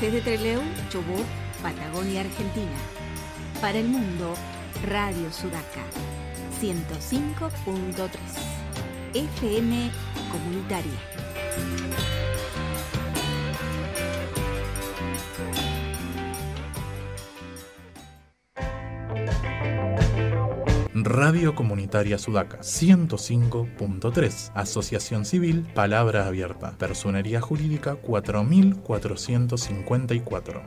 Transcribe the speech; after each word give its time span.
Desde 0.00 0.20
Trelew, 0.20 0.60
Chubut, 0.90 1.24
Patagonia, 1.62 2.20
Argentina. 2.20 2.76
Para 3.62 3.78
el 3.78 3.86
mundo, 3.88 4.34
Radio 4.86 5.32
Sudaca. 5.32 5.84
105.3. 6.60 8.10
FM 9.14 9.90
Comunitaria. 10.30 12.15
Radio 21.16 21.54
Comunitaria 21.54 22.18
Sudaca 22.18 22.58
105.3, 22.58 24.52
Asociación 24.54 25.24
Civil 25.24 25.66
Palabra 25.74 26.26
Abierta, 26.26 26.72
Personería 26.72 27.40
Jurídica 27.40 27.94
4454. 27.94 30.62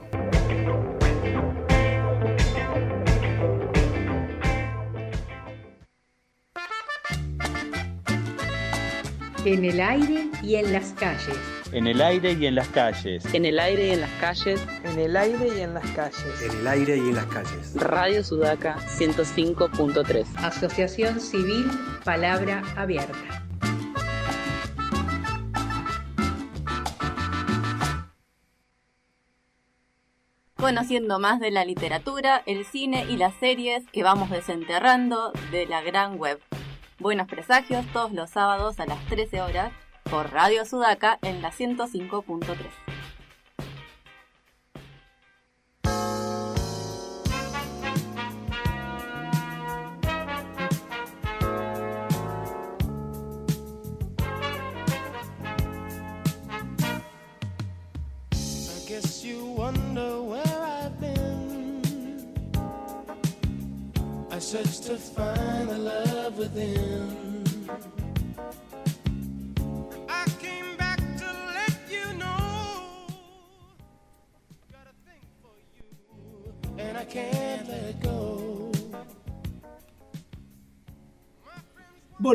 En 9.46 9.66
el 9.66 9.80
aire 9.80 10.32
y 10.42 10.56
en 10.56 10.74
las 10.74 10.94
calles. 10.94 11.59
En 11.72 11.86
el 11.86 12.02
aire 12.02 12.34
y 12.34 12.48
en 12.48 12.56
las 12.56 12.68
calles. 12.70 13.24
En 13.32 13.46
el 13.46 13.60
aire 13.60 13.90
y 13.90 13.92
en 13.92 14.02
las 14.02 14.10
calles. 14.20 14.60
En 14.84 14.98
el 14.98 15.16
aire 15.16 15.50
y 15.56 15.62
en 15.62 15.76
las 15.76 15.88
calles. 15.92 16.42
En 16.42 16.60
el 16.60 16.68
aire 16.68 16.98
y 16.98 17.00
en 17.02 17.16
las 17.16 17.26
calles. 17.28 17.76
Radio 17.76 18.24
Sudaca 18.24 18.78
105.3. 18.80 20.26
Asociación 20.38 21.20
Civil 21.22 21.70
Palabra 22.04 22.64
Abierta. 22.76 23.46
Conociendo 30.56 31.20
más 31.20 31.40
de 31.40 31.52
la 31.52 31.66
literatura, 31.66 32.42
el 32.48 32.66
cine 32.66 33.06
y 33.08 33.18
las 33.18 33.36
series 33.36 33.86
que 33.92 34.02
vamos 34.02 34.32
desenterrando 34.32 35.32
de 35.52 35.68
la 35.68 35.84
gran 35.84 36.18
web. 36.18 36.40
Buenos 36.98 37.28
presagios 37.28 37.86
todos 37.94 38.12
los 38.12 38.32
sábados 38.32 38.80
a 38.80 38.88
las 38.88 39.06
13 39.06 39.42
horas 39.42 39.72
por 40.10 40.32
Radio 40.32 40.66
Sudaca 40.66 41.20
en 41.22 41.42
la 41.42 41.52
105.3. 41.52 42.58
I 64.32 64.42
search 64.42 64.80
to 64.82 64.96
find 64.96 65.68
the 65.68 65.78
love 65.78 66.38
within. 66.38 67.29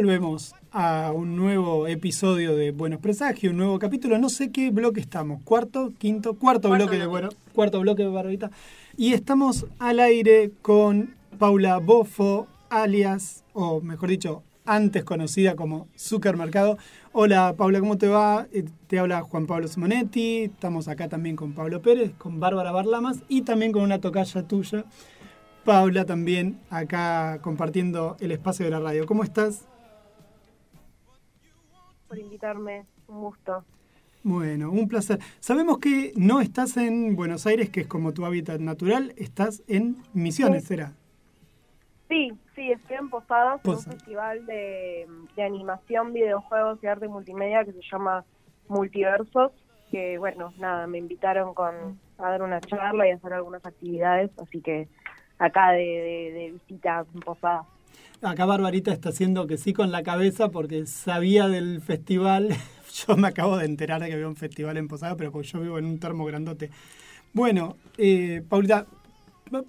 Volvemos 0.04 0.54
a 0.70 1.12
un 1.14 1.34
nuevo 1.34 1.86
episodio 1.86 2.54
de 2.54 2.72
Buenos 2.72 3.00
Presagios, 3.00 3.52
un 3.52 3.56
nuevo 3.56 3.78
capítulo. 3.78 4.18
No 4.18 4.28
sé 4.28 4.52
qué 4.52 4.70
bloque 4.70 5.00
estamos, 5.00 5.40
cuarto, 5.44 5.94
quinto, 5.96 6.34
cuarto, 6.34 6.68
bloque, 6.68 6.98
de 6.98 7.06
bueno, 7.06 7.30
cuarto 7.54 7.80
bloque 7.80 8.02
de 8.02 8.10
Barbita. 8.10 8.50
Y 8.98 9.14
estamos 9.14 9.64
al 9.78 10.00
aire 10.00 10.52
con 10.60 11.14
Paula 11.38 11.78
Bofo, 11.78 12.48
alias, 12.68 13.44
o 13.54 13.80
mejor 13.80 14.10
dicho, 14.10 14.42
antes 14.66 15.04
conocida 15.04 15.56
como 15.56 15.88
Supermercado. 15.94 16.76
Hola 17.12 17.54
Paula, 17.56 17.80
¿cómo 17.80 17.96
te 17.96 18.08
va? 18.08 18.46
Eh, 18.52 18.66
te 18.88 18.98
habla 18.98 19.22
Juan 19.22 19.46
Pablo 19.46 19.68
Simonetti, 19.68 20.42
estamos 20.42 20.86
acá 20.86 21.08
también 21.08 21.34
con 21.34 21.54
Pablo 21.54 21.80
Pérez, 21.80 22.12
con 22.18 22.40
Bárbara 22.40 22.72
Barlamas 22.72 23.20
y 23.26 23.40
también 23.40 23.72
con 23.72 23.80
una 23.80 24.02
tocaya 24.02 24.42
tuya, 24.42 24.84
Paula 25.64 26.04
también 26.04 26.60
acá 26.68 27.38
compartiendo 27.40 28.18
el 28.20 28.32
espacio 28.32 28.66
de 28.66 28.70
la 28.70 28.80
radio. 28.80 29.06
¿Cómo 29.06 29.24
estás? 29.24 29.64
Por 32.14 32.24
invitarme, 32.24 32.86
un 33.08 33.20
gusto. 33.20 33.64
Bueno, 34.22 34.70
un 34.70 34.88
placer. 34.88 35.18
Sabemos 35.40 35.78
que 35.78 36.12
no 36.16 36.40
estás 36.40 36.76
en 36.76 37.14
Buenos 37.14 37.46
Aires, 37.46 37.68
que 37.70 37.82
es 37.82 37.86
como 37.86 38.14
tu 38.14 38.24
hábitat 38.24 38.60
natural, 38.60 39.12
estás 39.16 39.62
en 39.68 39.96
Misiones, 40.14 40.64
¿será? 40.64 40.92
Sí, 42.08 42.32
sí, 42.54 42.70
estoy 42.72 42.96
en 42.96 43.10
Posadas, 43.10 43.60
en 43.64 43.70
un 43.70 43.82
festival 43.82 44.46
de, 44.46 45.06
animación, 45.36 46.12
videojuegos 46.12 46.78
y 46.82 46.86
arte 46.86 47.08
multimedia 47.08 47.64
que 47.64 47.72
se 47.72 47.82
llama 47.90 48.24
Multiversos, 48.68 49.52
que 49.90 50.16
bueno, 50.18 50.54
nada, 50.58 50.86
me 50.86 50.98
invitaron 50.98 51.52
con 51.52 51.98
a 52.16 52.30
dar 52.30 52.42
una 52.42 52.60
charla 52.60 53.08
y 53.08 53.10
a 53.10 53.16
hacer 53.16 53.32
algunas 53.32 53.66
actividades, 53.66 54.30
así 54.38 54.60
que 54.60 54.88
acá 55.38 55.72
de, 55.72 55.78
de, 55.78 56.32
de 56.32 56.50
visita 56.52 57.04
en 57.12 57.20
Posadas. 57.20 57.66
Acá 58.22 58.46
Barbarita 58.46 58.92
está 58.92 59.10
haciendo 59.10 59.46
que 59.46 59.58
sí 59.58 59.72
con 59.72 59.92
la 59.92 60.02
cabeza 60.02 60.50
porque 60.50 60.86
sabía 60.86 61.48
del 61.48 61.82
festival. 61.82 62.56
Yo 63.06 63.16
me 63.16 63.28
acabo 63.28 63.58
de 63.58 63.66
enterar 63.66 64.00
de 64.00 64.08
que 64.08 64.14
había 64.14 64.28
un 64.28 64.36
festival 64.36 64.76
en 64.76 64.88
Posada, 64.88 65.16
pero 65.16 65.32
porque 65.32 65.48
yo 65.48 65.60
vivo 65.60 65.78
en 65.78 65.84
un 65.84 65.98
termo 65.98 66.24
grandote. 66.24 66.70
Bueno, 67.32 67.76
eh, 67.98 68.40
Paulita, 68.48 68.86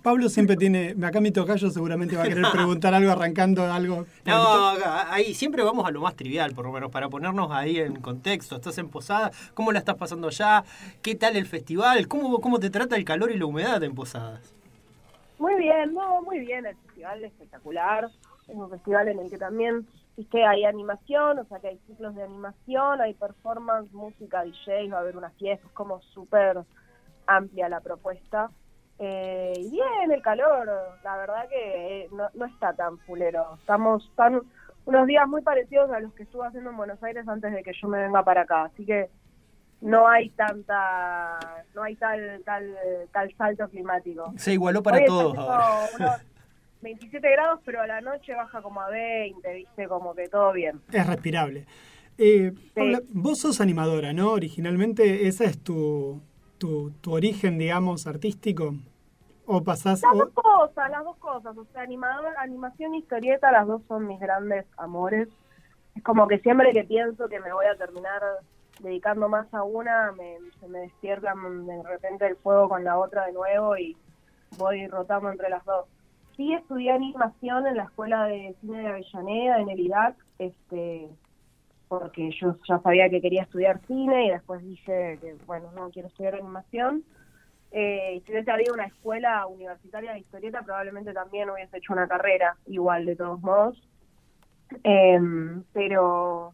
Pablo 0.02 0.30
siempre 0.30 0.56
tiene, 0.56 0.96
acá 1.04 1.20
mi 1.20 1.32
tocayo 1.32 1.70
seguramente 1.70 2.16
va 2.16 2.24
a 2.24 2.28
querer 2.28 2.46
preguntar 2.52 2.94
algo 2.94 3.12
arrancando 3.12 3.64
algo. 3.72 4.06
No, 4.26 4.74
ahí 5.10 5.34
siempre 5.34 5.64
vamos 5.64 5.86
a 5.86 5.92
lo 5.92 6.02
más 6.02 6.16
trivial, 6.16 6.54
por 6.54 6.66
lo 6.66 6.72
menos, 6.72 6.92
para 6.92 7.10
ponernos 7.10 7.52
ahí 7.52 7.80
en 7.80 7.96
contexto. 7.96 8.56
Estás 8.56 8.78
en 8.78 8.90
Posada, 8.90 9.32
¿cómo 9.54 9.72
la 9.72 9.80
estás 9.80 9.96
pasando 9.96 10.30
ya? 10.30 10.64
¿Qué 11.02 11.16
tal 11.16 11.36
el 11.36 11.46
festival? 11.46 12.08
¿Cómo, 12.08 12.40
cómo 12.40 12.60
te 12.60 12.70
trata 12.70 12.96
el 12.96 13.06
calor 13.06 13.32
y 13.32 13.38
la 13.38 13.46
humedad 13.46 13.84
en 13.84 13.96
Posadas? 13.96 14.54
Muy 15.46 15.58
bien, 15.58 15.94
no, 15.94 16.24
muy 16.24 16.40
bien, 16.40 16.66
el 16.66 16.76
festival 16.76 17.24
es 17.24 17.32
espectacular 17.32 18.10
es 18.48 18.56
un 18.56 18.68
festival 18.68 19.10
en 19.10 19.20
el 19.20 19.30
que 19.30 19.38
también 19.38 19.86
que 20.32 20.44
hay 20.44 20.66
animación, 20.66 21.38
o 21.38 21.46
sea 21.46 21.60
que 21.60 21.68
hay 21.68 21.78
ciclos 21.86 22.16
de 22.16 22.24
animación, 22.24 23.00
hay 23.00 23.14
performance, 23.14 23.94
música, 23.94 24.44
DJ, 24.44 24.90
va 24.90 24.98
a 24.98 25.02
haber 25.02 25.16
una 25.16 25.30
fiesta, 25.30 25.68
es 25.68 25.74
como 25.74 26.02
súper 26.02 26.64
amplia 27.28 27.70
la 27.70 27.80
propuesta. 27.80 28.50
Eh, 28.98 29.54
y 29.56 29.70
bien, 29.70 30.12
el 30.12 30.24
calor, 30.24 30.68
la 31.04 31.18
verdad 31.18 31.48
que 31.48 32.06
eh, 32.06 32.10
no, 32.12 32.28
no 32.34 32.46
está 32.46 32.74
tan 32.74 32.98
fulero. 33.00 33.46
Estamos 33.60 34.12
tan 34.16 34.42
unos 34.86 35.06
días 35.06 35.28
muy 35.28 35.44
parecidos 35.44 35.92
a 35.92 36.00
los 36.00 36.12
que 36.16 36.24
estuve 36.24 36.48
haciendo 36.48 36.72
en 36.72 36.78
Buenos 36.78 37.04
Aires 37.04 37.28
antes 37.28 37.54
de 37.54 37.62
que 37.62 37.74
yo 37.80 37.88
me 37.88 38.02
venga 38.02 38.24
para 38.24 38.42
acá, 38.42 38.64
así 38.64 38.84
que 38.84 39.12
no 39.82 40.08
hay 40.08 40.30
tanta, 40.32 41.40
no 41.74 41.84
hay 41.84 41.96
tal 41.96 42.42
tal 42.44 42.76
tal 43.12 43.36
salto 43.38 43.70
climático. 43.70 44.34
Se 44.38 44.54
igualó 44.54 44.82
para 44.82 45.04
todos 45.06 45.38
ahora. 45.38 46.22
27 46.82 47.32
grados, 47.32 47.62
pero 47.66 47.82
a 47.82 47.88
la 47.88 48.00
noche 48.02 48.36
baja 48.36 48.62
como 48.62 48.80
a 48.80 48.90
20, 48.90 49.54
¿viste? 49.54 49.88
Como 49.88 50.14
que 50.14 50.28
todo 50.28 50.54
bien. 50.54 50.82
Es 50.92 51.08
respirable. 51.08 51.66
Eh, 52.18 52.54
vos 53.10 53.40
sos 53.40 53.60
animadora, 53.60 54.14
¿no? 54.14 54.32
Originalmente, 54.32 55.28
¿esa 55.28 55.46
es 55.46 55.62
tu, 55.62 56.22
tu, 56.58 56.94
origen, 57.08 57.58
digamos, 57.58 58.08
artístico? 58.08 58.76
¿O 59.46 59.64
pasás...? 59.64 60.02
Las 60.02 60.18
dos 60.18 60.30
cosas, 60.34 60.90
las 60.90 61.04
dos 61.04 61.18
cosas. 61.18 61.58
O 61.58 61.66
sea, 61.74 61.82
animador, 61.82 62.34
animación 62.38 62.96
y 62.96 63.00
historieta, 63.00 63.52
las 63.52 63.68
dos 63.68 63.82
son 63.88 64.08
mis 64.08 64.20
grandes 64.20 64.66
amores. 64.78 65.28
Es 65.96 66.04
como 66.04 66.28
que 66.28 66.40
siempre 66.40 66.72
que 66.72 66.84
pienso 66.84 67.28
que 67.28 67.40
me 67.40 67.52
voy 67.52 67.66
a 67.66 67.76
terminar 67.76 68.22
dedicando 68.80 69.30
más 69.30 69.52
a 69.54 69.64
una, 69.64 70.12
me, 70.14 70.38
se 70.60 70.68
me 70.68 70.80
despierta 70.80 71.34
de 71.36 71.84
repente 71.84 72.28
el 72.28 72.36
fuego 72.38 72.70
con 72.70 72.84
la 72.84 72.98
otra 72.98 73.26
de 73.26 73.34
nuevo 73.34 73.78
y 73.78 73.96
voy 74.58 74.88
rotando 74.88 75.32
entre 75.32 75.50
las 75.50 75.64
dos 75.66 75.86
sí 76.36 76.54
estudié 76.54 76.92
animación 76.92 77.68
en 77.68 77.78
la 77.78 77.84
Escuela 77.84 78.26
de 78.26 78.56
Cine 78.62 78.80
de 78.80 78.88
Avellaneda, 78.88 79.60
en 79.60 79.70
el 79.70 79.80
IDAC, 79.80 80.16
este, 80.40 81.10
porque 81.88 82.32
yo 82.40 82.58
ya 82.68 82.80
sabía 82.80 83.10
que 83.10 83.22
quería 83.22 83.44
estudiar 83.44 83.80
cine 83.88 84.28
y 84.28 84.30
después 84.32 84.64
dije 84.64 85.18
que, 85.22 85.36
bueno, 85.46 85.72
no 85.76 85.90
quiero 85.92 86.08
estudiar 86.08 86.36
animación. 86.36 87.04
Eh, 87.72 88.22
si 88.26 88.32
hubiese 88.32 88.52
habido 88.52 88.74
una 88.74 88.86
escuela 88.86 89.46
universitaria 89.48 90.14
de 90.14 90.20
historieta, 90.20 90.62
probablemente 90.62 91.14
también 91.14 91.50
hubiese 91.50 91.78
hecho 91.78 91.94
una 91.94 92.08
carrera 92.08 92.56
igual, 92.68 93.06
de 93.06 93.16
todos 93.16 93.42
modos. 93.42 93.82
Em, 94.84 95.64
pero, 95.74 96.54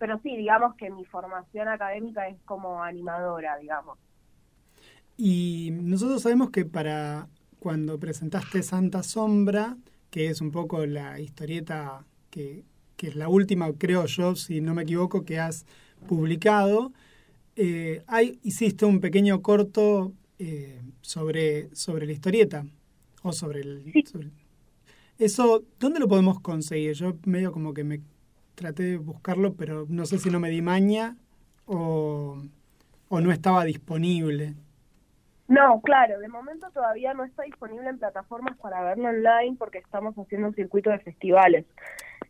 pero 0.00 0.18
sí, 0.22 0.36
digamos 0.36 0.74
que 0.76 0.90
mi 0.90 1.04
formación 1.06 1.68
académica 1.68 2.28
es 2.28 2.38
como 2.46 2.82
animadora, 2.82 3.58
digamos. 3.58 3.98
Y 5.16 5.70
nosotros 5.72 6.22
sabemos 6.22 6.50
que 6.50 6.64
para 6.64 7.28
cuando 7.58 7.98
presentaste 8.00 8.62
Santa 8.62 9.02
Sombra, 9.02 9.76
que 10.10 10.28
es 10.28 10.40
un 10.40 10.50
poco 10.50 10.86
la 10.86 11.20
historieta 11.20 12.06
que, 12.30 12.64
es 12.98 13.16
la 13.16 13.28
última, 13.28 13.72
creo 13.78 14.06
yo, 14.06 14.36
si 14.36 14.60
no 14.60 14.74
me 14.74 14.82
equivoco, 14.82 15.24
que 15.24 15.38
has 15.40 15.66
publicado. 16.06 16.92
eh, 17.56 18.04
hay, 18.08 18.40
hiciste 18.44 18.86
un 18.86 19.00
pequeño 19.00 19.42
corto 19.42 20.14
eh, 20.38 20.80
sobre, 21.02 21.74
sobre 21.76 22.06
la 22.06 22.12
historieta 22.12 22.66
o 23.22 23.32
sobre 23.32 23.60
el, 23.62 23.98
sobre- 24.04 24.30
Eso, 25.18 25.64
¿dónde 25.78 26.00
lo 26.00 26.08
podemos 26.08 26.40
conseguir? 26.40 26.94
Yo 26.94 27.14
medio 27.26 27.52
como 27.52 27.74
que 27.74 27.84
me 27.84 28.00
traté 28.60 28.82
de 28.82 28.98
buscarlo, 28.98 29.54
pero 29.54 29.86
no 29.88 30.04
sé 30.04 30.18
si 30.18 30.28
no 30.30 30.38
me 30.38 30.50
di 30.50 30.60
maña 30.60 31.16
o, 31.64 32.36
o 33.08 33.20
no 33.20 33.32
estaba 33.32 33.64
disponible. 33.64 34.54
No, 35.48 35.80
claro, 35.80 36.20
de 36.20 36.28
momento 36.28 36.70
todavía 36.70 37.14
no 37.14 37.24
está 37.24 37.42
disponible 37.44 37.88
en 37.88 37.98
plataformas 37.98 38.56
para 38.58 38.82
verlo 38.82 39.08
online 39.08 39.56
porque 39.58 39.78
estamos 39.78 40.14
haciendo 40.14 40.48
un 40.48 40.54
circuito 40.54 40.90
de 40.90 40.98
festivales. 40.98 41.64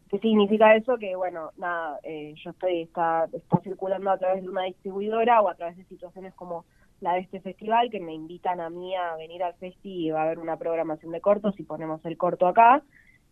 ¿Qué 0.08 0.18
significa 0.20 0.74
eso? 0.74 0.96
Que, 0.98 1.16
bueno, 1.16 1.50
nada, 1.56 1.98
eh, 2.04 2.32
yo 2.42 2.50
estoy, 2.50 2.82
está, 2.82 3.28
está 3.32 3.58
circulando 3.62 4.10
a 4.10 4.18
través 4.18 4.42
de 4.42 4.48
una 4.48 4.62
distribuidora 4.62 5.42
o 5.42 5.48
a 5.48 5.54
través 5.54 5.76
de 5.76 5.84
situaciones 5.84 6.32
como 6.34 6.64
la 7.00 7.14
de 7.14 7.20
este 7.20 7.40
festival 7.40 7.90
que 7.90 8.00
me 8.00 8.14
invitan 8.14 8.60
a 8.60 8.70
mí 8.70 8.94
a 8.94 9.16
venir 9.16 9.42
al 9.42 9.54
festi 9.54 10.06
y 10.06 10.10
va 10.10 10.20
a 10.20 10.24
haber 10.24 10.38
una 10.38 10.56
programación 10.56 11.12
de 11.12 11.20
cortos 11.20 11.58
y 11.58 11.64
ponemos 11.64 12.04
el 12.04 12.16
corto 12.16 12.46
acá, 12.46 12.82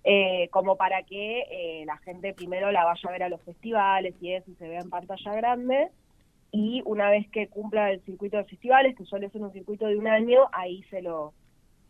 eh, 0.05 0.49
como 0.50 0.77
para 0.77 1.03
que 1.03 1.41
eh, 1.50 1.85
la 1.87 1.97
gente 1.99 2.33
primero 2.33 2.71
la 2.73 2.85
vaya 2.85 3.09
a 3.09 3.12
ver 3.12 3.23
a 3.25 3.29
los 3.29 3.43
festivales 3.43 4.15
y 4.21 4.33
eso 4.33 4.50
y 4.50 4.55
se 4.55 4.69
vea 4.69 4.81
en 4.81 4.91
pantalla 4.91 5.35
grande 5.35 5.91
y 6.50 6.83
una 6.87 7.11
vez 7.11 7.29
que 7.29 7.49
cumpla 7.49 7.91
el 7.91 8.00
circuito 8.03 8.37
de 8.37 8.45
festivales, 8.45 8.97
que 8.97 9.05
suele 9.05 9.29
ser 9.31 9.43
un 9.43 9.53
circuito 9.53 9.87
de 9.87 9.99
un 9.99 10.06
año, 10.06 10.49
ahí 10.53 10.83
se 10.85 11.03
lo, 11.03 11.35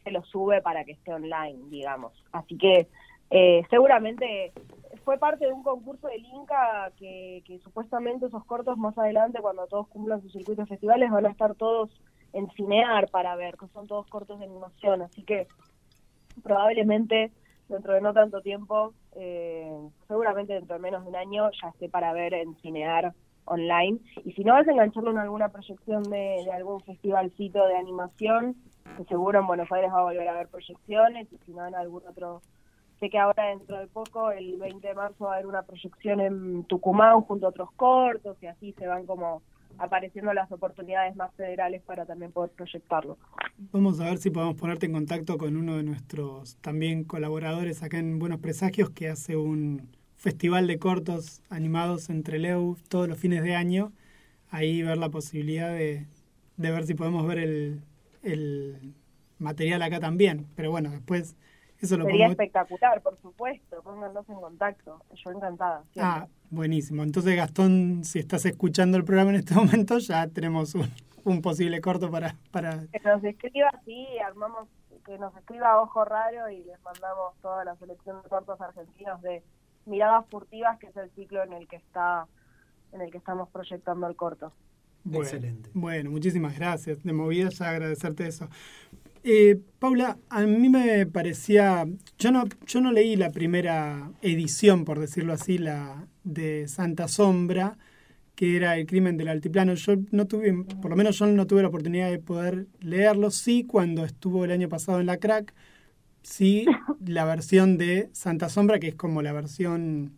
se 0.03 0.11
lo 0.11 0.25
sube 0.25 0.61
para 0.63 0.85
que 0.85 0.93
esté 0.93 1.13
online, 1.13 1.59
digamos. 1.69 2.13
Así 2.33 2.57
que 2.59 2.89
eh, 3.31 3.63
seguramente 3.71 4.53
fue 5.05 5.19
parte 5.19 5.47
de 5.47 5.53
un 5.53 5.63
concurso 5.63 6.09
del 6.09 6.25
Inca 6.25 6.91
que, 6.99 7.43
que 7.47 7.59
supuestamente 7.61 8.27
esos 8.27 8.45
cortos 8.45 8.77
más 8.79 8.97
adelante, 8.99 9.41
cuando 9.41 9.67
todos 9.67 9.87
cumplan 9.89 10.23
sus 10.23 10.33
circuitos 10.33 10.69
festivales, 10.69 11.11
van 11.11 11.27
a 11.27 11.31
estar 11.31 11.55
todos 11.55 11.91
en 12.33 12.51
Cinear 12.51 13.09
para 13.11 13.37
ver, 13.37 13.57
que 13.57 13.69
son 13.69 13.87
todos 13.87 14.07
cortos 14.09 14.39
de 14.39 14.47
animación. 14.47 15.03
Así 15.03 15.23
que 15.23 15.47
probablemente 16.43 17.31
dentro 17.69 17.95
de 17.95 18.01
no 18.01 18.13
tanto 18.13 18.41
tiempo, 18.41 18.95
eh, 19.15 19.71
seguramente 20.07 20.55
dentro 20.55 20.77
de 20.77 20.83
menos 20.83 21.05
de 21.05 21.11
un 21.11 21.17
año, 21.17 21.51
ya 21.63 21.69
esté 21.69 21.89
para 21.89 22.13
ver 22.13 22.35
en 22.35 22.57
Cinear 22.57 23.15
online. 23.45 23.99
Y 24.25 24.33
si 24.33 24.45
no, 24.45 24.55
vas 24.55 24.69
a 24.69 24.73
engancharlo 24.73 25.11
en 25.11 25.19
alguna 25.19 25.49
proyección 25.49 26.03
de, 26.05 26.43
de 26.45 26.53
algún 26.53 26.81
festivalcito 26.81 27.67
de 27.67 27.77
animación, 27.77 28.57
que 28.97 29.05
seguro 29.05 29.41
en 29.41 29.47
Buenos 29.47 29.71
Aires 29.71 29.91
va 29.93 30.01
a 30.01 30.05
volver 30.05 30.29
a 30.29 30.33
haber 30.33 30.49
proyecciones, 30.49 31.33
y 31.33 31.39
si 31.39 31.53
no, 31.53 31.67
en 31.67 31.75
algún 31.75 32.03
otro. 32.07 32.43
Sé 33.01 33.11
que 33.11 33.19
ahora 33.19 33.47
dentro 33.47 33.79
de 33.79 33.87
poco, 33.87 34.33
el 34.33 34.57
20 34.59 34.89
de 34.89 34.95
marzo, 34.95 35.27
va 35.27 35.33
a 35.33 35.35
haber 35.35 35.47
una 35.47 35.63
proyección 35.63 36.21
en 36.21 36.65
Tucumán 36.65 37.21
junto 37.21 37.47
a 37.47 37.51
otros 37.51 37.71
cortos, 37.73 38.37
y 38.43 38.47
así 38.47 38.73
se 38.73 38.89
van 38.89 39.07
como 39.07 39.43
apareciendo 39.79 40.33
las 40.33 40.51
oportunidades 40.51 41.15
más 41.17 41.33
federales 41.35 41.83
para 41.83 42.05
también 42.05 42.33
poder 42.33 42.51
proyectarlo. 42.51 43.17
Vamos 43.73 44.01
a 44.01 44.05
ver 44.05 44.19
si 44.19 44.31
podemos 44.31 44.57
ponerte 44.57 44.87
en 44.87 44.93
contacto 44.93 45.39
con 45.39 45.57
uno 45.57 45.77
de 45.77 45.83
nuestros 45.83 46.57
también 46.57 47.05
colaboradores 47.05 47.83
acá 47.83 47.99
en 47.99 48.19
Buenos 48.19 48.41
Presagios 48.41 48.91
que 48.91 49.09
hace 49.09 49.37
un 49.37 49.89
festival 50.17 50.67
de 50.67 50.79
cortos 50.79 51.43
animados 51.49 52.11
entre 52.11 52.39
Leu 52.39 52.77
todos 52.89 53.09
los 53.09 53.19
fines 53.19 53.43
de 53.43 53.55
año. 53.55 53.93
Ahí 54.51 54.83
ver 54.83 54.99
la 54.99 55.11
posibilidad 55.11 55.71
de, 55.71 56.07
de 56.57 56.71
ver 56.71 56.85
si 56.87 56.95
podemos 56.95 57.27
ver 57.27 57.39
el, 57.39 57.83
el 58.23 58.95
material 59.39 59.83
acá 59.83 60.01
también. 60.01 60.47
Pero 60.57 60.71
bueno, 60.71 60.91
después 60.91 61.37
eso 61.81 61.97
lo 61.97 62.05
Sería 62.05 62.27
espectacular, 62.27 63.01
por 63.03 63.21
supuesto. 63.21 63.83
Pónganos 63.83 64.29
en 64.29 64.37
contacto. 64.37 65.03
Yo 65.15 65.31
encantada. 65.31 65.83
siempre. 65.93 66.03
Ah, 66.03 66.29
buenísimo. 66.51 67.03
Entonces, 67.03 67.37
Gastón, 67.37 68.05
si 68.05 68.19
estás 68.19 68.45
escuchando 68.47 68.97
el 68.97 69.05
programa 69.05 69.31
en 69.31 69.37
este 69.37 69.55
momento, 69.55 69.99
ya 69.99 70.27
tenemos 70.29 70.75
un, 70.75 70.91
un 71.25 71.43
posible 71.43 71.81
corto 71.81 72.11
para, 72.11 72.37
para... 72.51 72.87
Que 72.93 73.01
nos 73.01 73.23
escriba, 73.23 73.71
sí, 73.85 74.07
armamos, 74.27 74.69
que 75.05 75.19
nos 75.19 75.37
escriba 75.37 75.81
Ojo 75.81 76.05
Raro 76.05 76.51
y 76.51 76.65
les 76.65 76.83
mandamos 76.83 77.35
toda 77.41 77.65
la 77.65 77.77
selección 77.77 78.23
de 78.23 78.29
cortos 78.29 78.61
argentinos 78.61 79.23
de 79.23 79.43
Miradas 79.87 80.27
Furtivas, 80.29 80.79
que 80.79 80.89
es 80.89 80.97
el 80.97 81.11
ciclo 81.13 81.43
en 81.45 81.53
el 81.53 81.69
que 81.69 81.77
está 81.77 82.27
en 82.93 83.03
el 83.03 83.11
que 83.11 83.19
estamos 83.19 83.49
proyectando 83.51 84.07
el 84.07 84.17
corto. 84.17 84.53
Bueno, 85.05 85.25
Excelente. 85.25 85.71
Bueno, 85.75 86.11
muchísimas 86.11 86.59
gracias. 86.59 87.03
De 87.03 87.13
movida 87.13 87.49
ya 87.51 87.71
agradecerte 87.71 88.27
eso. 88.27 88.49
Eh, 89.31 89.61
Paula, 89.79 90.17
a 90.31 90.41
mí 90.41 90.71
me 90.71 91.05
parecía, 91.05 91.87
yo 92.19 92.33
no, 92.33 92.45
yo 92.67 92.81
no 92.81 92.93
leí 92.93 93.15
la 93.15 93.31
primera 93.31 94.11
edición, 94.23 94.87
por 94.87 94.99
decirlo 94.99 95.35
así, 95.35 95.59
la 95.59 96.09
de 96.25 96.67
Santa 96.67 97.09
Sombra, 97.09 97.77
que 98.35 98.57
era 98.57 98.79
el 98.79 98.87
crimen 98.87 99.19
del 99.19 99.29
altiplano. 99.29 99.75
Yo 99.75 99.97
no 100.13 100.27
tuve, 100.27 100.65
por 100.81 100.91
lo 100.91 100.97
menos 100.97 101.19
yo 101.19 101.27
no 101.27 101.47
tuve 101.47 101.61
la 101.61 101.69
oportunidad 101.69 102.11
de 102.11 102.21
poder 102.21 102.69
leerlo. 102.81 103.31
Sí, 103.31 103.65
cuando 103.65 104.07
estuvo 104.07 104.47
el 104.47 104.51
año 104.51 104.71
pasado 104.71 104.99
en 104.99 105.05
la 105.05 105.19
crack, 105.19 105.53
sí, 106.23 106.65
la 107.05 107.27
versión 107.27 107.77
de 107.77 108.09
Santa 108.15 108.49
Sombra, 108.49 108.79
que 108.79 108.89
es 108.89 108.95
como 108.95 109.21
la 109.21 109.35
versión 109.35 110.13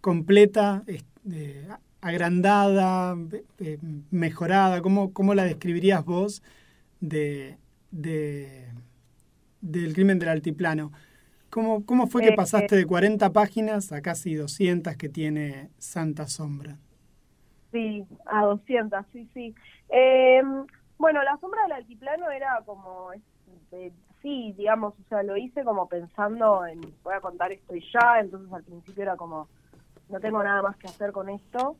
completa, 0.00 0.84
eh, 0.86 1.66
agrandada, 2.00 3.16
eh, 3.58 3.78
mejorada. 4.12 4.80
¿Cómo, 4.80 5.12
¿Cómo 5.12 5.34
la 5.34 5.42
describirías 5.42 6.04
vos 6.04 6.40
de, 7.00 7.58
de- 7.90 8.72
del 9.60 9.94
crimen 9.94 10.18
del 10.18 10.30
altiplano? 10.30 10.92
¿Cómo, 11.50 11.84
cómo 11.86 12.08
fue 12.08 12.22
que 12.22 12.32
Eh, 12.32 12.36
pasaste 12.36 12.76
de 12.76 12.86
40 12.86 13.32
páginas 13.32 13.92
a 13.92 14.02
casi 14.02 14.34
200 14.34 14.96
que 14.96 15.08
tiene 15.08 15.70
Santa 15.78 16.28
Sombra? 16.28 16.78
Sí, 17.70 18.06
a 18.26 18.44
200, 18.44 19.04
sí, 19.12 19.28
sí. 19.34 19.54
Eh, 19.90 20.42
bueno, 20.96 21.22
La 21.22 21.36
Sombra 21.38 21.62
del 21.64 21.72
Altiplano 21.72 22.30
era 22.30 22.62
como, 22.64 23.12
eh, 23.72 23.92
sí, 24.22 24.54
digamos, 24.56 24.94
o 24.98 25.04
sea, 25.08 25.22
lo 25.22 25.36
hice 25.36 25.64
como 25.64 25.86
pensando 25.88 26.64
en, 26.66 26.80
voy 27.02 27.14
a 27.14 27.20
contar 27.20 27.52
esto 27.52 27.74
y 27.76 27.82
ya, 27.92 28.20
entonces 28.20 28.50
al 28.52 28.64
principio 28.64 29.02
era 29.02 29.16
como, 29.16 29.50
no 30.08 30.20
tengo 30.20 30.42
nada 30.42 30.62
más 30.62 30.76
que 30.78 30.88
hacer 30.88 31.12
con 31.12 31.28
esto. 31.28 31.78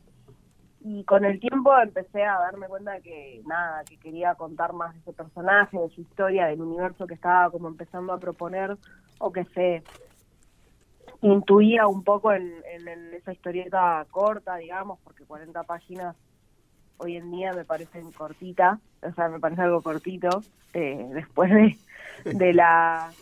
Y 0.91 1.05
con 1.05 1.27
el 1.27 1.39
tiempo 1.39 1.79
empecé 1.79 2.25
a 2.25 2.39
darme 2.39 2.67
cuenta 2.67 2.99
que 3.01 3.43
nada, 3.45 3.85
que 3.85 3.99
quería 3.99 4.35
contar 4.37 4.73
más 4.73 4.95
de 4.95 5.01
ese 5.01 5.13
personaje, 5.13 5.79
de 5.79 5.91
su 5.91 6.01
historia, 6.01 6.47
del 6.47 6.63
universo 6.63 7.07
que 7.07 7.13
estaba 7.13 7.51
como 7.51 7.69
empezando 7.69 8.15
a 8.15 8.19
proponer 8.19 8.75
o 9.19 9.31
que 9.31 9.45
se 9.45 9.83
intuía 11.21 11.87
un 11.87 12.03
poco 12.05 12.33
en, 12.33 12.63
esa 13.13 13.33
historieta 13.33 14.07
corta, 14.11 14.57
digamos, 14.57 14.99
porque 15.05 15.27
40 15.27 15.63
páginas 15.65 16.17
hoy 16.97 17.17
en 17.17 17.33
día 17.33 17.53
me 17.53 17.67
parecen 17.67 18.11
cortitas, 18.13 18.79
o 19.03 19.13
sea, 19.13 19.29
me 19.29 19.41
parece 19.41 19.61
algo 19.61 19.83
cortito, 19.83 20.43
eh, 20.73 21.07
después 21.13 21.51
de, 21.51 21.77
de 22.33 22.55
la 22.55 23.13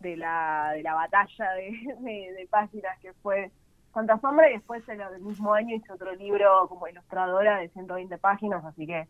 de 0.00 0.16
la 0.16 0.70
de 0.74 0.82
la 0.82 0.94
batalla 0.94 1.52
de 1.52 2.48
páginas 2.50 2.98
que 3.00 3.12
fue 3.12 3.50
Santa 3.94 4.18
Sombra 4.18 4.50
y 4.50 4.54
después 4.54 4.86
en 4.88 5.00
el 5.00 5.20
mismo 5.20 5.54
año 5.54 5.76
hice 5.76 5.92
otro 5.92 6.12
libro 6.16 6.66
como 6.68 6.88
ilustradora 6.88 7.58
de 7.58 7.68
120 7.68 8.18
páginas, 8.18 8.64
así 8.64 8.86
que 8.86 9.06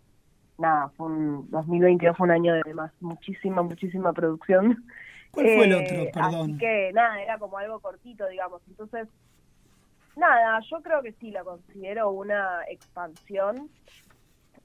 nada, 0.58 0.90
fue 0.90 1.06
un 1.06 1.50
2022 1.50 2.16
fue 2.16 2.26
un 2.26 2.30
año 2.30 2.54
de 2.54 2.74
más 2.74 2.92
muchísima, 3.00 3.62
muchísima 3.62 4.12
producción. 4.12 4.84
¿Cuál 5.32 5.46
fue 5.46 5.64
el 5.64 5.72
Eh, 5.72 5.76
otro? 5.76 6.12
Perdón. 6.12 6.50
Así 6.50 6.58
que 6.58 6.92
nada, 6.92 7.20
era 7.20 7.38
como 7.38 7.58
algo 7.58 7.80
cortito, 7.80 8.28
digamos. 8.28 8.62
Entonces, 8.68 9.08
nada, 10.16 10.60
yo 10.70 10.80
creo 10.82 11.02
que 11.02 11.12
sí, 11.12 11.30
la 11.30 11.42
considero 11.42 12.10
una 12.10 12.60
expansión 12.68 13.68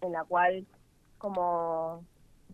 en 0.01 0.11
la 0.11 0.23
cual 0.25 0.65
como, 1.17 2.03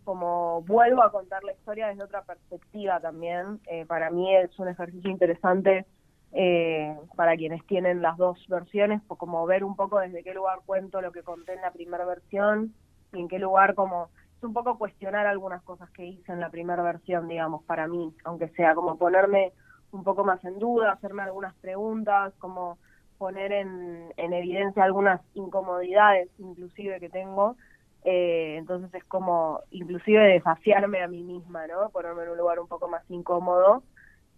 como 0.04 0.62
vuelvo 0.62 1.02
a 1.02 1.12
contar 1.12 1.44
la 1.44 1.52
historia 1.52 1.88
desde 1.88 2.04
otra 2.04 2.22
perspectiva 2.22 3.00
también. 3.00 3.60
Eh, 3.66 3.84
para 3.86 4.10
mí 4.10 4.34
es 4.34 4.56
un 4.58 4.68
ejercicio 4.68 5.10
interesante 5.10 5.84
eh, 6.32 6.94
para 7.16 7.36
quienes 7.36 7.64
tienen 7.66 8.02
las 8.02 8.16
dos 8.16 8.44
versiones, 8.48 9.02
como 9.06 9.46
ver 9.46 9.64
un 9.64 9.76
poco 9.76 9.98
desde 9.98 10.22
qué 10.22 10.34
lugar 10.34 10.60
cuento 10.66 11.00
lo 11.00 11.12
que 11.12 11.22
conté 11.22 11.54
en 11.54 11.62
la 11.62 11.70
primera 11.72 12.04
versión 12.04 12.74
y 13.12 13.20
en 13.20 13.28
qué 13.28 13.38
lugar 13.38 13.74
como 13.74 14.10
es 14.36 14.44
un 14.44 14.52
poco 14.52 14.76
cuestionar 14.76 15.26
algunas 15.26 15.62
cosas 15.62 15.90
que 15.90 16.04
hice 16.04 16.32
en 16.32 16.40
la 16.40 16.50
primera 16.50 16.82
versión, 16.82 17.26
digamos, 17.26 17.64
para 17.64 17.88
mí, 17.88 18.12
aunque 18.24 18.48
sea 18.48 18.74
como 18.74 18.98
ponerme 18.98 19.52
un 19.92 20.04
poco 20.04 20.24
más 20.24 20.44
en 20.44 20.58
duda, 20.58 20.92
hacerme 20.92 21.22
algunas 21.22 21.54
preguntas, 21.56 22.34
como 22.38 22.78
poner 23.16 23.52
en, 23.52 24.12
en 24.18 24.32
evidencia 24.34 24.84
algunas 24.84 25.20
incomodidades 25.34 26.28
inclusive 26.38 27.00
que 27.00 27.08
tengo. 27.08 27.56
Eh, 28.04 28.56
entonces 28.58 28.92
es 28.94 29.04
como 29.04 29.60
inclusive 29.70 30.22
desafiarme 30.34 31.02
a 31.02 31.08
mí 31.08 31.22
misma, 31.22 31.66
¿no? 31.66 31.88
Ponerme 31.90 32.22
en 32.22 32.30
un 32.30 32.38
lugar 32.38 32.60
un 32.60 32.68
poco 32.68 32.88
más 32.88 33.02
incómodo. 33.10 33.82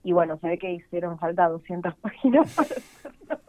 Y 0.02 0.12
bueno, 0.12 0.38
se 0.38 0.48
ve 0.48 0.58
que 0.58 0.72
hicieron 0.72 1.18
falta 1.18 1.48
200 1.48 1.94
páginas 2.00 2.54
para 2.54 3.40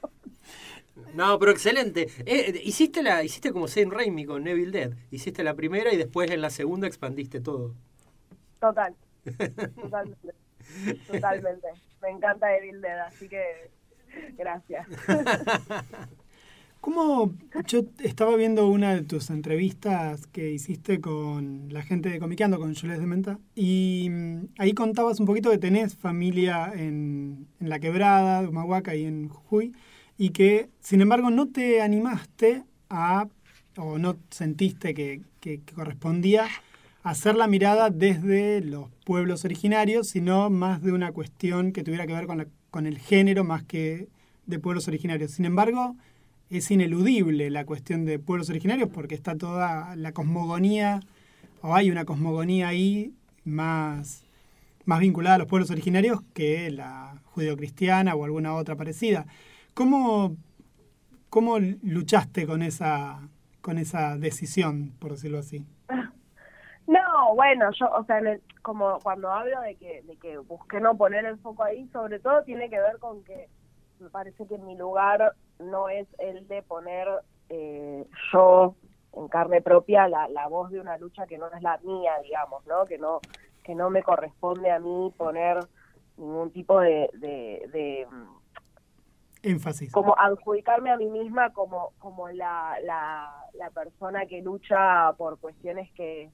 No, 1.14 1.38
pero 1.40 1.52
excelente. 1.52 2.08
Eh, 2.26 2.62
hiciste 2.64 3.04
la 3.04 3.24
hiciste 3.24 3.52
como 3.52 3.68
Sam 3.68 3.92
Raimi 3.92 4.26
con 4.26 4.44
Neville 4.44 4.72
Dead. 4.72 4.94
Hiciste 5.12 5.44
la 5.44 5.54
primera 5.54 5.94
y 5.94 5.98
después 5.98 6.32
en 6.32 6.42
la 6.42 6.50
segunda 6.50 6.88
expandiste 6.88 7.40
todo. 7.40 7.74
Total. 8.60 8.96
Totalmente. 9.82 10.34
Totalmente. 11.08 11.68
Me 12.02 12.10
encanta 12.10 12.56
Evil 12.56 12.82
Dead, 12.82 13.00
así 13.00 13.28
que 13.28 13.72
gracias. 14.38 14.88
¿Cómo? 16.82 17.34
Yo 17.68 17.82
estaba 18.00 18.36
viendo 18.38 18.68
una 18.70 18.96
de 18.96 19.02
tus 19.04 19.30
entrevistas 19.30 20.28
que 20.28 20.52
hiciste 20.52 21.02
con 21.02 21.68
la 21.74 21.84
gente 21.84 22.08
de 22.10 22.20
Comiqueando, 22.20 22.58
con 22.58 22.74
Jules 22.74 23.00
de 23.00 23.06
Menta, 23.06 23.38
y 23.54 24.08
mm, 24.10 24.46
ahí 24.58 24.74
contabas 24.74 25.20
un 25.20 25.26
poquito 25.26 25.52
que 25.52 25.58
tenés 25.58 25.96
familia 25.98 26.72
en, 26.74 27.48
en 27.60 27.70
La 27.70 27.80
Quebrada, 27.80 28.48
Humahuaca 28.48 28.96
y 28.96 29.04
en 29.04 29.28
Jujuy, 29.28 29.74
y 30.18 30.30
que, 30.30 30.70
sin 30.80 31.02
embargo, 31.02 31.30
no 31.32 31.48
te 31.50 31.82
animaste 31.82 32.64
a, 32.90 33.28
o 33.78 33.98
no 33.98 34.16
sentiste 34.30 34.94
que, 34.94 35.22
que- 35.42 35.60
que 35.62 35.74
correspondía 35.74 36.46
hacer 37.04 37.36
la 37.36 37.48
mirada 37.48 37.90
desde 37.90 38.62
los 38.62 38.90
pueblos 39.06 39.44
originarios, 39.46 40.08
sino 40.08 40.50
más 40.50 40.82
de 40.82 40.94
una 40.94 41.12
cuestión 41.12 41.72
que 41.74 41.84
tuviera 41.84 42.08
que 42.08 42.14
ver 42.14 42.26
con, 42.28 42.38
la- 42.40 42.48
con 42.72 42.86
el 42.88 42.98
género 43.00 43.44
más 43.44 43.64
que 43.64 44.08
de 44.46 44.60
pueblos 44.60 44.88
originarios. 44.88 45.32
Sin 45.32 45.46
embargo, 45.46 45.96
es 46.50 46.72
ineludible 46.72 47.50
la 47.50 47.66
cuestión 47.66 48.06
de 48.06 48.20
pueblos 48.20 48.50
originarios 48.50 48.90
porque 48.90 49.16
está 49.16 49.38
toda 49.38 49.96
la 49.96 50.12
cosmogonía, 50.12 51.00
o 51.62 51.76
hay 51.76 51.92
una 51.92 52.06
cosmogonía 52.06 52.70
ahí 52.70 53.14
más, 53.44 54.24
más 54.86 55.00
vinculada 55.00 55.36
a 55.36 55.40
los 55.40 55.48
pueblos 55.48 55.70
originarios 55.72 56.22
que 56.34 56.72
la 56.72 57.22
judeocristiana 57.26 58.16
o 58.16 58.26
alguna 58.26 58.56
otra 58.56 58.76
parecida. 58.76 59.26
¿Cómo, 59.74 60.36
cómo 61.30 61.58
luchaste 61.60 62.48
con 62.48 62.62
esa, 62.62 63.20
con 63.62 63.78
esa 63.78 64.18
decisión, 64.18 64.94
por 65.00 65.12
decirlo 65.12 65.40
así? 65.40 65.66
No, 66.88 67.36
bueno, 67.36 67.70
yo, 67.80 67.88
o 67.92 68.04
sea, 68.06 68.18
en 68.18 68.42
como 68.64 69.00
cuando 69.00 69.32
hablo 69.32 69.62
de 69.62 69.76
que, 69.76 70.02
de 70.02 70.16
que 70.18 70.38
busqué 70.40 70.80
no 70.80 70.98
poner 70.98 71.24
el 71.26 71.38
foco 71.38 71.64
ahí, 71.64 71.88
sobre 71.94 72.20
todo 72.20 72.44
tiene 72.44 72.70
que 72.70 72.80
ver 72.80 72.98
con 72.98 73.24
que 73.24 73.48
me 74.00 74.10
parece 74.10 74.48
que 74.48 74.58
mi 74.58 74.76
lugar 74.76 75.36
no 75.60 75.90
es 75.90 76.08
el 76.20 76.48
de 76.48 76.62
poner 76.64 77.08
eh, 77.50 78.06
yo 78.32 78.76
en 79.14 79.28
carne 79.28 79.62
propia 79.62 80.08
la, 80.08 80.28
la 80.30 80.48
voz 80.48 80.72
de 80.72 80.80
una 80.80 80.98
lucha 80.98 81.26
que 81.28 81.38
no 81.38 81.48
es 81.48 81.62
la 81.62 81.78
mía, 81.80 82.14
digamos, 82.24 82.66
¿no? 82.68 82.86
Que 82.86 82.98
no 82.98 83.20
que 83.64 83.76
no 83.76 83.90
me 83.90 84.02
corresponde 84.02 84.72
a 84.72 84.80
mí 84.80 85.14
poner 85.16 85.60
ningún 86.18 86.52
tipo 86.52 86.80
de, 86.80 87.10
de, 87.14 87.70
de, 87.72 88.08
mm, 88.10 88.40
Énfasis. 89.44 89.92
como 89.92 90.18
adjudicarme 90.18 90.92
a 90.92 90.98
mí 90.98 91.10
misma 91.10 91.52
como 91.54 91.94
como 92.00 92.30
la, 92.30 92.78
la, 92.84 93.32
la 93.54 93.70
persona 93.70 94.26
que 94.26 94.42
lucha 94.42 95.14
por 95.18 95.40
cuestiones 95.40 95.92
que, 95.94 96.32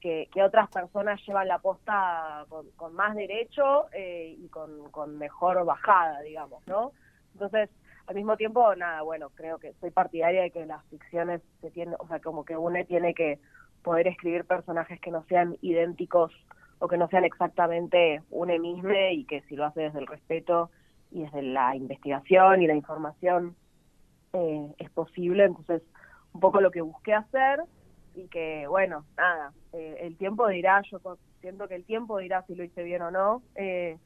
que, 0.00 0.28
que 0.32 0.42
otras 0.42 0.68
personas 0.70 1.20
llevan 1.26 1.48
la 1.48 1.58
posta 1.58 2.46
con, 2.48 2.70
con 2.72 2.94
más 2.94 3.14
derecho 3.14 3.86
eh, 3.92 4.34
y 4.38 4.48
con, 4.48 4.90
con 4.90 5.18
mejor 5.18 5.64
bajada, 5.64 6.20
digamos, 6.20 6.66
¿no? 6.66 6.92
Entonces, 7.32 7.70
al 8.06 8.14
mismo 8.14 8.36
tiempo, 8.36 8.74
nada, 8.76 9.02
bueno, 9.02 9.30
creo 9.34 9.58
que 9.58 9.72
soy 9.80 9.90
partidaria 9.90 10.42
de 10.42 10.50
que 10.50 10.64
las 10.66 10.84
ficciones 10.86 11.42
se 11.60 11.70
tienen, 11.70 11.96
o 11.98 12.06
sea, 12.06 12.20
como 12.20 12.44
que 12.44 12.56
uno 12.56 12.84
tiene 12.86 13.14
que 13.14 13.38
poder 13.82 14.06
escribir 14.08 14.44
personajes 14.44 15.00
que 15.00 15.10
no 15.10 15.24
sean 15.28 15.56
idénticos 15.60 16.32
o 16.78 16.88
que 16.88 16.96
no 16.96 17.08
sean 17.08 17.24
exactamente 17.24 18.22
une 18.30 18.58
mismo 18.58 18.92
y 19.12 19.24
que 19.24 19.42
si 19.42 19.56
lo 19.56 19.64
hace 19.64 19.82
desde 19.82 19.98
el 19.98 20.06
respeto 20.06 20.70
y 21.10 21.22
desde 21.22 21.42
la 21.42 21.74
investigación 21.74 22.62
y 22.62 22.66
la 22.66 22.74
información 22.74 23.56
eh, 24.32 24.74
es 24.78 24.90
posible. 24.90 25.44
Entonces, 25.44 25.82
un 26.32 26.40
poco 26.40 26.60
lo 26.60 26.70
que 26.70 26.82
busqué 26.82 27.14
hacer 27.14 27.60
y 28.14 28.28
que, 28.28 28.66
bueno, 28.66 29.04
nada, 29.16 29.52
eh, 29.72 29.98
el 30.00 30.16
tiempo 30.16 30.46
dirá, 30.48 30.82
yo 30.90 30.98
siento 31.40 31.68
que 31.68 31.74
el 31.76 31.84
tiempo 31.84 32.18
dirá 32.18 32.42
si 32.46 32.54
lo 32.54 32.64
hice 32.64 32.82
bien 32.82 33.02
o 33.02 33.10
no, 33.10 33.42
eh, 33.54 33.98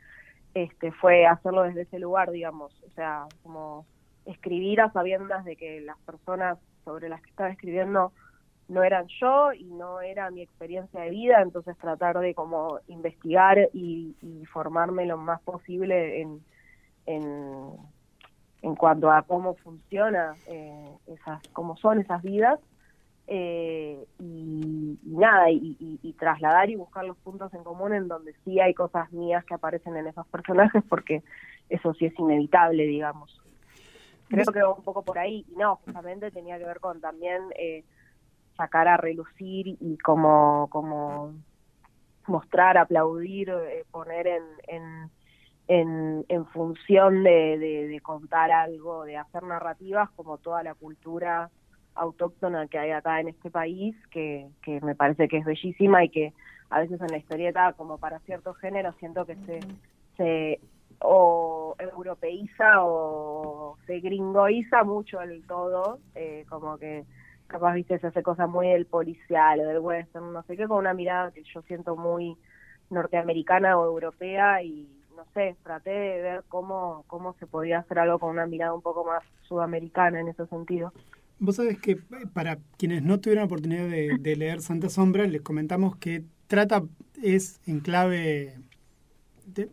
este 0.54 0.92
fue 0.92 1.26
hacerlo 1.26 1.62
desde 1.62 1.82
ese 1.82 1.98
lugar, 1.98 2.30
digamos, 2.30 2.72
o 2.86 2.90
sea, 2.90 3.26
como 3.42 3.86
escribir 4.26 4.80
a 4.80 4.92
sabiendas 4.92 5.44
de 5.44 5.56
que 5.56 5.80
las 5.80 5.98
personas 5.98 6.58
sobre 6.84 7.08
las 7.08 7.20
que 7.22 7.30
estaba 7.30 7.50
escribiendo 7.50 8.12
no 8.68 8.84
eran 8.84 9.06
yo 9.20 9.52
y 9.52 9.64
no 9.64 10.00
era 10.00 10.30
mi 10.30 10.42
experiencia 10.42 11.00
de 11.00 11.10
vida, 11.10 11.42
entonces 11.42 11.76
tratar 11.78 12.18
de 12.20 12.34
como 12.34 12.78
investigar 12.86 13.58
y, 13.72 14.14
formarme 14.52 15.06
lo 15.06 15.16
más 15.16 15.40
posible 15.42 16.22
en, 16.22 16.42
en, 17.06 17.72
en 18.62 18.74
cuanto 18.74 19.12
a 19.12 19.22
cómo 19.22 19.54
funciona 19.54 20.34
eh, 20.46 20.90
esas, 21.06 21.40
cómo 21.52 21.76
son 21.76 22.00
esas 22.00 22.20
vidas 22.22 22.58
eh, 23.32 24.08
y, 24.18 24.98
nada, 25.04 25.52
y, 25.52 26.14
trasladar 26.18 26.68
y 26.68 26.74
buscar 26.74 27.04
los 27.04 27.16
puntos 27.18 27.54
en 27.54 27.62
común 27.62 27.94
en 27.94 28.08
donde 28.08 28.34
sí 28.44 28.58
hay 28.58 28.74
cosas 28.74 29.10
mías 29.12 29.44
que 29.44 29.54
aparecen 29.54 29.96
en 29.96 30.08
esos 30.08 30.26
personajes, 30.26 30.82
porque 30.88 31.22
eso 31.68 31.94
sí 31.94 32.06
es 32.06 32.18
inevitable, 32.18 32.82
digamos. 32.82 33.40
Creo 34.28 34.46
que 34.46 34.62
va 34.62 34.74
un 34.74 34.82
poco 34.82 35.04
por 35.04 35.16
ahí, 35.16 35.46
y 35.48 35.54
no, 35.54 35.76
justamente 35.76 36.32
tenía 36.32 36.58
que 36.58 36.64
ver 36.64 36.80
con 36.80 37.00
también 37.00 37.40
eh, 37.56 37.84
sacar 38.56 38.88
a 38.88 38.96
relucir 38.96 39.76
y 39.80 39.96
como, 39.98 40.66
como 40.68 41.32
mostrar, 42.26 42.78
aplaudir, 42.78 43.50
eh, 43.50 43.84
poner 43.92 44.26
en, 44.26 44.42
en, 45.68 46.24
en, 46.28 46.46
función 46.46 47.22
de, 47.22 47.58
de 47.88 48.00
contar 48.00 48.50
algo, 48.50 49.04
de 49.04 49.18
hacer 49.18 49.44
narrativas, 49.44 50.10
como 50.16 50.38
toda 50.38 50.64
la 50.64 50.74
cultura 50.74 51.48
autóctona 51.94 52.66
que 52.68 52.78
hay 52.78 52.90
acá 52.90 53.20
en 53.20 53.28
este 53.28 53.50
país, 53.50 53.96
que, 54.10 54.48
que 54.62 54.80
me 54.80 54.94
parece 54.94 55.28
que 55.28 55.38
es 55.38 55.44
bellísima 55.44 56.04
y 56.04 56.08
que 56.08 56.32
a 56.70 56.80
veces 56.80 57.00
en 57.00 57.08
la 57.08 57.18
historieta, 57.18 57.72
como 57.74 57.98
para 57.98 58.20
ciertos 58.20 58.56
géneros, 58.58 58.94
siento 58.96 59.26
que 59.26 59.36
se, 59.36 59.60
se 60.16 60.60
o 61.00 61.74
europeiza 61.78 62.84
o 62.84 63.76
se 63.86 64.00
gringoiza 64.00 64.84
mucho 64.84 65.20
el 65.20 65.46
todo, 65.46 65.98
eh, 66.14 66.44
como 66.48 66.78
que 66.78 67.04
capaz, 67.46 67.74
viste, 67.74 67.98
se 67.98 68.06
hace 68.06 68.22
cosas 68.22 68.48
muy 68.48 68.68
del 68.68 68.86
policial 68.86 69.60
o 69.60 69.64
del 69.64 69.78
western, 69.78 70.32
no 70.32 70.42
sé 70.44 70.56
qué, 70.56 70.68
con 70.68 70.78
una 70.78 70.94
mirada 70.94 71.32
que 71.32 71.42
yo 71.42 71.62
siento 71.62 71.96
muy 71.96 72.36
norteamericana 72.90 73.78
o 73.78 73.86
europea 73.86 74.62
y 74.62 74.88
no 75.16 75.24
sé, 75.34 75.56
traté 75.62 75.90
de 75.90 76.22
ver 76.22 76.44
cómo, 76.48 77.04
cómo 77.06 77.34
se 77.34 77.46
podía 77.46 77.80
hacer 77.80 77.98
algo 77.98 78.18
con 78.18 78.30
una 78.30 78.46
mirada 78.46 78.72
un 78.72 78.82
poco 78.82 79.04
más 79.04 79.22
sudamericana 79.42 80.20
en 80.20 80.28
ese 80.28 80.46
sentido. 80.46 80.92
Vos 81.40 81.56
sabés 81.56 81.78
que 81.78 81.92
eh, 81.92 81.98
para 82.32 82.58
quienes 82.76 83.02
no 83.02 83.18
tuvieron 83.18 83.42
la 83.42 83.46
oportunidad 83.46 83.88
de, 83.88 84.18
de 84.20 84.36
leer 84.36 84.60
Santa 84.60 84.88
Sombra, 84.90 85.26
les 85.26 85.40
comentamos 85.40 85.96
que 85.96 86.22
trata, 86.46 86.82
es 87.22 87.60
en 87.66 87.80
clave, 87.80 88.54
de- 89.46 89.68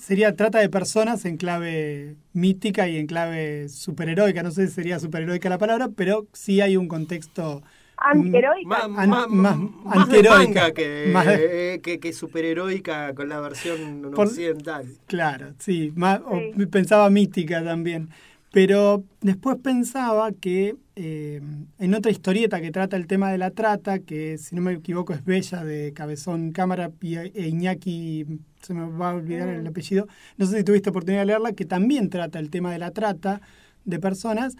sería, 0.00 0.34
trata 0.34 0.58
de 0.60 0.68
personas 0.70 1.24
en 1.26 1.36
clave 1.36 2.16
mítica 2.32 2.88
y 2.88 2.96
en 2.96 3.06
clave 3.06 3.68
superheroica. 3.68 4.42
No 4.42 4.50
sé 4.50 4.66
si 4.68 4.72
sería 4.72 4.98
superheroica 4.98 5.48
la 5.50 5.58
palabra, 5.58 5.90
pero 5.94 6.26
sí 6.32 6.60
hay 6.60 6.76
un 6.76 6.88
contexto... 6.88 7.62
Antiheroica. 7.96 8.68
Más, 8.68 8.82
An- 8.84 9.08
más- 9.10 9.28
más- 9.28 9.56
más 9.58 10.08
de 10.08 10.16
antiheroica. 10.18 10.38
manga 10.60 10.72
que, 10.72 11.10
Más 11.12 11.26
de- 11.26 11.74
eh, 11.74 11.80
que, 11.80 12.00
que 12.00 12.12
superheroica 12.12 13.14
con 13.14 13.28
la 13.28 13.40
versión 13.40 14.10
Por- 14.14 14.26
occidental. 14.26 14.86
Claro, 15.06 15.54
sí, 15.58 15.92
más, 15.94 16.20
o 16.26 16.40
pensaba 16.70 17.08
mística 17.10 17.62
también. 17.62 18.08
Pero 18.52 19.04
después 19.20 19.58
pensaba 19.62 20.32
que 20.32 20.76
eh, 20.96 21.40
en 21.78 21.94
otra 21.94 22.10
historieta 22.12 22.60
que 22.60 22.70
trata 22.70 22.96
el 22.96 23.06
tema 23.06 23.30
de 23.32 23.38
la 23.38 23.50
trata, 23.50 23.98
que 23.98 24.38
si 24.38 24.54
no 24.54 24.62
me 24.62 24.72
equivoco 24.72 25.12
es 25.12 25.24
Bella 25.24 25.64
de 25.64 25.92
Cabezón 25.92 26.52
Cámara 26.52 26.90
y- 27.00 27.16
e 27.16 27.48
Iñaki, 27.48 28.26
se 28.62 28.74
me 28.74 28.88
va 28.88 29.10
a 29.10 29.14
olvidar 29.14 29.48
el 29.48 29.66
apellido, 29.66 30.06
no 30.36 30.46
sé 30.46 30.58
si 30.58 30.64
tuviste 30.64 30.90
oportunidad 30.90 31.22
de 31.22 31.26
leerla, 31.26 31.52
que 31.52 31.64
también 31.64 32.10
trata 32.10 32.38
el 32.38 32.48
tema 32.50 32.70
de 32.72 32.78
la 32.78 32.90
trata 32.92 33.40
de 33.84 33.98
personas 33.98 34.56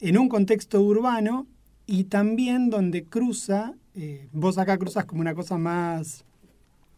en 0.00 0.18
un 0.18 0.28
contexto 0.28 0.82
urbano 0.82 1.46
y 1.86 2.04
también 2.04 2.68
donde 2.68 3.04
cruza, 3.04 3.72
eh, 3.94 4.28
vos 4.32 4.58
acá 4.58 4.76
cruzas 4.78 5.04
como 5.04 5.20
una 5.20 5.34
cosa 5.34 5.56
más 5.56 6.24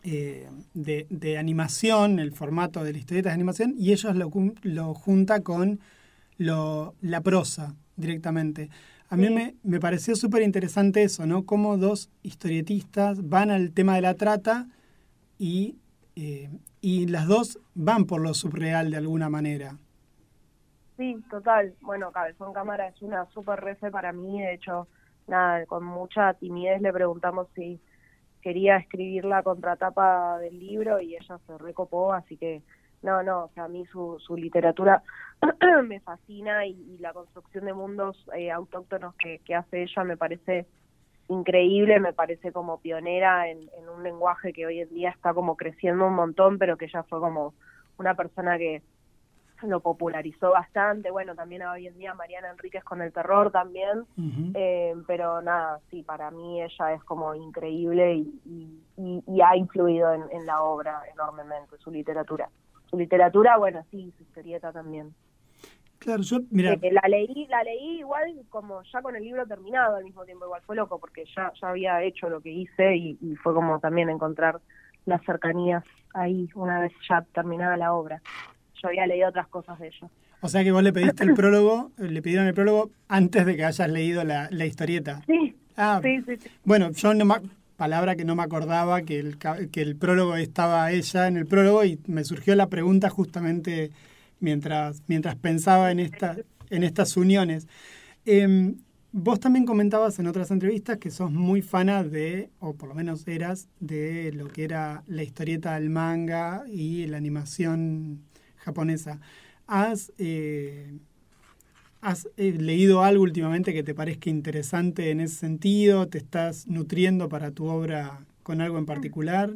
eh, 0.02 0.48
de, 0.74 1.06
de 1.10 1.36
animación, 1.38 2.18
el 2.18 2.32
formato 2.32 2.82
de 2.82 2.92
la 2.92 2.98
historieta 2.98 3.28
de 3.28 3.34
animación, 3.34 3.74
y 3.78 3.92
ellos 3.92 4.16
lo, 4.16 4.30
lo 4.62 4.94
junta 4.94 5.40
con 5.42 5.78
lo, 6.38 6.94
la 7.02 7.20
prosa 7.20 7.74
directamente. 7.98 8.70
A 9.10 9.16
mí 9.16 9.30
me, 9.30 9.54
me 9.62 9.80
pareció 9.80 10.16
súper 10.16 10.42
interesante 10.42 11.02
eso, 11.02 11.26
¿no? 11.26 11.44
Cómo 11.44 11.76
dos 11.76 12.10
historietistas 12.22 13.28
van 13.28 13.50
al 13.50 13.72
tema 13.72 13.94
de 13.96 14.02
la 14.02 14.14
trata 14.14 14.68
y, 15.38 15.76
eh, 16.16 16.50
y 16.80 17.06
las 17.06 17.26
dos 17.26 17.58
van 17.74 18.04
por 18.04 18.20
lo 18.20 18.34
subreal 18.34 18.90
de 18.90 18.98
alguna 18.98 19.28
manera. 19.28 19.76
Sí, 20.96 21.16
total. 21.30 21.74
Bueno, 21.80 22.10
Cabezón 22.12 22.52
Cámara 22.52 22.88
es 22.88 23.00
una 23.00 23.24
súper 23.30 23.60
refe 23.60 23.90
para 23.90 24.12
mí. 24.12 24.40
De 24.40 24.54
hecho, 24.54 24.88
nada, 25.26 25.64
con 25.66 25.84
mucha 25.84 26.34
timidez 26.34 26.82
le 26.82 26.92
preguntamos 26.92 27.46
si 27.54 27.80
quería 28.42 28.76
escribir 28.76 29.24
la 29.24 29.42
contratapa 29.42 30.38
del 30.38 30.58
libro 30.58 31.00
y 31.00 31.16
ella 31.16 31.38
se 31.46 31.58
recopó, 31.58 32.12
así 32.12 32.36
que 32.36 32.62
no, 33.02 33.22
no, 33.22 33.44
o 33.44 33.48
sea, 33.54 33.64
a 33.64 33.68
mí 33.68 33.84
su, 33.86 34.18
su 34.18 34.36
literatura 34.36 35.02
me 35.84 36.00
fascina 36.00 36.66
y, 36.66 36.72
y 36.94 36.98
la 36.98 37.12
construcción 37.12 37.64
de 37.66 37.72
mundos 37.74 38.28
eh, 38.34 38.50
autóctonos 38.50 39.14
que, 39.16 39.38
que 39.44 39.54
hace 39.54 39.82
ella 39.82 40.04
me 40.04 40.16
parece 40.16 40.66
increíble, 41.28 42.00
me 42.00 42.12
parece 42.12 42.52
como 42.52 42.80
pionera 42.80 43.48
en, 43.48 43.68
en 43.78 43.88
un 43.88 44.02
lenguaje 44.02 44.52
que 44.52 44.66
hoy 44.66 44.80
en 44.80 44.88
día 44.94 45.10
está 45.10 45.34
como 45.34 45.56
creciendo 45.56 46.06
un 46.06 46.14
montón, 46.14 46.58
pero 46.58 46.76
que 46.76 46.86
ella 46.86 47.02
fue 47.04 47.20
como 47.20 47.54
una 47.98 48.14
persona 48.14 48.56
que 48.58 48.82
lo 49.62 49.80
popularizó 49.80 50.52
bastante. 50.52 51.10
Bueno, 51.10 51.34
también 51.34 51.62
hoy 51.62 51.88
en 51.88 51.98
día 51.98 52.14
Mariana 52.14 52.50
Enríquez 52.50 52.84
con 52.84 53.02
el 53.02 53.12
terror 53.12 53.50
también. 53.50 54.04
Eh, 54.54 54.94
pero 55.06 55.42
nada, 55.42 55.80
sí, 55.90 56.02
para 56.04 56.30
mí 56.30 56.62
ella 56.62 56.92
es 56.94 57.02
como 57.04 57.34
increíble 57.34 58.14
y, 58.14 58.40
y- 58.46 58.84
y- 58.96 59.22
y 59.26 59.40
ha 59.42 59.56
influido 59.56 60.12
en, 60.14 60.22
en 60.30 60.46
la 60.46 60.62
obra 60.62 61.02
enormemente, 61.12 61.76
su 61.78 61.90
literatura. 61.90 62.48
Su 62.90 62.98
literatura, 62.98 63.56
bueno, 63.58 63.84
sí, 63.90 64.12
su 64.16 64.22
historieta 64.22 64.72
también. 64.72 65.14
Claro, 65.98 66.22
yo, 66.22 66.38
mira, 66.50 66.74
Eh, 66.80 66.92
la 66.92 67.02
leí, 67.08 67.46
la 67.48 67.62
leí 67.64 67.98
igual 67.98 68.32
como 68.48 68.82
ya 68.92 69.02
con 69.02 69.16
el 69.16 69.24
libro 69.24 69.46
terminado 69.46 69.96
al 69.96 70.04
mismo 70.04 70.24
tiempo, 70.24 70.44
igual 70.44 70.62
fue 70.64 70.76
loco 70.76 70.98
porque 70.98 71.24
ya, 71.36 71.52
ya 71.60 71.68
había 71.70 72.02
hecho 72.02 72.28
lo 72.28 72.40
que 72.40 72.50
hice 72.50 72.96
y, 72.96 73.18
y 73.20 73.34
fue 73.36 73.52
como 73.52 73.80
también 73.80 74.08
encontrar 74.08 74.60
las 75.06 75.22
cercanías 75.24 75.82
ahí 76.14 76.48
una 76.54 76.80
vez 76.80 76.92
ya 77.08 77.22
terminada 77.34 77.76
la 77.76 77.92
obra. 77.92 78.22
Yo 78.80 78.88
había 78.88 79.06
leído 79.06 79.28
otras 79.28 79.48
cosas 79.48 79.78
de 79.80 79.88
ella. 79.88 80.08
o 80.40 80.48
sea 80.48 80.62
que 80.62 80.70
vos 80.70 80.82
le 80.84 80.92
pediste 80.92 81.24
el 81.24 81.34
prólogo, 81.34 81.90
eh, 81.98 82.02
le 82.04 82.22
pidieron 82.22 82.46
el 82.46 82.54
prólogo 82.54 82.90
antes 83.08 83.44
de 83.44 83.56
que 83.56 83.64
hayas 83.64 83.88
leído 83.90 84.22
la, 84.24 84.48
la 84.50 84.66
historieta. 84.66 85.22
Sí, 85.26 85.56
Ah, 85.80 86.00
sí, 86.02 86.20
sí, 86.22 86.36
sí. 86.36 86.48
Bueno, 86.64 86.90
yo 86.90 87.14
no 87.14 87.24
palabra 87.78 88.16
que 88.16 88.24
no 88.24 88.34
me 88.34 88.42
acordaba 88.42 89.02
que 89.02 89.20
el, 89.20 89.38
que 89.38 89.80
el 89.80 89.94
prólogo 89.94 90.34
estaba 90.34 90.90
ella 90.90 91.28
en 91.28 91.36
el 91.36 91.46
prólogo 91.46 91.84
y 91.84 92.00
me 92.08 92.24
surgió 92.24 92.56
la 92.56 92.68
pregunta 92.68 93.08
justamente 93.08 93.92
mientras, 94.40 95.04
mientras 95.06 95.36
pensaba 95.36 95.92
en, 95.92 96.00
esta, 96.00 96.36
en 96.70 96.82
estas 96.82 97.16
uniones. 97.16 97.68
Em, 98.26 98.78
vos 99.12 99.38
también 99.38 99.64
comentabas 99.64 100.18
en 100.18 100.26
otras 100.26 100.50
entrevistas 100.50 100.98
que 100.98 101.12
sos 101.12 101.30
muy 101.30 101.62
fana 101.62 102.02
de, 102.02 102.50
o 102.58 102.74
por 102.74 102.88
lo 102.88 102.96
menos 102.96 103.26
eras, 103.28 103.68
de 103.78 104.32
lo 104.32 104.48
que 104.48 104.64
era 104.64 105.04
la 105.06 105.22
historieta 105.22 105.74
del 105.74 105.88
manga 105.88 106.64
y 106.68 107.06
la 107.06 107.16
animación 107.16 108.24
japonesa. 108.56 109.20
¿Has, 109.68 110.12
eh, 110.18 110.98
¿Has 112.00 112.28
eh, 112.36 112.52
leído 112.52 113.02
algo 113.02 113.24
últimamente 113.24 113.72
que 113.72 113.82
te 113.82 113.94
parezca 113.94 114.30
interesante 114.30 115.10
en 115.10 115.20
ese 115.20 115.34
sentido? 115.34 116.08
¿Te 116.08 116.18
estás 116.18 116.68
nutriendo 116.68 117.28
para 117.28 117.50
tu 117.50 117.66
obra 117.66 118.20
con 118.44 118.60
algo 118.60 118.78
en 118.78 118.86
particular? 118.86 119.50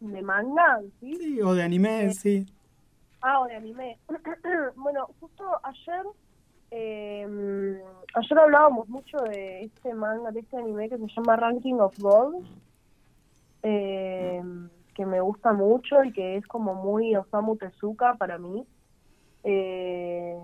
¿De 0.00 0.22
manga? 0.22 0.80
¿sí? 1.00 1.16
Sí, 1.16 1.40
o 1.40 1.54
de 1.54 1.62
anime, 1.62 2.12
sí. 2.12 2.46
Ah, 3.22 3.40
o 3.40 3.46
de 3.46 3.56
anime. 3.56 3.98
bueno, 4.76 5.08
justo 5.18 5.44
ayer, 5.62 6.06
eh, 6.70 7.82
ayer 8.14 8.38
hablábamos 8.38 8.86
mucho 8.88 9.16
de 9.22 9.62
este 9.64 9.94
manga, 9.94 10.30
de 10.32 10.40
este 10.40 10.58
anime 10.58 10.90
que 10.90 10.98
se 10.98 11.06
llama 11.16 11.36
Ranking 11.36 11.76
of 11.76 11.98
Gods, 11.98 12.46
eh, 13.62 14.42
que 14.94 15.06
me 15.06 15.20
gusta 15.20 15.54
mucho 15.54 16.04
y 16.04 16.12
que 16.12 16.36
es 16.36 16.46
como 16.46 16.74
muy 16.74 17.16
Osamu 17.16 17.56
Tezuka 17.56 18.14
para 18.14 18.36
mí, 18.36 18.66
eh, 19.44 20.38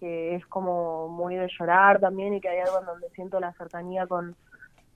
que 0.00 0.34
es 0.34 0.44
como 0.46 1.08
muy 1.08 1.36
de 1.36 1.48
llorar 1.58 2.00
también 2.00 2.34
y 2.34 2.40
que 2.40 2.48
hay 2.48 2.58
algo 2.60 2.80
en 2.80 2.86
donde 2.86 3.10
siento 3.10 3.38
la 3.38 3.52
cercanía 3.52 4.06
con, 4.06 4.34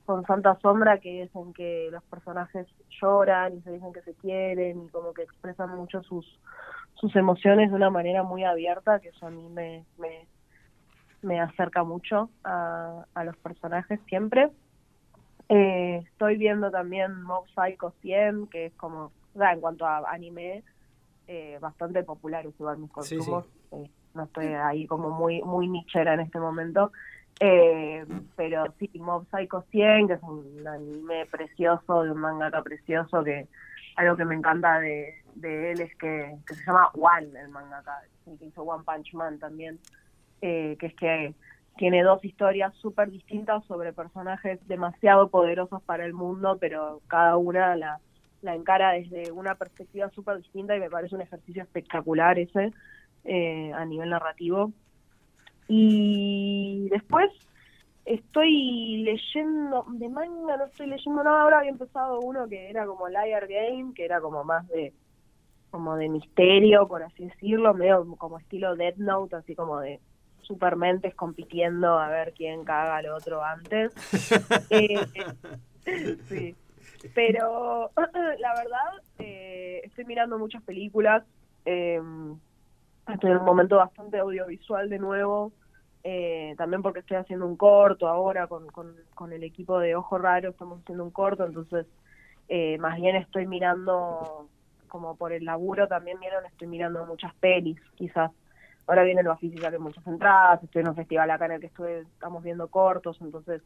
con 0.06 0.24
Santa 0.26 0.58
Sombra, 0.60 0.98
que 0.98 1.22
es 1.22 1.34
en 1.36 1.52
que 1.52 1.88
los 1.92 2.02
personajes 2.04 2.66
lloran 3.00 3.56
y 3.58 3.60
se 3.62 3.72
dicen 3.72 3.92
que 3.92 4.02
se 4.02 4.14
quieren 4.14 4.84
y 4.86 4.88
como 4.88 5.12
que 5.14 5.22
expresan 5.22 5.76
mucho 5.76 6.02
sus 6.02 6.40
sus 6.94 7.14
emociones 7.16 7.70
de 7.70 7.76
una 7.76 7.90
manera 7.90 8.22
muy 8.22 8.44
abierta, 8.44 9.00
que 9.00 9.08
eso 9.08 9.26
a 9.26 9.30
mí 9.30 9.46
me, 9.50 9.84
me, 9.98 10.26
me 11.22 11.40
acerca 11.40 11.82
mucho 11.82 12.30
a, 12.44 13.04
a 13.14 13.24
los 13.24 13.36
personajes 13.38 14.00
siempre. 14.08 14.50
Eh, 15.48 16.02
estoy 16.06 16.36
viendo 16.38 16.70
también 16.70 17.20
Mob 17.22 17.46
Psycho 17.48 17.92
100, 18.00 18.46
que 18.46 18.66
es 18.66 18.74
como, 18.74 19.06
o 19.34 19.38
sea, 19.38 19.52
en 19.52 19.60
cuanto 19.60 19.84
a 19.84 20.08
anime, 20.10 20.62
eh, 21.26 21.58
bastante 21.60 22.02
popular 22.04 22.46
igual 22.46 22.78
mis 22.78 22.90
Sí, 23.00 23.08
sí. 23.08 23.16
consumos. 23.16 23.46
Eh, 23.72 23.90
no 24.14 24.24
estoy 24.24 24.46
ahí 24.46 24.86
como 24.86 25.10
muy 25.10 25.42
muy 25.42 25.68
nichera 25.68 26.14
en 26.14 26.20
este 26.20 26.38
momento. 26.38 26.92
Eh, 27.40 28.04
pero 28.36 28.64
sí, 28.78 28.90
Mob 28.94 29.26
Psycho 29.30 29.64
100, 29.70 30.08
que 30.08 30.14
es 30.14 30.22
un 30.22 30.66
anime 30.66 31.26
precioso, 31.26 32.04
de 32.04 32.12
un 32.12 32.18
mangaka 32.18 32.62
precioso, 32.62 33.24
que 33.24 33.48
algo 33.96 34.16
que 34.16 34.24
me 34.24 34.34
encanta 34.34 34.78
de, 34.78 35.22
de 35.34 35.72
él 35.72 35.80
es 35.80 35.94
que, 35.96 36.36
que 36.46 36.54
se 36.54 36.64
llama 36.64 36.90
One, 36.94 37.38
el 37.38 37.48
mangaka, 37.48 38.02
el 38.26 38.38
que 38.38 38.46
hizo 38.46 38.62
One 38.62 38.84
Punch 38.84 39.14
Man 39.14 39.38
también, 39.38 39.78
eh, 40.42 40.76
que 40.78 40.86
es 40.86 40.94
que 40.94 41.34
tiene 41.76 42.02
dos 42.04 42.24
historias 42.24 42.72
súper 42.76 43.10
distintas 43.10 43.64
sobre 43.64 43.92
personajes 43.92 44.60
demasiado 44.68 45.28
poderosos 45.28 45.82
para 45.82 46.04
el 46.04 46.14
mundo, 46.14 46.56
pero 46.60 47.00
cada 47.08 47.36
una 47.36 47.74
la, 47.74 47.98
la 48.42 48.54
encara 48.54 48.92
desde 48.92 49.32
una 49.32 49.56
perspectiva 49.56 50.08
súper 50.10 50.36
distinta 50.36 50.76
y 50.76 50.80
me 50.80 50.90
parece 50.90 51.16
un 51.16 51.22
ejercicio 51.22 51.62
espectacular 51.62 52.38
ese 52.38 52.72
eh, 53.24 53.72
a 53.74 53.84
nivel 53.84 54.10
narrativo. 54.10 54.72
Y 55.68 56.88
después 56.90 57.30
estoy 58.04 59.02
leyendo, 59.02 59.86
de 59.88 60.08
manga 60.08 60.56
no 60.56 60.64
estoy 60.66 60.86
leyendo 60.88 61.24
nada, 61.24 61.42
ahora 61.42 61.58
había 61.58 61.70
empezado 61.70 62.20
uno 62.20 62.46
que 62.48 62.68
era 62.68 62.86
como 62.86 63.08
Liar 63.08 63.46
Game, 63.48 63.94
que 63.94 64.04
era 64.04 64.20
como 64.20 64.44
más 64.44 64.66
de 64.68 64.92
como 65.70 65.96
de 65.96 66.08
misterio, 66.08 66.86
por 66.86 67.02
así 67.02 67.24
decirlo, 67.24 67.74
medio 67.74 68.06
como 68.16 68.38
estilo 68.38 68.76
Death 68.76 68.96
Note, 68.96 69.34
así 69.34 69.56
como 69.56 69.80
de 69.80 69.98
supermentes 70.42 71.16
compitiendo 71.16 71.98
a 71.98 72.08
ver 72.08 72.32
quién 72.32 72.64
caga 72.64 72.98
al 72.98 73.06
otro 73.08 73.42
antes. 73.42 73.92
Eh, 74.70 75.04
sí. 76.28 76.54
Pero 77.14 77.90
la 78.38 78.54
verdad, 78.54 79.02
eh, 79.18 79.80
estoy 79.84 80.04
mirando 80.04 80.38
muchas 80.38 80.62
películas. 80.62 81.24
Estoy 83.12 83.30
en 83.30 83.38
un 83.38 83.44
momento 83.44 83.76
bastante 83.76 84.18
audiovisual 84.18 84.88
de 84.88 84.98
nuevo. 84.98 85.52
eh, 86.06 86.54
también 86.58 86.82
porque 86.82 87.00
estoy 87.00 87.16
haciendo 87.16 87.46
un 87.46 87.56
corto 87.56 88.08
ahora 88.08 88.46
con, 88.46 88.66
con, 88.66 88.94
con 89.14 89.32
el 89.32 89.42
equipo 89.42 89.78
de 89.78 89.96
Ojo 89.96 90.18
Raro, 90.18 90.50
estamos 90.50 90.80
haciendo 90.80 91.02
un 91.02 91.10
corto, 91.10 91.46
entonces 91.46 91.86
eh, 92.48 92.76
más 92.78 93.00
bien 93.00 93.16
estoy 93.16 93.46
mirando, 93.46 94.48
como 94.88 95.16
por 95.16 95.32
el 95.32 95.44
laburo 95.46 95.88
también 95.88 96.20
vieron, 96.20 96.44
estoy 96.44 96.68
mirando 96.68 97.06
muchas 97.06 97.34
pelis, 97.36 97.80
quizás. 97.94 98.30
Ahora 98.86 99.02
viene 99.02 99.22
el 99.22 99.28
Bafisi, 99.28 99.56
salen 99.56 99.80
muchas 99.80 100.06
entradas, 100.06 100.62
estoy 100.62 100.82
en 100.82 100.88
un 100.88 100.94
festival 100.94 101.30
acá 101.30 101.46
en 101.46 101.52
el 101.52 101.60
que 101.60 101.68
estoy, 101.68 101.92
estamos 102.02 102.42
viendo 102.42 102.68
cortos, 102.68 103.16
entonces 103.22 103.62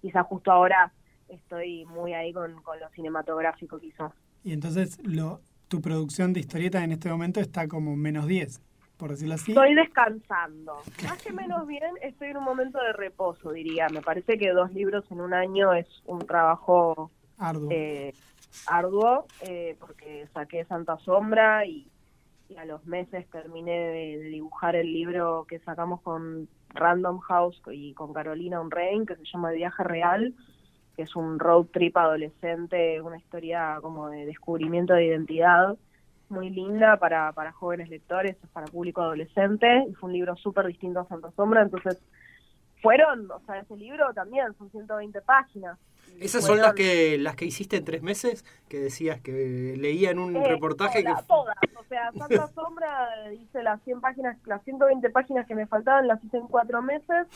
quizás 0.00 0.24
justo 0.26 0.50
ahora 0.50 0.90
estoy 1.28 1.84
muy 1.84 2.14
ahí 2.14 2.32
con, 2.32 2.62
con 2.62 2.80
lo 2.80 2.88
cinematográfico 2.90 3.78
quizás. 3.78 4.12
Y 4.44 4.54
entonces 4.54 4.98
lo, 5.04 5.40
tu 5.68 5.82
producción 5.82 6.32
de 6.32 6.40
historieta 6.40 6.82
en 6.82 6.92
este 6.92 7.10
momento 7.10 7.38
está 7.40 7.68
como 7.68 7.96
menos 7.96 8.26
10, 8.26 8.62
por 8.96 9.10
decirlo 9.10 9.34
así. 9.34 9.52
Estoy 9.52 9.74
descansando. 9.74 10.76
Más 11.04 11.22
que 11.22 11.32
menos 11.32 11.66
bien, 11.66 11.94
estoy 12.02 12.28
en 12.28 12.36
un 12.36 12.44
momento 12.44 12.78
de 12.78 12.92
reposo, 12.92 13.50
diría. 13.52 13.88
Me 13.88 14.00
parece 14.00 14.38
que 14.38 14.50
dos 14.50 14.72
libros 14.72 15.04
en 15.10 15.20
un 15.20 15.34
año 15.34 15.72
es 15.72 15.86
un 16.06 16.20
trabajo 16.20 17.10
Arduo. 17.38 17.68
eh, 17.72 18.12
arduo, 18.66 19.26
eh, 19.40 19.76
porque 19.80 20.26
saqué 20.32 20.64
Santa 20.66 20.98
Sombra 20.98 21.66
y, 21.66 21.88
y 22.48 22.56
a 22.56 22.64
los 22.64 22.84
meses 22.86 23.28
terminé 23.30 23.72
de, 23.72 24.18
de 24.18 24.28
dibujar 24.28 24.76
el 24.76 24.92
libro 24.92 25.46
que 25.48 25.58
sacamos 25.60 26.00
con 26.02 26.48
Random 26.74 27.18
House 27.20 27.60
y 27.72 27.94
con 27.94 28.12
Carolina 28.12 28.60
Unrein, 28.60 29.06
que 29.06 29.16
se 29.16 29.24
llama 29.24 29.50
El 29.50 29.56
viaje 29.56 29.82
real, 29.84 30.34
que 30.96 31.02
es 31.02 31.16
un 31.16 31.38
road 31.38 31.66
trip 31.72 31.96
adolescente, 31.96 33.00
una 33.00 33.16
historia 33.18 33.78
como 33.80 34.08
de 34.10 34.26
descubrimiento 34.26 34.94
de 34.94 35.06
identidad 35.06 35.76
muy 36.32 36.50
linda 36.50 36.96
para, 36.96 37.30
para 37.32 37.52
jóvenes 37.52 37.88
lectores, 37.88 38.36
para 38.52 38.66
público 38.66 39.02
adolescente, 39.02 39.84
y 39.88 39.94
fue 39.94 40.08
un 40.08 40.14
libro 40.14 40.34
súper 40.36 40.66
distinto 40.66 41.00
a 41.00 41.06
Santa 41.06 41.30
Sombra, 41.36 41.62
entonces 41.62 41.98
fueron, 42.80 43.30
o 43.30 43.38
sea, 43.46 43.60
ese 43.60 43.76
libro 43.76 44.12
también 44.12 44.46
son 44.58 44.68
120 44.70 45.20
páginas. 45.20 45.78
¿Esas 46.20 46.44
son 46.44 46.58
las 46.60 46.74
que 46.74 47.16
las 47.16 47.36
que 47.36 47.44
hiciste 47.44 47.76
en 47.76 47.84
tres 47.84 48.02
meses? 48.02 48.44
Que 48.68 48.78
decías 48.80 49.20
que 49.20 49.76
leía 49.78 50.10
en 50.10 50.18
un 50.18 50.34
Eh, 50.36 50.48
reportaje 50.48 51.02
toda- 51.04 51.16
que... 51.16 51.22
todas, 51.26 51.56
o 51.76 51.84
sea, 51.88 52.10
Santa 52.12 52.48
Sombra 52.54 53.32
hice 53.32 53.62
las 53.62 53.80
100 53.84 54.00
páginas, 54.00 54.36
las 54.46 54.62
120 54.64 55.08
páginas 55.10 55.46
que 55.46 55.54
me 55.54 55.66
faltaban 55.68 56.08
las 56.08 56.22
hice 56.24 56.38
en 56.38 56.48
cuatro 56.48 56.82
meses 56.82 57.28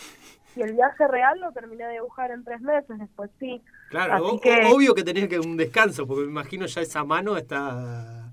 y 0.56 0.62
el 0.62 0.72
viaje 0.72 1.06
real 1.06 1.38
lo 1.40 1.52
terminé 1.52 1.84
de 1.86 1.92
dibujar 1.94 2.32
en 2.32 2.42
tres 2.44 2.60
meses, 2.60 2.98
después 2.98 3.30
sí. 3.38 3.62
Claro, 3.90 4.26
o- 4.26 4.40
que- 4.40 4.66
obvio 4.66 4.94
que 4.96 5.04
tenías 5.04 5.28
que 5.28 5.38
un 5.38 5.56
descanso, 5.56 6.06
porque 6.08 6.24
me 6.24 6.30
imagino 6.32 6.66
ya 6.66 6.80
esa 6.80 7.04
mano 7.04 7.36
está... 7.36 8.25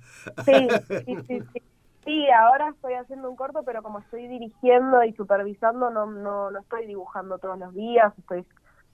Sí, 0.45 0.67
sí, 1.05 1.15
sí, 1.27 1.41
sí. 1.53 1.61
Sí, 2.05 2.29
ahora 2.31 2.67
estoy 2.69 2.95
haciendo 2.95 3.29
un 3.29 3.37
corto, 3.37 3.63
pero 3.63 3.81
como 3.81 3.99
estoy 3.99 4.27
dirigiendo 4.27 5.03
y 5.05 5.13
supervisando, 5.13 5.89
no, 5.89 6.05
no, 6.05 6.51
no 6.51 6.59
estoy 6.59 6.85
dibujando 6.85 7.37
todos 7.37 7.57
los 7.57 7.73
días, 7.73 8.13
estoy 8.17 8.45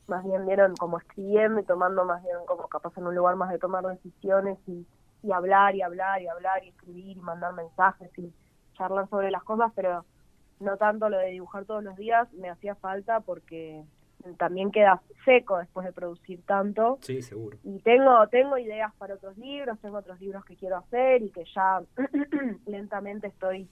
más 0.08 0.24
bien 0.24 0.46
vieron 0.46 0.76
como 0.76 1.00
escribiendo 1.00 1.60
y 1.60 1.64
tomando 1.64 2.06
más 2.06 2.22
bien 2.24 2.36
como 2.46 2.68
capaz 2.68 2.96
en 2.98 3.08
un 3.08 3.16
lugar 3.16 3.36
más 3.36 3.50
de 3.50 3.60
tomar 3.60 3.84
decisiones 3.86 4.58
y, 4.68 4.86
y 5.24 5.32
hablar 5.32 5.76
y 5.76 5.82
hablar 5.82 6.22
y 6.22 6.28
hablar 6.28 6.64
y 6.64 6.70
escribir 6.70 7.18
y 7.18 7.22
mandar 7.22 7.54
mensajes 7.54 8.12
y 8.18 8.32
charlar 8.74 9.08
sobre 9.10 9.32
las 9.32 9.44
cosas, 9.44 9.72
pero 9.76 10.06
no 10.60 10.78
tanto 10.78 11.10
lo 11.10 11.18
de 11.18 11.28
dibujar 11.28 11.66
todos 11.66 11.84
los 11.84 11.96
días, 11.96 12.32
me 12.34 12.50
hacía 12.50 12.76
falta 12.76 13.22
porque 13.22 13.84
también 14.38 14.72
queda 14.72 15.02
seco 15.26 15.58
después 15.58 15.86
de 15.86 15.94
producir 15.94 16.42
tanto 16.46 16.98
Sí, 17.02 17.22
seguro. 17.22 17.58
y 17.64 17.80
tengo 17.80 18.28
tengo 18.28 18.58
ideas 18.58 18.94
para 18.98 19.16
otros 19.16 19.38
libros 19.38 19.80
tengo 19.80 19.98
otros 19.98 20.20
libros 20.20 20.44
que 20.46 20.56
quiero 20.56 20.78
hacer 20.78 21.22
y 21.22 21.32
que 21.32 21.44
ya 21.56 21.82
lentamente 22.66 23.28
estoy 23.28 23.70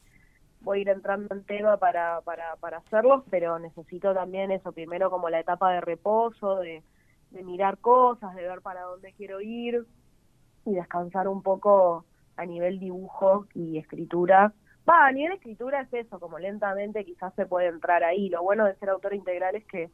voy 0.61 0.79
a 0.79 0.81
ir 0.81 0.89
entrando 0.89 1.33
en 1.35 1.43
tema 1.43 1.77
para, 1.77 2.21
para, 2.21 2.55
para 2.57 2.77
hacerlos, 2.77 3.23
pero 3.29 3.59
necesito 3.59 4.13
también 4.13 4.51
eso, 4.51 4.71
primero 4.71 5.09
como 5.11 5.29
la 5.29 5.39
etapa 5.39 5.71
de 5.71 5.81
reposo, 5.81 6.57
de, 6.57 6.83
de 7.29 7.43
mirar 7.43 7.77
cosas, 7.77 8.35
de 8.35 8.41
ver 8.41 8.61
para 8.61 8.81
dónde 8.81 9.13
quiero 9.13 9.39
ir 9.39 9.85
y 10.65 10.73
descansar 10.73 11.27
un 11.27 11.43
poco 11.43 12.05
a 12.37 12.45
nivel 12.45 12.79
dibujo 12.79 13.45
y 13.53 13.77
escritura. 13.77 14.51
Va, 14.89 15.05
a 15.05 15.11
nivel 15.11 15.33
escritura 15.33 15.81
es 15.81 15.93
eso, 15.93 16.19
como 16.19 16.39
lentamente 16.39 17.05
quizás 17.05 17.33
se 17.35 17.45
puede 17.45 17.67
entrar 17.67 18.03
ahí. 18.03 18.27
Lo 18.29 18.41
bueno 18.41 18.65
de 18.65 18.75
ser 18.75 18.89
autor 18.89 19.13
integral 19.13 19.55
es 19.55 19.65
que 19.67 19.91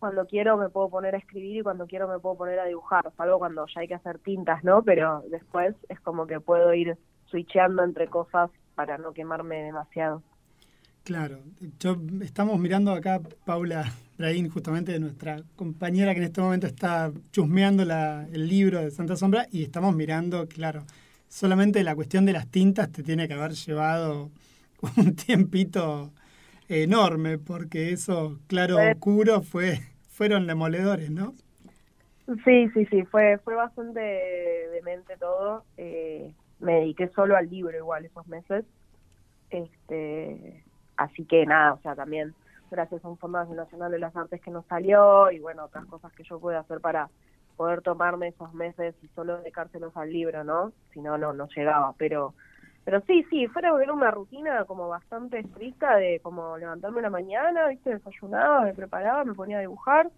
cuando 0.00 0.26
quiero 0.26 0.56
me 0.56 0.70
puedo 0.70 0.88
poner 0.88 1.14
a 1.14 1.18
escribir 1.18 1.58
y 1.58 1.62
cuando 1.62 1.86
quiero 1.86 2.08
me 2.08 2.18
puedo 2.18 2.36
poner 2.36 2.58
a 2.58 2.64
dibujar, 2.64 3.12
salvo 3.16 3.38
cuando 3.38 3.66
ya 3.66 3.82
hay 3.82 3.88
que 3.88 3.94
hacer 3.94 4.18
tintas, 4.18 4.64
¿no? 4.64 4.82
Pero 4.82 5.22
después 5.30 5.76
es 5.88 6.00
como 6.00 6.26
que 6.26 6.40
puedo 6.40 6.72
ir 6.74 6.96
switcheando 7.26 7.84
entre 7.84 8.08
cosas 8.08 8.50
para 8.74 8.98
no 8.98 9.12
quemarme 9.12 9.62
demasiado. 9.62 10.22
Claro, 11.04 11.40
yo 11.78 11.96
estamos 12.22 12.58
mirando 12.58 12.92
acá 12.92 13.20
Paula 13.44 13.84
Braín, 14.18 14.48
justamente 14.48 14.92
de 14.92 15.00
nuestra 15.00 15.42
compañera 15.56 16.12
que 16.12 16.20
en 16.20 16.24
este 16.24 16.40
momento 16.40 16.66
está 16.66 17.12
chusmeando 17.30 17.84
la, 17.84 18.26
el 18.32 18.48
libro 18.48 18.80
de 18.80 18.90
Santa 18.90 19.16
Sombra 19.16 19.46
y 19.50 19.62
estamos 19.62 19.94
mirando, 19.94 20.46
claro, 20.46 20.84
solamente 21.28 21.82
la 21.84 21.94
cuestión 21.94 22.24
de 22.26 22.32
las 22.32 22.46
tintas 22.46 22.90
te 22.90 23.02
tiene 23.02 23.28
que 23.28 23.34
haber 23.34 23.52
llevado 23.52 24.30
un 24.96 25.14
tiempito 25.14 26.10
enorme, 26.68 27.38
porque 27.38 27.92
eso, 27.92 28.38
claro, 28.46 28.76
oscuro, 28.78 29.42
fue, 29.42 29.80
fueron 30.20 30.46
demoledores, 30.46 31.10
¿no? 31.10 31.32
Sí, 32.44 32.68
sí, 32.74 32.84
sí, 32.90 33.04
fue, 33.04 33.38
fue 33.38 33.54
bastante 33.54 34.00
demente 34.70 35.16
todo. 35.16 35.64
Eh, 35.78 36.34
me 36.58 36.74
dediqué 36.74 37.08
solo 37.14 37.38
al 37.38 37.48
libro 37.48 37.74
igual 37.74 38.04
esos 38.04 38.28
meses. 38.28 38.66
Este, 39.48 40.62
así 40.98 41.24
que 41.24 41.46
nada, 41.46 41.72
o 41.72 41.80
sea, 41.80 41.94
también 41.94 42.34
gracias 42.70 43.02
a 43.02 43.08
un 43.08 43.16
Fondo 43.16 43.42
Nacional 43.46 43.90
de 43.90 43.98
las 43.98 44.14
Artes 44.14 44.42
que 44.42 44.50
nos 44.50 44.66
salió 44.66 45.30
y 45.30 45.38
bueno, 45.38 45.64
otras 45.64 45.86
cosas 45.86 46.12
que 46.12 46.24
yo 46.24 46.38
pude 46.38 46.56
hacer 46.58 46.80
para 46.80 47.08
poder 47.56 47.80
tomarme 47.80 48.28
esos 48.28 48.52
meses 48.52 48.94
y 49.02 49.08
solo 49.14 49.38
dedicárselos 49.38 49.96
al 49.96 50.12
libro, 50.12 50.44
¿no? 50.44 50.74
Si 50.92 51.00
no, 51.00 51.16
no, 51.16 51.32
no 51.32 51.48
llegaba, 51.56 51.94
pero 51.96 52.34
pero 52.90 53.04
sí, 53.06 53.24
sí, 53.30 53.46
fuera 53.46 53.70
era 53.80 53.92
una 53.92 54.10
rutina 54.10 54.64
como 54.64 54.88
bastante 54.88 55.38
estricta 55.38 55.94
de 55.94 56.18
como 56.24 56.58
levantarme 56.58 56.96
en 56.98 57.02
la 57.04 57.10
mañana, 57.10 57.68
viste, 57.68 57.90
desayunaba, 57.90 58.62
me 58.62 58.74
preparaba, 58.74 59.22
me 59.22 59.32
ponía 59.32 59.58
a 59.58 59.60
dibujar, 59.60 60.10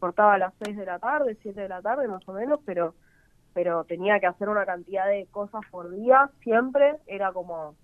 cortaba 0.00 0.32
a 0.32 0.38
las 0.38 0.54
6 0.64 0.74
de 0.74 0.86
la 0.86 0.98
tarde, 0.98 1.36
7 1.42 1.60
de 1.60 1.68
la 1.68 1.82
tarde 1.82 2.08
más 2.08 2.26
o 2.26 2.32
menos, 2.32 2.60
pero 2.64 2.94
pero 3.52 3.84
tenía 3.84 4.18
que 4.20 4.26
hacer 4.26 4.48
una 4.48 4.64
cantidad 4.64 5.06
de 5.06 5.26
cosas 5.30 5.60
por 5.70 5.90
día, 5.90 6.30
siempre 6.42 6.96
era 7.06 7.30
como 7.30 7.74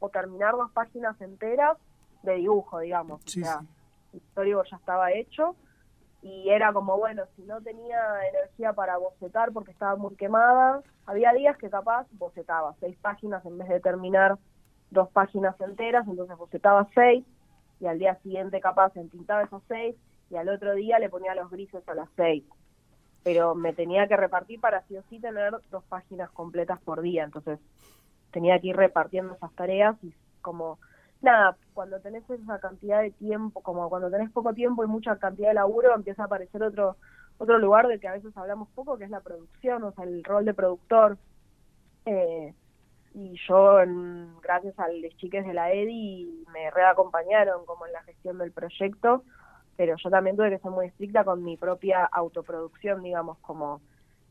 o 0.00 0.08
terminar 0.08 0.54
dos 0.56 0.72
páginas 0.72 1.18
enteras 1.20 1.78
de 2.24 2.34
dibujo, 2.34 2.80
digamos, 2.80 3.22
Sí, 3.26 3.42
o 3.42 3.44
sea, 3.44 3.60
sí. 3.60 3.66
el 4.14 4.18
histórico 4.18 4.64
ya 4.68 4.76
estaba 4.76 5.12
hecho 5.12 5.54
y 6.28 6.50
era 6.50 6.72
como, 6.74 6.98
bueno, 6.98 7.22
si 7.36 7.42
no 7.42 7.60
tenía 7.62 7.98
energía 8.28 8.74
para 8.74 8.98
bocetar 8.98 9.50
porque 9.50 9.70
estaba 9.70 9.96
muy 9.96 10.14
quemada, 10.14 10.82
había 11.06 11.32
días 11.32 11.56
que 11.56 11.70
capaz 11.70 12.06
bocetaba 12.12 12.74
seis 12.80 12.98
páginas 13.00 13.44
en 13.46 13.56
vez 13.56 13.68
de 13.68 13.80
terminar 13.80 14.36
dos 14.90 15.08
páginas 15.10 15.58
enteras, 15.60 16.06
entonces 16.06 16.36
bocetaba 16.36 16.86
seis 16.94 17.24
y 17.80 17.86
al 17.86 17.98
día 17.98 18.16
siguiente 18.16 18.60
capaz 18.60 18.94
entintaba 18.96 19.42
esas 19.42 19.62
seis 19.68 19.96
y 20.30 20.36
al 20.36 20.50
otro 20.50 20.74
día 20.74 20.98
le 20.98 21.08
ponía 21.08 21.34
los 21.34 21.50
grises 21.50 21.88
a 21.88 21.94
las 21.94 22.10
seis. 22.14 22.44
Pero 23.24 23.54
me 23.54 23.72
tenía 23.72 24.06
que 24.06 24.16
repartir 24.16 24.60
para 24.60 24.82
sí 24.82 24.98
o 24.98 25.02
sí 25.08 25.20
tener 25.20 25.54
dos 25.70 25.84
páginas 25.84 26.30
completas 26.32 26.78
por 26.82 27.00
día, 27.00 27.24
entonces 27.24 27.58
tenía 28.32 28.60
que 28.60 28.68
ir 28.68 28.76
repartiendo 28.76 29.34
esas 29.34 29.52
tareas 29.54 29.96
y 30.02 30.12
como 30.42 30.78
nada, 31.22 31.56
cuando 31.74 32.00
tenés 32.00 32.28
esa 32.30 32.58
cantidad 32.58 33.02
de 33.02 33.10
tiempo, 33.12 33.60
como 33.62 33.88
cuando 33.88 34.10
tenés 34.10 34.30
poco 34.30 34.54
tiempo 34.54 34.84
y 34.84 34.86
mucha 34.86 35.16
cantidad 35.16 35.48
de 35.48 35.54
laburo, 35.54 35.94
empieza 35.94 36.22
a 36.22 36.26
aparecer 36.26 36.62
otro 36.62 36.96
otro 37.38 37.58
lugar 37.58 37.86
del 37.86 38.00
que 38.00 38.08
a 38.08 38.12
veces 38.12 38.36
hablamos 38.36 38.68
poco, 38.74 38.98
que 38.98 39.04
es 39.04 39.10
la 39.10 39.20
producción, 39.20 39.82
o 39.84 39.92
sea, 39.92 40.04
el 40.04 40.22
rol 40.24 40.44
de 40.44 40.54
productor. 40.54 41.16
Eh, 42.04 42.52
y 43.14 43.36
yo, 43.48 43.78
gracias 44.42 44.78
a 44.78 44.88
los 44.88 45.16
chiques 45.16 45.46
de 45.46 45.54
la 45.54 45.72
EDI, 45.72 46.44
me 46.52 46.70
reacompañaron 46.70 47.64
como 47.64 47.86
en 47.86 47.92
la 47.92 48.02
gestión 48.02 48.38
del 48.38 48.52
proyecto, 48.52 49.22
pero 49.76 49.96
yo 49.96 50.10
también 50.10 50.36
tuve 50.36 50.50
que 50.50 50.58
ser 50.58 50.70
muy 50.70 50.86
estricta 50.86 51.24
con 51.24 51.42
mi 51.42 51.56
propia 51.56 52.04
autoproducción, 52.04 53.02
digamos, 53.02 53.38
como, 53.38 53.80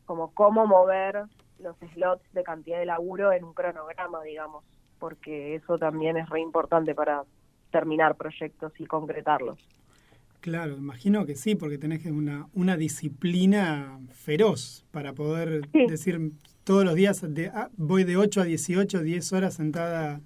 como 0.06 0.34
cómo 0.34 0.68
mover 0.68 1.24
los 1.60 1.76
slots 1.94 2.22
de 2.34 2.44
cantidad 2.44 2.80
de 2.80 2.86
laburo 2.86 3.32
en 3.32 3.46
un 3.46 3.54
cronograma, 3.54 4.22
digamos, 4.24 4.64
porque 5.00 5.56
eso 5.56 5.78
también 5.78 6.18
es 6.18 6.30
re 6.30 6.42
importante 6.42 6.94
para 6.96 7.24
terminar 7.72 8.16
proyectos 8.16 8.74
y 8.80 8.86
concretarlos. 8.86 9.58
Claro, 10.40 10.78
imagino 10.78 11.26
que 11.26 11.36
sí, 11.36 11.56
porque 11.56 11.78
tenés 11.78 12.06
una, 12.06 12.48
una 12.54 12.78
disciplina 12.78 14.00
feroz 14.14 14.86
para 14.92 15.14
poder 15.14 15.68
Sí. 15.74 15.88
decir 15.88 16.32
todos 16.64 16.86
los 16.86 16.96
días, 16.96 17.22
de, 17.34 17.48
ah, 17.48 17.70
voy 17.78 18.04
de 18.04 18.18
8 18.18 18.42
a 18.42 18.44
18, 18.46 19.02
10 19.02 19.34
horas 19.34 19.56
sentada, 19.56 20.22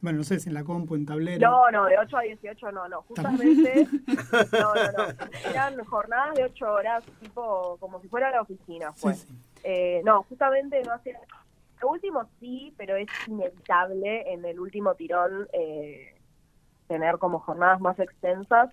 bueno, 0.00 0.18
no 0.18 0.24
sé 0.24 0.38
si 0.38 0.48
en 0.48 0.54
la 0.54 0.64
compu, 0.64 0.94
en 0.96 1.06
tablero. 1.06 1.48
No, 1.48 1.70
no, 1.70 1.86
de 1.86 1.98
8 1.98 2.16
a 2.16 2.20
18 2.22 2.72
no, 2.72 2.88
no, 2.88 3.02
justamente, 3.02 3.86
no, 4.52 4.74
no, 4.74 4.92
no, 4.92 5.50
eran 5.50 5.82
jornadas 5.84 6.34
de 6.34 6.44
8 6.44 6.72
horas, 6.72 7.04
tipo, 7.20 7.76
como 7.80 8.00
si 8.00 8.08
fuera 8.08 8.30
la 8.30 8.42
oficina, 8.42 8.92
Sí, 8.94 9.08
sí. 9.14 9.26
Eh, 9.64 10.02
no, 10.04 10.22
justamente 10.24 10.82
no 10.84 10.92
hacía. 10.92 11.18
Lo 11.84 11.90
último 11.90 12.24
sí, 12.40 12.72
pero 12.78 12.96
es 12.96 13.08
inevitable 13.28 14.32
en 14.32 14.42
el 14.46 14.58
último 14.58 14.94
tirón 14.94 15.48
eh, 15.52 16.14
tener 16.88 17.18
como 17.18 17.40
jornadas 17.40 17.78
más 17.78 17.98
extensas. 17.98 18.70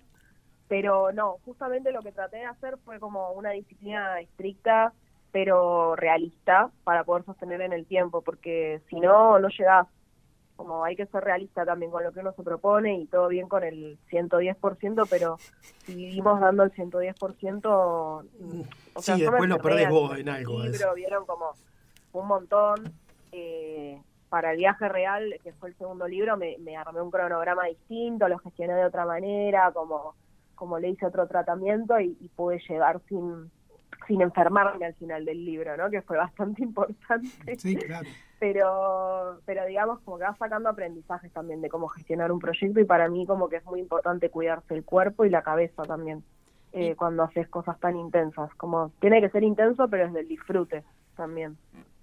Pero 0.66 1.12
no, 1.12 1.36
justamente 1.44 1.92
lo 1.92 2.00
que 2.00 2.12
traté 2.12 2.38
de 2.38 2.46
hacer 2.46 2.78
fue 2.86 2.98
como 2.98 3.32
una 3.32 3.50
disciplina 3.50 4.18
estricta, 4.18 4.94
pero 5.30 5.94
realista, 5.94 6.70
para 6.84 7.04
poder 7.04 7.26
sostener 7.26 7.60
en 7.60 7.74
el 7.74 7.84
tiempo, 7.84 8.22
porque 8.22 8.80
si 8.88 8.98
no, 8.98 9.38
no 9.38 9.48
llegás. 9.48 9.86
Como 10.56 10.82
hay 10.82 10.96
que 10.96 11.04
ser 11.06 11.22
realista 11.22 11.66
también 11.66 11.90
con 11.90 12.04
lo 12.04 12.12
que 12.12 12.20
uno 12.20 12.32
se 12.32 12.42
propone 12.42 12.98
y 12.98 13.06
todo 13.06 13.28
bien 13.28 13.46
con 13.46 13.62
el 13.62 13.98
110%, 14.10 15.06
pero 15.10 15.36
si 15.84 15.94
vivimos 15.94 16.40
dando 16.40 16.62
el 16.62 16.72
110%, 16.72 18.22
mm, 18.38 18.60
o 18.94 19.02
sea, 19.02 19.16
Sí, 19.16 19.22
me 19.22 19.30
después 19.30 19.50
lo 19.50 19.58
perdés 19.58 19.90
vos 19.90 20.12
en 20.12 20.28
el 20.28 20.34
algo, 20.34 20.62
libro, 20.62 20.94
vieron 20.94 21.26
como 21.26 21.52
un 22.12 22.26
montón. 22.26 22.92
Eh, 23.32 24.00
para 24.28 24.52
el 24.52 24.58
viaje 24.58 24.88
real, 24.88 25.34
que 25.42 25.52
fue 25.52 25.70
el 25.70 25.76
segundo 25.76 26.08
libro, 26.08 26.36
me, 26.38 26.56
me 26.58 26.76
armé 26.76 27.02
un 27.02 27.10
cronograma 27.10 27.66
distinto, 27.66 28.28
lo 28.28 28.38
gestioné 28.38 28.74
de 28.74 28.86
otra 28.86 29.04
manera, 29.04 29.70
como, 29.72 30.14
como 30.54 30.78
le 30.78 30.88
hice 30.88 31.04
otro 31.04 31.26
tratamiento 31.26 32.00
y, 32.00 32.16
y 32.18 32.28
pude 32.28 32.58
llegar 32.66 33.00
sin, 33.08 33.50
sin 34.06 34.22
enfermarme 34.22 34.86
al 34.86 34.94
final 34.94 35.24
del 35.24 35.44
libro, 35.44 35.76
¿no? 35.76 35.90
Que 35.90 36.02
fue 36.02 36.16
bastante 36.16 36.62
importante 36.64 37.28
Sí, 37.58 37.76
claro. 37.76 38.08
pero 38.38 39.40
pero 39.44 39.66
digamos 39.66 40.00
como 40.00 40.18
que 40.18 40.24
vas 40.24 40.38
sacando 40.38 40.68
aprendizajes 40.68 41.32
también 41.32 41.60
de 41.60 41.68
cómo 41.68 41.88
gestionar 41.88 42.32
un 42.32 42.38
proyecto 42.40 42.80
y 42.80 42.84
para 42.84 43.08
mí 43.08 43.26
como 43.26 43.48
que 43.48 43.56
es 43.56 43.64
muy 43.64 43.80
importante 43.80 44.30
cuidarse 44.30 44.74
el 44.74 44.84
cuerpo 44.84 45.24
y 45.24 45.30
la 45.30 45.42
cabeza 45.42 45.82
también 45.84 46.24
eh, 46.72 46.96
cuando 46.96 47.22
haces 47.22 47.48
cosas 47.48 47.78
tan 47.78 47.96
intensas 47.96 48.52
como 48.56 48.90
tiene 49.00 49.20
que 49.20 49.28
ser 49.30 49.42
intenso 49.44 49.88
pero 49.88 50.06
es 50.06 50.12
del 50.12 50.26
disfrute 50.26 50.82
también 51.16 51.56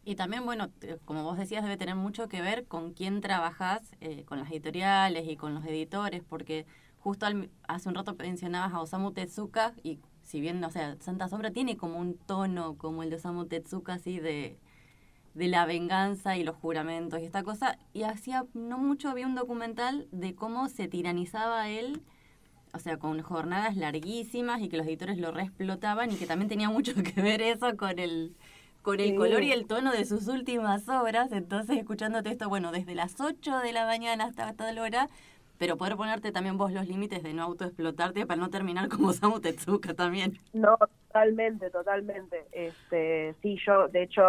Y 0.10 0.16
también, 0.16 0.44
bueno, 0.44 0.72
como 1.06 1.24
vos 1.24 1.38
decías, 1.38 1.62
debe 1.64 1.78
tener 1.78 1.94
mucho 1.96 2.28
que 2.30 2.42
ver 2.42 2.66
con 2.66 2.94
quién 2.94 3.22
trabajás, 3.22 3.84
eh, 4.02 4.24
con 4.26 4.40
las 4.40 4.50
editoriales 4.50 5.28
y 5.28 5.36
con 5.38 5.54
los 5.54 5.64
editores, 5.66 6.24
porque 6.28 6.66
justo 6.98 7.28
al- 7.28 7.52
hace 7.68 7.90
un 7.90 7.94
rato 7.96 8.16
mencionabas 8.16 8.74
a 8.74 8.82
Osamu 8.82 9.12
Tezuka 9.12 9.74
y 9.84 10.00
si 10.24 10.42
bien, 10.42 10.64
o 10.64 10.72
sea, 10.72 10.96
Santa 11.00 11.30
Sombra 11.30 11.52
tiene 11.52 11.78
como 11.78 12.00
un 12.00 12.18
tono 12.18 12.76
como 12.78 13.04
el 13.04 13.12
de 13.12 13.18
Osamu 13.18 13.46
Tezuka, 13.46 13.94
así 13.94 14.20
de, 14.20 14.58
de 15.36 15.48
la 15.50 15.66
venganza 15.66 16.38
y 16.38 16.44
los 16.44 16.56
juramentos 16.58 17.20
y 17.22 17.26
esta 17.26 17.44
cosa, 17.44 17.78
y 17.94 18.04
hacía 18.04 18.46
no 18.54 18.78
mucho 18.80 19.10
había 19.10 19.28
un 19.28 19.36
documental 19.36 20.08
de 20.12 20.36
cómo 20.36 20.70
se 20.70 20.88
tiranizaba 20.88 21.70
él 21.70 22.04
o 22.74 22.80
sea, 22.80 22.98
con 22.98 23.22
jornadas 23.22 23.76
larguísimas 23.78 24.62
y 24.62 24.70
que 24.70 24.78
los 24.78 24.86
editores 24.88 25.18
lo 25.18 25.32
reexplotaban 25.32 26.12
y 26.12 26.16
que 26.18 26.28
también 26.28 26.50
tenía 26.50 26.70
mucho 26.70 26.94
que 27.04 27.22
ver 27.22 27.42
eso 27.42 27.76
con 27.78 27.98
el 28.00 28.36
con 28.82 29.00
el 29.00 29.16
color 29.16 29.44
y 29.44 29.52
el 29.52 29.66
tono 29.68 29.92
de 29.92 30.06
sus 30.06 30.28
últimas 30.28 30.88
obras. 30.90 31.32
Entonces, 31.32 31.78
escuchándote 31.78 32.30
esto, 32.32 32.50
bueno, 32.50 32.72
desde 32.72 32.96
las 32.96 33.20
8 33.20 33.60
de 33.60 33.74
la 33.74 33.86
mañana 33.86 34.26
hasta 34.26 34.54
tal 34.54 34.80
hora, 34.80 35.10
pero 35.58 35.76
poder 35.78 35.98
ponerte 35.98 36.32
también 36.32 36.58
vos 36.58 36.72
los 36.72 36.88
límites 36.88 37.22
de 37.22 37.34
no 37.34 37.44
autoexplotarte 37.44 38.26
para 38.26 38.40
no 38.40 38.50
terminar 38.50 38.88
como 38.88 39.12
Samu 39.14 39.40
Tezuka 39.42 39.94
también. 39.94 40.40
no 40.54 40.78
totalmente 41.08 41.70
totalmente 41.72 42.46
este 42.54 43.36
sí 43.42 43.58
yo 43.66 43.88
de 43.90 44.04
hecho 44.04 44.24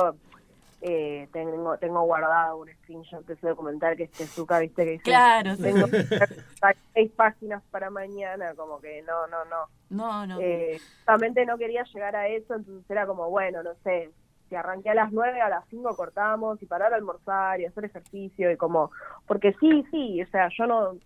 eh, 0.83 1.29
tengo 1.33 1.77
tengo 1.79 2.03
guardado 2.03 2.57
un 2.57 2.69
screenshot 2.83 3.25
de 3.27 3.35
ese 3.35 3.47
documental 3.49 3.97
que 3.97 4.05
es 4.05 4.11
Tezuka 4.11 4.59
viste 4.59 4.85
que 4.85 4.99
Claro, 5.01 5.55
sí. 5.57 5.63
tengo 5.63 5.87
seis 6.95 7.13
páginas 7.15 7.63
para 7.71 7.91
mañana 7.91 8.55
como 8.57 8.81
que 8.81 9.03
no 9.03 9.27
no 9.29 9.45
no 9.45 9.67
No, 9.91 10.27
no. 10.27 10.41
eh, 10.41 10.81
justamente 10.97 11.45
no 11.47 11.59
quería 11.59 11.85
llegar 11.85 12.17
a 12.17 12.29
eso, 12.29 12.55
entonces 12.55 12.91
era 12.91 13.07
como, 13.07 13.29
bueno, 13.31 13.63
no 13.63 13.71
sé, 13.85 14.11
si 14.51 14.57
arranqué 14.57 14.91
a 14.91 14.95
las 14.95 15.13
9, 15.13 15.41
a 15.41 15.49
las 15.49 15.65
5 15.71 15.97
cortamos 15.97 16.61
y 16.63 16.67
parar 16.67 16.93
a 16.93 16.97
almorzar 16.97 17.61
y 17.61 17.65
hacer 17.67 17.87
ejercicio 17.87 18.51
y 18.53 18.57
como, 18.59 18.91
porque 19.27 19.55
sí, 19.61 19.87
sí, 19.91 20.21
o 20.23 20.27
sea, 20.29 20.49
yo 20.59 20.67
no, 20.67 20.97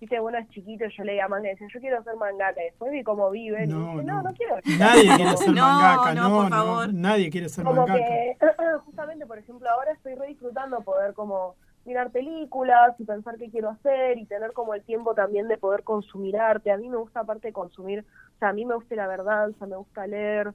viste, 0.00 0.20
bueno, 0.20 0.38
es 0.38 0.48
chiquito, 0.50 0.84
yo 0.88 1.04
leía 1.04 1.28
manga 1.28 1.48
y 1.48 1.52
decía, 1.52 1.68
yo 1.72 1.80
quiero 1.80 2.02
ser 2.04 2.16
mangaka, 2.16 2.60
y 2.60 2.66
después 2.66 2.92
vi 2.92 3.02
cómo 3.04 3.30
viven 3.30 3.70
No, 3.70 3.76
y 3.94 4.02
dije, 4.02 4.02
no, 4.04 4.22
no, 4.22 4.22
no. 4.22 4.34
quiero. 4.34 4.56
Nadie 4.78 5.16
quiere 5.16 5.36
ser 5.36 5.50
mangaka, 5.54 6.14
no, 6.14 6.28
no, 6.28 6.34
por 6.36 6.50
no, 6.50 6.56
favor. 6.56 6.94
nadie 6.94 7.30
quiere 7.30 7.48
ser 7.48 7.64
como 7.64 7.86
mangaka. 7.86 7.98
que 8.04 8.36
justamente 8.84 9.26
por 9.26 9.38
ejemplo 9.38 9.70
ahora 9.70 9.92
estoy 9.92 10.14
re 10.14 10.26
disfrutando 10.28 10.80
poder 10.82 11.14
como 11.14 11.54
mirar 11.84 12.10
películas 12.10 12.94
y 12.98 13.04
pensar 13.04 13.36
qué 13.38 13.48
quiero 13.50 13.70
hacer 13.70 14.18
y 14.18 14.26
tener 14.26 14.52
como 14.52 14.74
el 14.74 14.82
tiempo 14.82 15.14
también 15.14 15.48
de 15.48 15.56
poder 15.56 15.84
consumir 15.84 16.36
arte 16.36 16.70
a 16.70 16.76
mí 16.76 16.88
me 16.88 16.98
gusta 16.98 17.20
aparte 17.20 17.52
consumir 17.52 18.00
o 18.36 18.38
sea 18.38 18.50
a 18.50 18.52
mí 18.52 18.66
me 18.66 18.74
gusta 18.74 18.92
ir 18.94 19.00
a 19.00 19.06
ver 19.06 19.24
danza 19.24 19.66
me 19.66 19.76
gusta 19.76 20.06
leer 20.06 20.52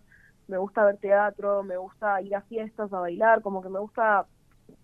me 0.47 0.57
gusta 0.57 0.85
ver 0.85 0.97
teatro 0.97 1.63
me 1.63 1.77
gusta 1.77 2.21
ir 2.21 2.35
a 2.35 2.41
fiestas 2.41 2.91
a 2.91 2.99
bailar 2.99 3.41
como 3.41 3.61
que 3.61 3.69
me 3.69 3.79
gusta 3.79 4.25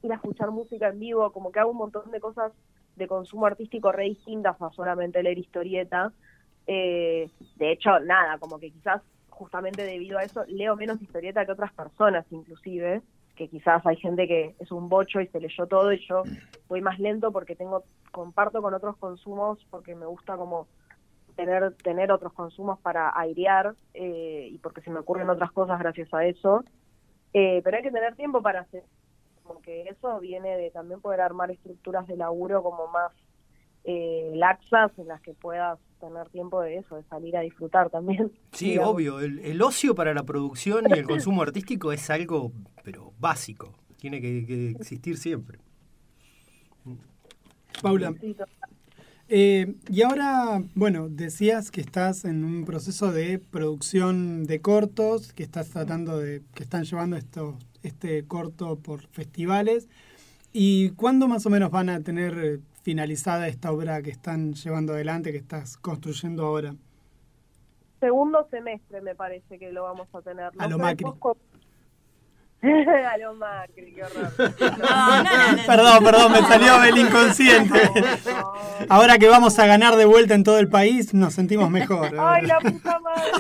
ir 0.02 0.12
a 0.12 0.16
escuchar 0.16 0.52
música 0.52 0.88
en 0.88 1.00
vivo 1.00 1.32
como 1.32 1.52
que 1.52 1.60
hago 1.60 1.72
un 1.72 1.78
montón 1.78 2.12
de 2.12 2.20
cosas 2.20 2.52
de 2.96 3.08
consumo 3.08 3.46
artístico 3.46 3.92
re 3.92 4.06
distintas 4.06 4.62
a 4.62 4.70
solamente 4.72 5.24
leer 5.24 5.38
historieta. 5.38 6.14
Eh, 6.68 7.32
de 7.56 7.72
hecho 7.72 8.00
nada 8.00 8.38
como 8.38 8.60
que 8.60 8.72
quizás 8.72 9.02
justamente 9.30 9.84
debido 9.84 10.20
a 10.20 10.24
eso 10.24 10.44
leo 10.48 10.76
menos 10.76 11.02
historieta 11.02 11.46
que 11.46 11.54
otras 11.54 11.74
personas 11.74 12.26
inclusive 12.30 13.02
que 13.36 13.50
quizás 13.50 13.84
hay 13.86 13.96
gente 13.96 14.28
que 14.28 14.56
es 14.60 14.72
un 14.72 14.90
bocho 14.90 15.22
y 15.22 15.28
se 15.28 15.40
leyó 15.40 15.66
todo 15.66 15.92
y 15.94 16.06
yo 16.08 16.24
voy 16.68 16.82
más 16.82 17.00
lento 17.00 17.32
porque 17.32 17.56
tengo 17.56 17.86
comparto 18.12 18.62
con 18.62 18.74
otros 18.74 18.98
consumos 18.98 19.66
porque 19.72 19.96
me 19.96 20.06
gusta 20.06 20.36
como 20.36 20.68
tener 21.40 21.74
tener 21.90 22.12
otros 22.12 22.34
consumos 22.34 22.78
para 22.82 23.04
airear 23.18 23.66
eh, 23.94 24.48
y 24.54 24.58
porque 24.60 24.82
se 24.82 24.92
me 24.92 25.00
ocurren 25.00 25.30
otras 25.30 25.52
cosas 25.60 25.80
gracias 25.80 26.14
a 26.14 26.26
eso 26.26 26.64
Eh, 27.34 27.62
pero 27.64 27.78
hay 27.78 27.84
que 27.84 27.92
tener 27.92 28.16
tiempo 28.16 28.42
para 28.42 28.62
hacer 28.62 28.84
como 29.44 29.62
que 29.62 29.76
eso 29.94 30.20
viene 30.20 30.58
de 30.58 30.72
también 30.72 31.00
poder 31.02 31.22
armar 31.22 31.50
estructuras 31.52 32.06
de 32.08 32.16
laburo 32.18 32.62
como 32.64 32.88
más 32.88 33.12
eh, 33.84 34.32
laxas 34.36 34.92
en 35.00 35.08
las 35.08 35.22
que 35.22 35.34
puedas 35.34 35.80
tener 36.00 36.28
tiempo 36.30 36.62
de 36.62 36.78
eso 36.78 36.96
de 36.98 37.04
salir 37.14 37.36
a 37.38 37.42
disfrutar 37.42 37.90
también 37.90 38.32
Sí, 38.52 38.66
digamos. 38.72 38.96
obvio. 38.96 39.20
El, 39.22 39.40
el 39.40 39.62
ocio 39.62 39.96
para 39.96 40.14
la 40.14 40.24
producción 40.24 40.86
y 40.90 40.98
el 40.98 41.06
consumo 41.06 41.42
artístico 41.44 41.92
es 41.94 42.10
algo, 42.10 42.52
pero 42.84 43.14
básico. 43.20 43.74
Tiene 43.98 44.22
que, 44.22 44.46
que 44.46 44.72
existir 44.72 45.18
siempre. 45.18 45.60
Paula, 47.82 48.14
eh, 49.30 49.76
y 49.88 50.02
ahora, 50.02 50.62
bueno, 50.76 51.08
decías 51.10 51.72
que 51.72 51.82
estás 51.82 52.26
en 52.26 52.44
un 52.44 52.66
proceso 52.66 53.12
de 53.12 53.40
producción 53.40 54.46
de 54.46 54.62
cortos, 54.62 55.34
que 55.34 55.44
estás 55.44 55.70
tratando 55.70 56.18
de, 56.18 56.42
que 56.54 56.64
están 56.64 56.84
llevando 56.84 57.16
esto, 57.16 57.58
este 57.84 58.26
corto 58.26 58.78
por 58.78 59.08
festivales. 59.08 59.88
¿Y 60.52 60.92
cuándo 60.92 61.28
más 61.28 61.46
o 61.46 61.50
menos 61.50 61.72
van 61.72 61.90
a 61.90 62.02
tener 62.02 62.38
eh, 62.38 62.60
finalizada 62.82 63.48
esta 63.48 63.72
obra 63.72 64.02
que 64.02 64.10
están 64.10 64.54
llevando 64.54 64.94
adelante, 64.94 65.32
que 65.32 65.38
estás 65.38 65.78
construyendo 65.78 66.46
ahora? 66.46 66.76
segundo 68.00 68.48
semestre 68.50 69.02
me 69.02 69.16
parece 69.16 69.60
que 69.60 69.72
lo 69.72 69.84
vamos 69.84 70.08
a 70.14 70.22
tener. 70.22 70.52
A 70.58 70.68
lo 70.68 70.78
Macri. 70.78 71.06
Cómo- 72.62 72.74
a 73.12 73.18
lo 73.18 73.34
Macri, 73.36 73.94
qué 73.94 74.04
horror. 74.04 74.32
No, 74.60 75.24
no, 75.24 75.24
no, 75.24 75.52
no. 75.54 75.64
Perdón, 75.66 76.04
perdón, 76.04 76.32
me 76.34 76.42
salió 76.42 76.84
el 76.84 76.98
inconsciente. 76.98 77.90
No. 78.26 78.54
Ahora 78.90 79.18
que 79.18 79.28
vamos 79.28 79.58
a 79.60 79.66
ganar 79.66 79.96
de 79.96 80.06
vuelta 80.06 80.34
en 80.34 80.44
todo 80.44 80.60
el 80.60 80.68
país, 80.68 81.14
nos 81.14 81.34
sentimos 81.34 81.70
mejor. 81.70 82.14
Ay, 82.20 82.46
la 82.46 82.60
puta 82.60 83.00
madre. 83.00 83.32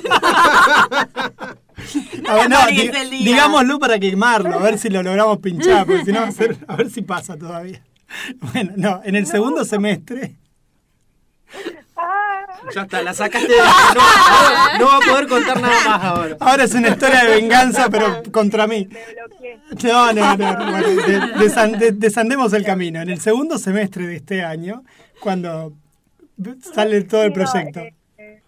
A 2.27 2.33
ver, 2.35 2.49
no, 2.49 2.67
el 2.67 3.09
día. 3.09 3.25
digámoslo 3.25 3.79
para 3.79 3.99
quemarlo, 3.99 4.53
a 4.55 4.61
ver 4.61 4.77
si 4.77 4.89
lo 4.89 5.01
logramos 5.01 5.39
pinchar, 5.39 5.85
porque 5.85 6.05
si 6.05 6.11
no 6.11 6.21
a 6.21 6.31
ser, 6.31 6.57
a 6.67 6.75
ver 6.75 6.89
si 6.89 7.01
pasa 7.01 7.37
todavía. 7.37 7.81
Bueno, 8.37 8.73
no, 8.75 9.01
en 9.03 9.15
el 9.15 9.25
segundo 9.27 9.63
semestre, 9.65 10.35
Ya 12.75 12.81
está, 12.81 13.01
la 13.01 13.13
sacaste 13.13 13.51
de... 13.51 13.57
No, 14.79 14.85
va 14.85 14.97
a 14.97 14.99
poder 14.99 15.27
contar 15.27 15.59
nada 15.61 15.73
más 15.85 16.03
ahora. 16.03 16.37
ahora 16.39 16.63
es 16.63 16.73
una 16.73 16.89
historia 16.89 17.23
de 17.23 17.35
venganza, 17.41 17.89
pero 17.89 18.21
contra 18.31 18.67
mí. 18.67 18.87
me. 18.89 19.89
No, 19.89 20.13
no, 20.13 20.35
no, 20.37 20.71
bueno, 20.71 20.87
de- 20.87 21.19
desan- 21.45 21.77
de- 21.77 21.91
desandemos 21.91 22.53
el 22.53 22.63
camino. 22.65 23.01
En 23.01 23.09
el 23.09 23.19
segundo 23.19 23.57
semestre 23.57 24.07
de 24.07 24.15
este 24.17 24.43
año, 24.43 24.83
cuando 25.21 25.73
sale 26.61 27.01
todo 27.03 27.23
el 27.23 27.33
proyecto. 27.33 27.79
eh, 27.81 27.93
eh, 28.17 28.41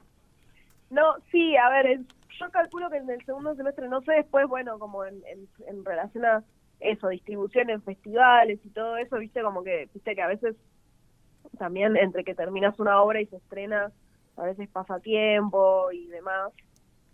No, 0.89 1.15
sí, 1.31 1.55
a 1.57 1.69
ver, 1.69 1.85
es- 1.87 2.01
yo 2.39 2.49
calculo 2.51 2.89
que 2.89 2.97
en 2.97 3.09
el 3.09 3.23
segundo 3.25 3.55
semestre, 3.55 3.87
no 3.87 4.01
sé, 4.01 4.13
después, 4.13 4.47
bueno, 4.47 4.79
como 4.79 5.05
en, 5.05 5.15
en, 5.27 5.47
en 5.67 5.85
relación 5.85 6.25
a 6.25 6.43
eso, 6.79 7.09
distribución 7.09 7.69
en 7.69 7.81
festivales 7.83 8.59
y 8.65 8.69
todo 8.69 8.97
eso, 8.97 9.17
viste, 9.17 9.41
como 9.43 9.63
que, 9.63 9.87
viste 9.93 10.15
que 10.15 10.21
a 10.21 10.27
veces 10.27 10.55
también 11.61 11.95
entre 11.95 12.23
que 12.23 12.33
terminas 12.33 12.79
una 12.79 13.03
obra 13.03 13.21
y 13.21 13.27
se 13.27 13.35
estrena, 13.35 13.91
a 14.35 14.45
veces 14.45 14.67
pasa 14.67 14.99
tiempo 14.99 15.91
y 15.91 16.07
demás. 16.07 16.51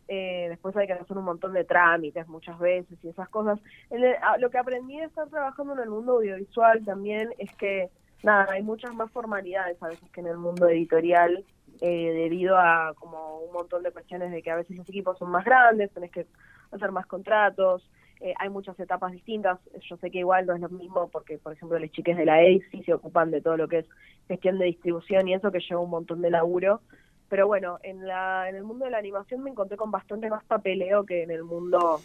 Eh, 0.08 0.46
después 0.48 0.74
hay 0.78 0.88
que 0.88 0.94
hacer 0.94 1.18
un 1.18 1.26
montón 1.26 1.52
de 1.52 1.66
trámites 1.66 2.26
muchas 2.30 2.58
veces 2.58 2.98
y 3.04 3.10
esas 3.10 3.28
cosas. 3.28 3.60
En 3.90 4.02
lo 4.40 4.50
que 4.50 4.58
aprendí 4.58 4.98
de 4.98 5.08
estar 5.08 5.28
trabajando 5.28 5.74
en 5.74 5.80
el 5.80 5.90
mundo 5.90 6.14
audiovisual 6.14 6.86
también 6.86 7.34
es 7.40 7.54
que, 7.58 7.90
nada, 8.24 8.48
hay 8.54 8.64
muchas 8.64 8.94
más 8.94 9.12
formalidades 9.12 9.84
a 9.84 9.90
veces 9.90 10.10
que 10.12 10.22
en 10.22 10.28
el 10.28 10.38
mundo 10.38 10.70
editorial 10.70 11.44
eh, 11.82 12.14
debido 12.14 12.58
a 12.58 12.94
como 12.96 13.40
un 13.40 13.52
montón 13.52 13.84
de 13.84 13.92
cuestiones 13.92 14.32
de 14.32 14.42
que 14.42 14.52
a 14.52 14.56
veces 14.56 14.78
los 14.78 14.88
equipos 14.88 15.18
son 15.18 15.30
más 15.30 15.44
grandes, 15.44 15.92
tenés 15.92 16.12
que 16.12 16.26
hacer 16.72 16.94
más 16.94 17.06
contratos, 17.06 17.92
eh, 18.22 18.34
hay 18.38 18.50
muchas 18.50 18.80
etapas 18.80 19.12
distintas. 19.12 19.60
Yo 19.88 19.98
sé 19.98 20.10
que 20.10 20.20
igual 20.20 20.46
no 20.46 20.56
es 20.56 20.62
lo 20.62 20.70
mismo 20.70 21.10
porque, 21.10 21.38
por 21.38 21.54
ejemplo, 21.54 21.78
los 21.78 21.92
chiques 21.92 22.18
de 22.18 22.26
la 22.26 22.42
EI 22.42 22.62
sí 22.72 22.84
se 22.84 22.94
ocupan 22.94 23.32
de 23.32 23.42
todo 23.42 23.58
lo 23.58 23.68
que 23.68 23.80
es 23.80 23.86
gestión 24.28 24.58
de 24.60 24.66
distribución 24.66 25.28
y 25.28 25.34
eso 25.34 25.52
que 25.52 25.60
lleva 25.60 25.82
un 25.82 25.90
montón 25.90 26.22
de 26.22 26.32
laburo. 26.32 26.82
Pero 27.30 27.48
bueno, 27.48 27.78
en, 27.84 28.08
la, 28.08 28.50
en 28.50 28.56
el 28.56 28.64
mundo 28.64 28.86
de 28.86 28.92
la 28.92 28.98
animación 28.98 29.44
me 29.44 29.52
encontré 29.52 29.78
con 29.78 29.92
bastante 29.92 30.30
más 30.30 30.44
papeleo 30.46 31.06
que 31.06 31.24
en 31.24 31.32
el 31.32 31.44
mundo 31.44 32.00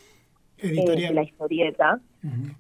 eh, 0.59 0.85
de 0.85 1.15
la 1.15 1.23
historieta. 1.23 2.01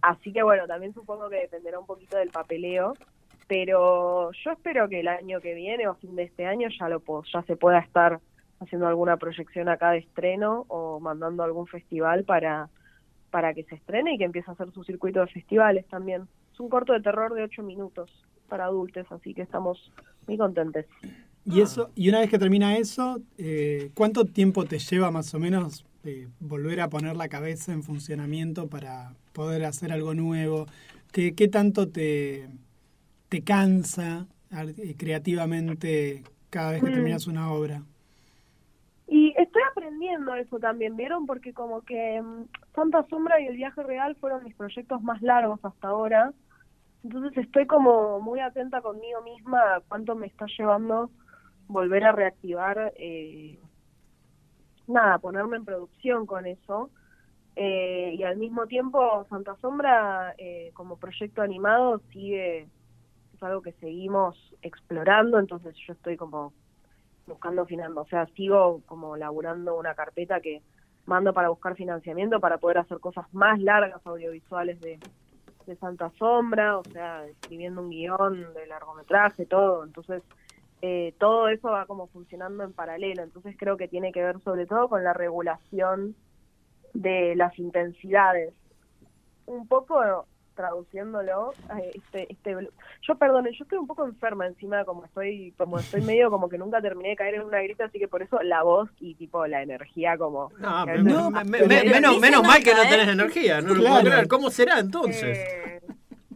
Así 0.00 0.32
que 0.32 0.42
bueno, 0.42 0.66
también 0.66 0.94
supongo 0.94 1.28
que 1.28 1.40
dependerá 1.40 1.78
un 1.78 1.86
poquito 1.86 2.16
del 2.16 2.30
papeleo, 2.30 2.94
pero 3.48 4.30
yo 4.32 4.50
espero 4.50 4.88
que 4.88 5.00
el 5.00 5.08
año 5.08 5.40
que 5.40 5.54
viene 5.54 5.88
o 5.88 5.94
fin 5.94 6.16
de 6.16 6.24
este 6.24 6.46
año 6.46 6.68
ya 6.78 6.88
lo 6.88 7.02
ya 7.32 7.42
se 7.42 7.56
pueda 7.56 7.80
estar 7.80 8.20
haciendo 8.60 8.86
alguna 8.86 9.16
proyección 9.16 9.68
acá 9.68 9.90
de 9.90 9.98
estreno 9.98 10.64
o 10.68 11.00
mandando 11.00 11.42
a 11.42 11.46
algún 11.46 11.66
festival 11.66 12.24
para 12.24 12.68
para 13.32 13.54
que 13.54 13.64
se 13.64 13.74
estrene 13.76 14.14
y 14.14 14.18
que 14.18 14.24
empiece 14.24 14.50
a 14.50 14.54
hacer 14.54 14.70
su 14.72 14.84
circuito 14.84 15.20
de 15.20 15.26
festivales 15.26 15.86
también. 15.88 16.28
Es 16.52 16.60
un 16.60 16.68
corto 16.68 16.92
de 16.92 17.00
terror 17.00 17.34
de 17.34 17.42
ocho 17.44 17.62
minutos 17.62 18.10
para 18.48 18.66
adultos, 18.66 19.06
así 19.10 19.32
que 19.34 19.42
estamos 19.42 19.90
muy 20.28 20.36
contentes. 20.36 20.86
Y 21.44 21.60
eso, 21.60 21.90
y 21.96 22.08
una 22.10 22.20
vez 22.20 22.30
que 22.30 22.38
termina 22.38 22.76
eso, 22.76 23.20
eh, 23.38 23.90
¿cuánto 23.94 24.26
tiempo 24.26 24.64
te 24.66 24.78
lleva 24.78 25.10
más 25.10 25.32
o 25.34 25.38
menos 25.40 25.84
eh, 26.04 26.28
volver 26.40 26.80
a 26.82 26.88
poner 26.90 27.16
la 27.16 27.28
cabeza 27.28 27.72
en 27.72 27.82
funcionamiento 27.82 28.68
para 28.68 29.14
poder 29.32 29.64
hacer 29.64 29.92
algo 29.92 30.14
nuevo? 30.14 30.66
¿Qué, 31.10 31.34
qué 31.34 31.48
tanto 31.48 31.88
te, 31.88 32.48
te 33.30 33.42
cansa 33.42 34.28
eh, 34.52 34.94
creativamente 34.96 36.22
cada 36.50 36.72
vez 36.72 36.82
que 36.82 36.90
Mm. 36.90 36.92
terminas 36.92 37.26
una 37.26 37.50
obra? 37.50 37.82
Aprendiendo 39.92 40.34
eso 40.36 40.58
también, 40.58 40.96
¿vieron? 40.96 41.26
Porque 41.26 41.52
como 41.52 41.82
que 41.82 42.22
mm, 42.22 42.46
Santa 42.74 43.06
Sombra 43.10 43.38
y 43.40 43.46
El 43.46 43.56
Viaje 43.56 43.82
Real 43.82 44.16
fueron 44.16 44.42
mis 44.42 44.54
proyectos 44.54 45.02
más 45.02 45.20
largos 45.20 45.60
hasta 45.62 45.88
ahora. 45.88 46.32
Entonces 47.04 47.36
estoy 47.44 47.66
como 47.66 48.18
muy 48.20 48.40
atenta 48.40 48.80
conmigo 48.80 49.20
misma 49.20 49.76
a 49.76 49.80
cuánto 49.80 50.14
me 50.14 50.28
está 50.28 50.46
llevando 50.56 51.10
volver 51.68 52.04
a 52.04 52.12
reactivar, 52.12 52.94
eh, 52.96 53.58
nada, 54.86 55.18
ponerme 55.18 55.58
en 55.58 55.66
producción 55.66 56.24
con 56.24 56.46
eso. 56.46 56.88
Eh, 57.54 58.14
y 58.16 58.22
al 58.22 58.38
mismo 58.38 58.66
tiempo 58.66 59.26
Santa 59.28 59.56
Sombra 59.56 60.34
eh, 60.38 60.70
como 60.72 60.96
proyecto 60.96 61.42
animado 61.42 62.00
sigue, 62.12 62.62
es 63.34 63.42
algo 63.42 63.60
que 63.60 63.72
seguimos 63.72 64.54
explorando, 64.62 65.38
entonces 65.38 65.76
yo 65.86 65.92
estoy 65.92 66.16
como 66.16 66.54
buscando 67.26 67.66
financiamiento, 67.66 68.02
o 68.02 68.06
sea, 68.06 68.26
sigo 68.34 68.82
como 68.86 69.16
laburando 69.16 69.76
una 69.76 69.94
carpeta 69.94 70.40
que 70.40 70.62
mando 71.06 71.32
para 71.32 71.48
buscar 71.48 71.74
financiamiento 71.74 72.40
para 72.40 72.58
poder 72.58 72.78
hacer 72.78 72.98
cosas 73.00 73.26
más 73.32 73.60
largas 73.60 74.04
audiovisuales 74.06 74.80
de, 74.80 74.98
de 75.66 75.76
Santa 75.76 76.10
Sombra, 76.18 76.78
o 76.78 76.84
sea, 76.84 77.26
escribiendo 77.26 77.80
un 77.80 77.90
guion 77.90 78.54
de 78.54 78.66
largometraje, 78.66 79.46
todo, 79.46 79.84
entonces 79.84 80.22
eh, 80.80 81.14
todo 81.18 81.48
eso 81.48 81.70
va 81.70 81.86
como 81.86 82.08
funcionando 82.08 82.64
en 82.64 82.72
paralelo, 82.72 83.22
entonces 83.22 83.56
creo 83.58 83.76
que 83.76 83.88
tiene 83.88 84.12
que 84.12 84.22
ver 84.22 84.40
sobre 84.40 84.66
todo 84.66 84.88
con 84.88 85.04
la 85.04 85.12
regulación 85.12 86.16
de 86.92 87.36
las 87.36 87.58
intensidades. 87.58 88.52
Un 89.46 89.66
poco 89.66 90.26
traduciéndolo, 90.54 91.52
eh, 91.78 91.92
este, 91.94 92.32
este, 92.32 92.68
yo 93.02 93.14
perdone, 93.16 93.50
yo 93.52 93.64
estoy 93.64 93.78
un 93.78 93.86
poco 93.86 94.04
enferma 94.04 94.46
encima, 94.46 94.84
como 94.84 95.04
estoy, 95.04 95.52
como 95.56 95.78
estoy 95.78 96.00
medio 96.02 96.30
como 96.30 96.48
que 96.48 96.58
nunca 96.58 96.80
terminé 96.80 97.10
de 97.10 97.16
caer 97.16 97.34
en 97.36 97.42
una 97.42 97.60
gripe, 97.62 97.82
así 97.84 97.98
que 97.98 98.08
por 98.08 98.22
eso 98.22 98.40
la 98.42 98.62
voz 98.62 98.88
y 99.00 99.14
tipo 99.14 99.46
la 99.46 99.62
energía 99.62 100.16
como... 100.16 100.50
No, 100.58 100.86
me- 101.30 101.44
me- 101.44 101.58
pero- 101.58 101.66
me- 101.68 101.84
menos, 101.84 102.18
menos 102.20 102.42
mal 102.42 102.62
que 102.62 102.74
no 102.74 102.82
tenés 102.82 103.08
energía, 103.08 103.60
no 103.60 103.68
lo 103.74 103.80
Claro. 103.80 104.00
puedo 104.00 104.10
creer. 104.12 104.28
¿Cómo 104.28 104.50
será 104.50 104.78
entonces? 104.78 105.38
Eh, 105.38 105.80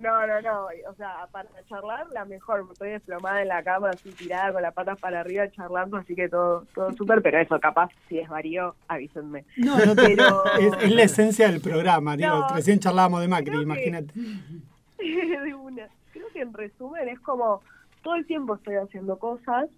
no, 0.00 0.26
no, 0.26 0.40
no, 0.42 0.66
o 0.88 0.94
sea, 0.96 1.26
para 1.32 1.48
charlar 1.68 2.06
la 2.12 2.24
mejor, 2.24 2.66
estoy 2.72 2.90
desplomada 2.90 3.42
en 3.42 3.48
la 3.48 3.62
cama, 3.62 3.90
así 3.90 4.10
tirada 4.12 4.52
con 4.52 4.62
las 4.62 4.74
patas 4.74 4.98
para 4.98 5.20
arriba 5.20 5.50
charlando, 5.50 5.96
así 5.96 6.14
que 6.14 6.28
todo 6.28 6.64
todo 6.74 6.92
súper, 6.92 7.22
pero 7.22 7.38
eso 7.38 7.58
capaz, 7.60 7.90
si 8.08 8.16
desvarío, 8.16 8.74
avísenme. 8.88 9.44
No, 9.56 9.78
no 9.84 9.94
Pero- 9.94 10.44
es, 10.60 10.84
es 10.84 10.92
la 10.92 11.02
esencia 11.02 11.50
del 11.50 11.60
programa. 11.60 12.16
Digo, 12.16 12.28
No, 12.30 12.48
recién 12.48 12.78
charlábamos 12.78 13.20
de 13.20 13.28
Macri, 13.28 13.52
que- 13.56 13.62
imagínate. 13.62 14.12
de 14.98 15.54
una. 15.54 15.88
Creo 16.12 16.26
que 16.32 16.40
en 16.40 16.52
resumen 16.54 17.08
es 17.08 17.20
como 17.20 17.60
todo 18.02 18.14
el 18.14 18.26
tiempo 18.26 18.54
estoy 18.54 18.76
haciendo 18.76 19.18
cosas, 19.18 19.68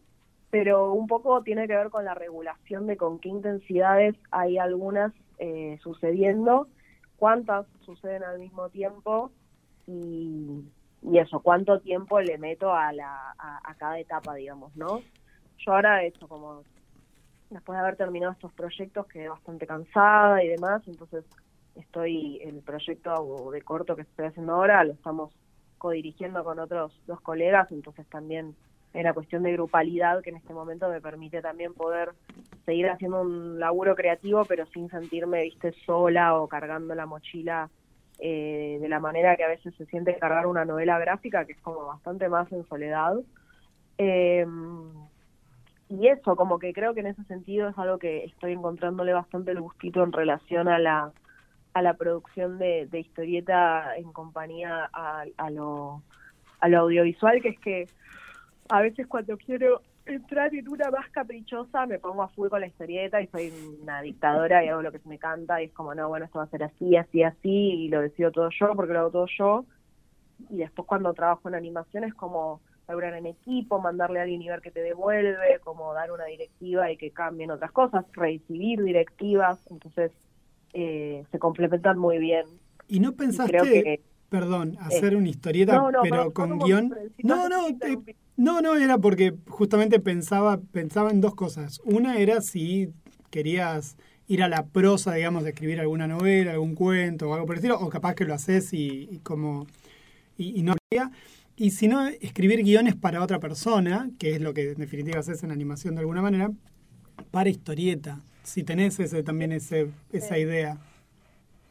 pero 0.51 0.93
un 0.93 1.07
poco 1.07 1.43
tiene 1.43 1.67
que 1.67 1.77
ver 1.77 1.91
con 1.91 2.05
la 2.05 2.15
regulación 2.15 2.87
de 2.87 2.97
con 2.97 3.19
qué 3.19 3.29
intensidades 3.29 4.15
hay 4.31 4.59
algunas 4.59 5.13
eh, 5.39 5.79
sucediendo, 5.83 6.69
cuántas 7.17 7.67
suceden 7.85 8.23
al 8.25 8.39
mismo 8.39 8.69
tiempo 8.69 9.31
y, 9.89 10.65
eso, 11.15 11.41
cuánto 11.41 11.81
tiempo 11.81 12.21
le 12.21 12.39
meto 12.39 12.75
a, 12.75 12.93
la, 12.93 13.35
a, 13.39 13.61
a 13.65 13.75
cada 13.77 13.99
etapa, 13.99 14.35
digamos, 14.35 14.77
¿no? 14.77 15.01
Yo 15.59 15.73
ahora 15.73 16.05
he 16.05 16.13
como, 16.13 16.63
después 17.51 17.77
de 17.77 17.81
haber 17.81 17.97
terminado 17.97 18.33
estos 18.33 18.53
proyectos, 18.53 19.07
quedé 19.07 19.29
bastante 19.29 19.67
cansada 19.67 20.43
y 20.45 20.49
demás, 20.49 20.83
entonces 20.87 21.25
estoy, 21.77 22.41
el 22.43 22.61
proyecto 22.61 23.51
de 23.51 23.63
corto 23.63 23.97
que 23.97 24.03
estoy 24.03 24.27
haciendo 24.27 24.55
ahora 24.55 24.85
lo 24.85 24.93
estamos 24.93 25.33
codirigiendo 25.79 26.45
con 26.45 26.59
otros 26.59 26.93
dos 27.07 27.21
colegas, 27.21 27.71
entonces 27.71 28.07
también 28.09 28.55
era 28.93 29.15
cuestión 29.15 29.43
de 29.43 29.53
grupalidad 29.53 30.23
que 30.23 30.31
en 30.31 30.37
este 30.37 30.53
momento 30.53 30.89
me 30.89 31.01
permite 31.01 31.41
también 31.41 31.75
poder 31.75 32.11
seguir 32.65 32.89
haciendo 32.89 33.21
un 33.21 33.61
laburo 33.61 33.95
creativo, 33.95 34.45
pero 34.45 34.67
sin 34.67 34.91
sentirme, 34.91 35.43
viste, 35.43 35.73
sola 35.87 36.37
o 36.37 36.49
cargando 36.49 36.95
la 36.95 37.07
mochila 37.07 37.71
eh, 38.19 38.79
de 38.81 38.89
la 38.89 39.01
manera 39.01 39.37
que 39.37 39.45
a 39.45 39.49
veces 39.49 39.75
se 39.77 39.87
siente 39.87 40.17
cargar 40.19 40.47
una 40.47 40.65
novela 40.65 40.99
gráfica, 40.99 41.45
que 41.45 41.53
es 41.53 41.61
como 41.61 41.87
bastante 41.87 42.29
más 42.29 42.51
en 42.53 42.67
soledad. 42.67 43.17
Eh, 43.99 44.47
y 45.89 46.09
eso, 46.09 46.37
como 46.37 46.59
que 46.59 46.73
creo 46.73 46.95
que 46.95 47.01
en 47.01 47.07
ese 47.07 47.25
sentido 47.25 47.69
es 47.69 47.79
algo 47.79 47.99
que 47.99 48.25
estoy 48.25 48.53
encontrándole 48.53 49.13
bastante 49.13 49.53
el 49.53 49.61
gustito 49.61 50.03
en 50.03 50.13
relación 50.13 50.69
a 50.69 50.79
la 50.79 51.13
a 51.75 51.83
la 51.83 51.95
producción 51.95 52.59
de, 52.59 52.89
historieta 52.93 53.97
en 53.97 54.13
compañía 54.13 54.89
a, 54.93 55.25
a 55.37 55.51
a 56.61 56.69
lo 56.69 56.79
audiovisual, 56.79 57.41
que 57.41 57.51
es 57.51 57.61
que 57.61 57.89
a 58.69 58.81
veces 58.81 59.07
cuando 59.07 59.37
quiero 59.37 59.81
entrar 60.09 60.55
en 60.55 60.69
una 60.69 60.91
más 60.91 61.09
caprichosa 61.11 61.87
me 61.87 61.99
pongo 61.99 62.23
a 62.23 62.29
full 62.29 62.49
con 62.49 62.61
la 62.61 62.67
historieta 62.67 63.21
y 63.21 63.27
soy 63.29 63.51
una 63.83 64.01
dictadora 64.03 64.65
y 64.65 64.69
hago 64.69 64.83
lo 64.83 64.93
que 64.93 64.99
se 64.99 65.09
me 65.09 65.19
canta 65.19 65.61
y 65.63 65.67
es 65.67 65.73
como, 65.73 65.95
no, 65.95 66.09
bueno, 66.09 66.27
esto 66.27 66.39
va 66.39 66.45
a 66.45 66.51
ser 66.51 66.63
así, 66.65 66.97
así, 66.97 67.23
así 67.23 67.51
y 67.85 67.89
lo 67.89 68.01
decido 68.01 68.31
todo 68.33 68.49
yo 68.51 68.75
porque 68.75 68.93
lo 68.93 69.01
hago 69.01 69.11
todo 69.11 69.27
yo. 69.39 69.67
Y 70.51 70.57
después 70.59 70.87
cuando 70.87 71.13
trabajo 71.15 71.49
en 71.49 71.55
animación 71.55 72.05
es 72.05 72.15
como 72.15 72.61
laburar 72.87 73.15
en 73.15 73.27
equipo, 73.27 73.81
mandarle 73.81 74.19
a 74.19 74.23
alguien 74.23 74.41
y 74.41 74.49
ver 74.49 74.61
que 74.63 74.71
te 74.71 74.81
devuelve, 74.81 75.59
como 75.63 75.93
dar 75.93 76.11
una 76.11 76.25
directiva 76.25 76.91
y 76.91 76.97
que 76.97 77.11
cambien 77.11 77.51
otras 77.51 77.71
cosas, 77.73 78.05
recibir 78.13 78.83
directivas, 78.83 79.61
entonces 79.71 80.13
eh, 80.73 81.25
se 81.31 81.39
complementan 81.39 81.99
muy 81.99 82.19
bien. 82.19 82.47
¿Y 82.89 83.01
no 83.01 83.11
creo 83.11 83.17
pensaste, 83.17 83.83
que- 83.83 84.01
perdón, 84.29 84.75
Eh, 84.75 84.79
hacer 84.81 85.17
una 85.17 85.29
historieta, 85.29 85.75
no, 85.75 85.91
no, 85.91 86.01
pero 86.03 86.33
con 86.33 86.59
guion? 86.59 86.95
No, 87.23 87.45
te 87.45 87.49
no, 87.49 87.69
eh, 87.69 88.17
no, 88.37 88.61
no, 88.61 88.77
era 88.77 88.99
porque 88.99 89.35
justamente 89.49 90.01
pensaba, 90.01 90.61
pensaba 90.73 91.11
en 91.11 91.21
dos 91.21 91.35
cosas. 91.35 91.81
Una 91.85 92.19
era 92.19 92.41
si 92.41 92.91
querías 93.31 93.97
ir 94.27 94.43
a 94.43 94.49
la 94.49 94.67
prosa, 94.67 95.15
digamos, 95.15 95.43
de 95.45 95.51
escribir 95.51 95.81
alguna 95.81 96.07
novela, 96.07 96.53
algún 96.53 96.75
cuento 96.75 97.31
o 97.31 97.35
algo 97.35 97.47
por 97.47 97.57
el 97.57 97.59
estilo, 97.59 97.81
o 97.81 97.89
capaz 97.89 98.15
que 98.15 98.25
lo 98.25 98.35
haces 98.35 98.73
y, 98.73 99.09
y 99.11 99.19
como 99.19 99.67
y, 100.37 100.61
y 100.61 100.63
no. 100.63 100.75
Y 101.57 101.71
si 101.71 101.89
no, 101.89 102.07
escribir 102.07 102.63
guiones 102.63 102.95
para 102.95 103.23
otra 103.23 103.41
persona, 103.41 104.11
que 104.19 104.37
es 104.37 104.41
lo 104.41 104.55
que 104.55 104.71
en 104.71 104.79
definitiva 104.79 105.19
haces 105.19 105.43
en 105.43 105.51
animación 105.51 105.95
de 105.97 106.01
alguna 106.01 106.23
manera, 106.23 106.53
para 107.33 107.51
historieta. 107.51 108.21
Si 108.45 108.63
tenés 108.63 109.01
ese, 109.01 109.23
también 109.25 109.53
ese, 109.53 109.89
esa 110.13 110.39
idea. 110.39 110.79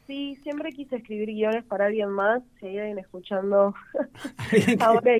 Sí, 0.08 0.36
siempre 0.42 0.72
quise 0.72 0.96
escribir 0.96 1.28
guiones 1.28 1.64
para 1.66 1.86
alguien 1.86 2.10
más, 2.10 2.42
si 2.60 2.66
hay 2.66 2.78
alguien 2.80 2.98
escuchando 3.00 3.74
ahora 4.80 5.18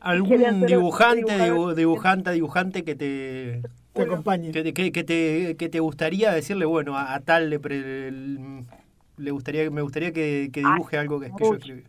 ¿Algún 0.00 0.66
dibujante, 0.66 1.32
dibu- 1.42 1.74
dibujante, 1.74 2.30
dibujante 2.32 2.84
que 2.84 2.94
te, 2.94 3.62
Te 3.92 4.02
acompañe. 4.02 4.50
que, 4.52 4.72
que- 4.74 4.92
que 4.92 5.04
te, 5.04 5.56
que 5.58 5.68
te 5.68 5.80
gustaría 5.80 6.32
decirle, 6.32 6.64
bueno, 6.64 6.96
a, 6.96 7.14
a 7.14 7.20
tal 7.20 7.50
le, 7.50 7.60
pre- 7.60 8.10
le 8.10 9.30
gustaría, 9.30 9.70
me 9.70 9.82
gustaría 9.82 10.12
que, 10.12 10.50
que 10.52 10.60
dibuje 10.60 10.96
algo 10.98 11.20
que, 11.20 11.34
que 11.34 11.44
yo 11.44 11.54
escribí? 11.56 11.84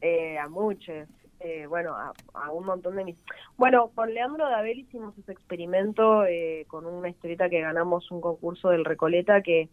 eh, 0.00 0.38
a 0.38 0.48
muchos, 0.48 1.08
eh, 1.40 1.66
bueno, 1.66 1.94
a, 1.94 2.14
a 2.34 2.52
un 2.52 2.66
montón 2.66 2.96
de 2.96 3.04
mis... 3.04 3.18
Bueno, 3.56 3.90
con 3.94 4.12
Leandro 4.14 4.48
Dabel 4.48 4.78
hicimos 4.80 5.16
ese 5.18 5.32
experimento 5.32 6.24
eh, 6.26 6.64
con 6.68 6.86
una 6.86 7.08
historieta 7.10 7.48
que 7.50 7.60
ganamos 7.60 8.10
un 8.10 8.20
concurso 8.20 8.70
del 8.70 8.84
Recoleta, 8.84 9.42
que 9.42 9.70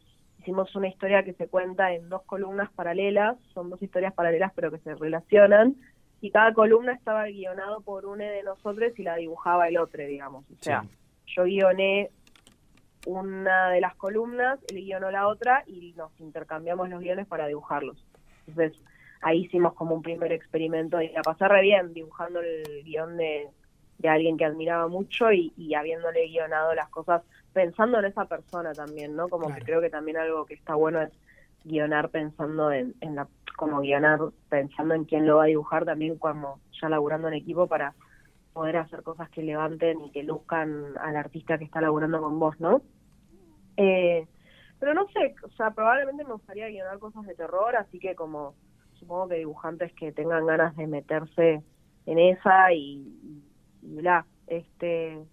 hicimos 0.48 0.74
una 0.78 0.88
historia 0.88 1.24
que 1.24 1.34
se 1.34 1.50
cuenta 1.50 1.94
en 1.94 2.08
dos 2.08 2.24
columnas 2.24 2.72
paralelas, 2.72 3.36
son 3.54 3.70
dos 3.70 3.84
historias 3.84 4.14
paralelas 4.14 4.54
pero 4.56 4.72
que 4.72 4.80
se 4.80 4.96
relacionan, 4.96 5.76
y 6.22 6.32
cada 6.32 6.54
columna 6.54 6.94
estaba 6.94 7.26
guionado 7.26 7.82
por 7.82 8.06
uno 8.06 8.24
de 8.24 8.44
nosotros 8.44 8.98
y 8.98 9.04
la 9.04 9.18
dibujaba 9.18 9.68
el 9.68 9.78
otro, 9.78 10.02
digamos. 10.06 10.46
O 10.50 10.64
sea, 10.64 10.86
yo 11.26 11.44
guioné 11.44 12.12
una 13.06 13.72
de 13.72 13.82
las 13.82 13.94
columnas, 13.96 14.58
él 14.70 14.86
guionó 14.86 15.12
la 15.12 15.28
otra 15.28 15.66
y 15.68 15.94
nos 15.98 16.18
intercambiamos 16.22 16.88
los 16.88 17.02
guiones 17.02 17.28
para 17.28 17.46
dibujarlos. 17.48 18.02
Entonces, 18.48 18.82
ahí 19.22 19.42
hicimos 19.42 19.74
como 19.74 19.96
un 19.96 20.02
primer 20.02 20.32
experimento 20.32 21.02
y 21.02 21.10
la 21.10 21.24
pasé 21.24 21.46
re 21.50 21.62
bien 21.62 21.94
dibujando 21.94 22.40
el 22.40 22.86
guion 22.86 23.18
de, 23.18 23.50
de 23.98 24.08
alguien 24.08 24.38
que 24.38 24.46
admiraba 24.46 24.88
mucho 24.88 25.34
y, 25.34 25.52
y 25.58 25.74
habiéndole 25.74 26.26
guionado 26.30 26.74
las 26.74 26.88
cosas 26.88 27.22
pensando 27.58 27.98
en 27.98 28.06
esa 28.06 28.26
persona 28.26 28.72
también, 28.74 29.15
¿no? 29.15 29.30
Como 29.30 29.52
que 29.52 29.62
creo 29.62 29.82
que 29.82 29.89
también 29.89 30.17
algo 30.17 30.46
que 30.46 30.54
está 30.54 30.76
bueno 30.76 31.02
es 31.02 31.12
guionar 31.63 32.10
pensando 32.10 32.72
en, 32.72 32.93
en 33.02 33.15
la, 33.15 33.28
como 33.56 33.80
guionar 33.80 34.20
pensando 34.48 34.93
en 34.93 35.06
quién 35.06 35.26
lo 35.26 35.38
va 35.38 35.46
a 35.46 35.48
dibujar 35.48 35.84
también 35.84 36.20
cuando 36.20 36.60
ya 36.80 36.88
laburando 36.88 37.30
en 37.30 37.34
equipo 37.34 37.65
para 37.65 37.96
poder 38.54 38.78
hacer 38.78 39.02
cosas 39.02 39.28
que 39.32 39.41
levanten 39.41 40.06
y 40.06 40.12
que 40.12 40.22
luzcan 40.22 40.96
al 41.00 41.15
artista 41.15 41.58
que 41.58 41.65
está 41.65 41.82
laburando 41.82 42.22
con 42.22 42.38
vos, 42.38 42.60
¿no? 42.60 42.84
Eh, 43.76 44.28
pero 44.78 44.93
no 44.93 45.08
sé, 45.08 45.34
o 45.43 45.50
sea, 45.58 45.72
probablemente 45.72 46.26
me 46.26 46.34
gustaría 46.34 46.67
guionar 46.67 47.00
cosas 47.00 47.26
de 47.26 47.34
terror, 47.34 47.76
así 47.76 47.98
que 47.98 48.13
como 48.13 48.54
supongo 49.00 49.30
que 49.30 49.38
dibujantes 49.38 49.91
que 49.93 50.12
tengan 50.12 50.46
ganas 50.46 50.76
de 50.76 50.86
meterse 50.86 51.63
en 52.06 52.20
esa 52.20 52.72
y, 52.72 53.02
y, 53.24 53.43
y 53.82 53.96
bla, 53.96 54.28
este, 54.46 55.26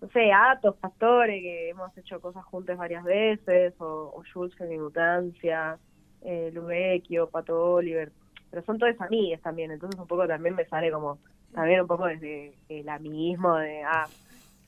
no 0.00 0.08
sé, 0.08 0.30
Atos, 0.32 0.76
Pastore, 0.76 1.40
que 1.40 1.70
hemos 1.70 1.96
hecho 1.96 2.20
cosas 2.20 2.44
juntos 2.44 2.76
varias 2.76 3.04
veces, 3.04 3.74
o, 3.78 4.12
o 4.14 4.22
Jules 4.32 4.54
en 4.60 4.82
Mutancia, 4.82 5.78
eh, 6.22 6.50
Lubecchio, 6.52 7.28
Pato 7.28 7.74
Oliver, 7.74 8.12
pero 8.50 8.62
son 8.64 8.78
todas 8.78 9.00
amigas 9.00 9.40
también, 9.40 9.70
entonces 9.70 10.00
un 10.00 10.06
poco 10.06 10.26
también 10.26 10.54
me 10.54 10.64
sale 10.66 10.90
como, 10.90 11.18
también 11.52 11.80
un 11.80 11.86
poco 11.86 12.06
desde 12.06 12.54
el 12.68 12.88
amiguismo 12.88 13.56
de, 13.56 13.82
ah, 13.82 14.06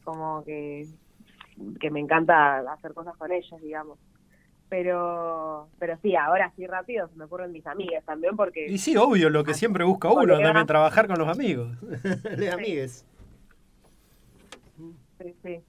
como 0.05 0.43
que, 0.45 0.87
que 1.81 1.91
me 1.91 2.01
encanta 2.01 2.61
hacer 2.73 2.95
cosas 2.95 3.17
con 3.17 3.31
ellos, 3.31 3.61
digamos. 3.61 3.99
Pero, 4.71 5.69
pero 5.79 5.97
sí, 6.03 6.15
ahora 6.15 6.53
sí 6.55 6.67
rápido 6.67 7.09
se 7.09 7.17
me 7.17 7.25
ocurren 7.25 7.53
mis 7.53 7.67
amigas 7.67 8.05
también 8.05 8.37
porque... 8.37 8.67
Y 8.67 8.77
sí, 8.77 8.97
obvio, 8.97 9.31
lo 9.31 9.43
que 9.43 9.55
siempre 9.55 9.85
busca 9.85 10.09
uno, 10.09 10.21
Colega. 10.21 10.45
también 10.45 10.67
trabajar 10.67 11.07
con 11.07 11.19
los 11.19 11.29
amigos. 11.29 11.71
Les 12.37 12.53
amigues. 12.53 13.07
Sí, 15.19 15.35
sí. 15.43 15.61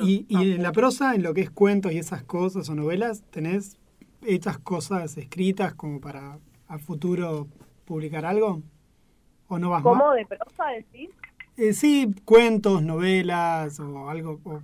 Y, 0.00 0.26
y 0.28 0.52
en 0.52 0.62
la 0.62 0.72
prosa, 0.72 1.14
en 1.14 1.22
lo 1.22 1.34
que 1.34 1.40
es 1.40 1.50
cuentos 1.50 1.92
y 1.92 1.98
esas 1.98 2.22
cosas 2.22 2.68
o 2.68 2.74
novelas, 2.74 3.22
¿tenés 3.30 3.78
hechas 4.22 4.58
cosas 4.58 5.16
escritas 5.16 5.74
como 5.74 6.00
para 6.00 6.38
a 6.68 6.78
futuro 6.78 7.48
publicar 7.84 8.24
algo? 8.24 8.62
¿O 9.48 9.58
no 9.58 9.70
vas 9.70 9.82
¿Cómo 9.82 10.06
más? 10.06 10.16
de 10.16 10.26
prosa 10.26 10.66
decís? 10.76 11.10
Eh, 11.56 11.72
sí, 11.72 12.14
cuentos, 12.24 12.82
novelas 12.82 13.80
o 13.80 14.08
algo. 14.08 14.40
o 14.44 14.62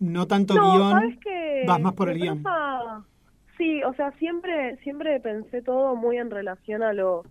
no 0.00 0.26
tanto 0.26 0.54
no, 0.54 0.72
guion. 0.72 1.18
Vas 1.66 1.80
más 1.80 1.92
por 1.92 2.08
el 2.08 2.18
guion. 2.18 2.42
Sí, 3.58 3.82
o 3.82 3.92
sea, 3.92 4.10
siempre 4.12 4.78
siempre 4.78 5.20
pensé 5.20 5.60
todo 5.60 5.94
muy 5.94 6.16
en 6.16 6.30
relación 6.30 6.82
a 6.82 6.94
lo 6.94 7.24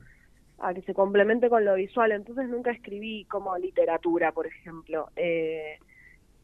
a 0.61 0.73
que 0.73 0.81
se 0.81 0.93
complemente 0.93 1.49
con 1.49 1.65
lo 1.65 1.75
visual, 1.75 2.11
entonces 2.11 2.47
nunca 2.47 2.71
escribí 2.71 3.25
como 3.25 3.57
literatura, 3.57 4.31
por 4.31 4.47
ejemplo. 4.47 5.09
Eh, 5.15 5.77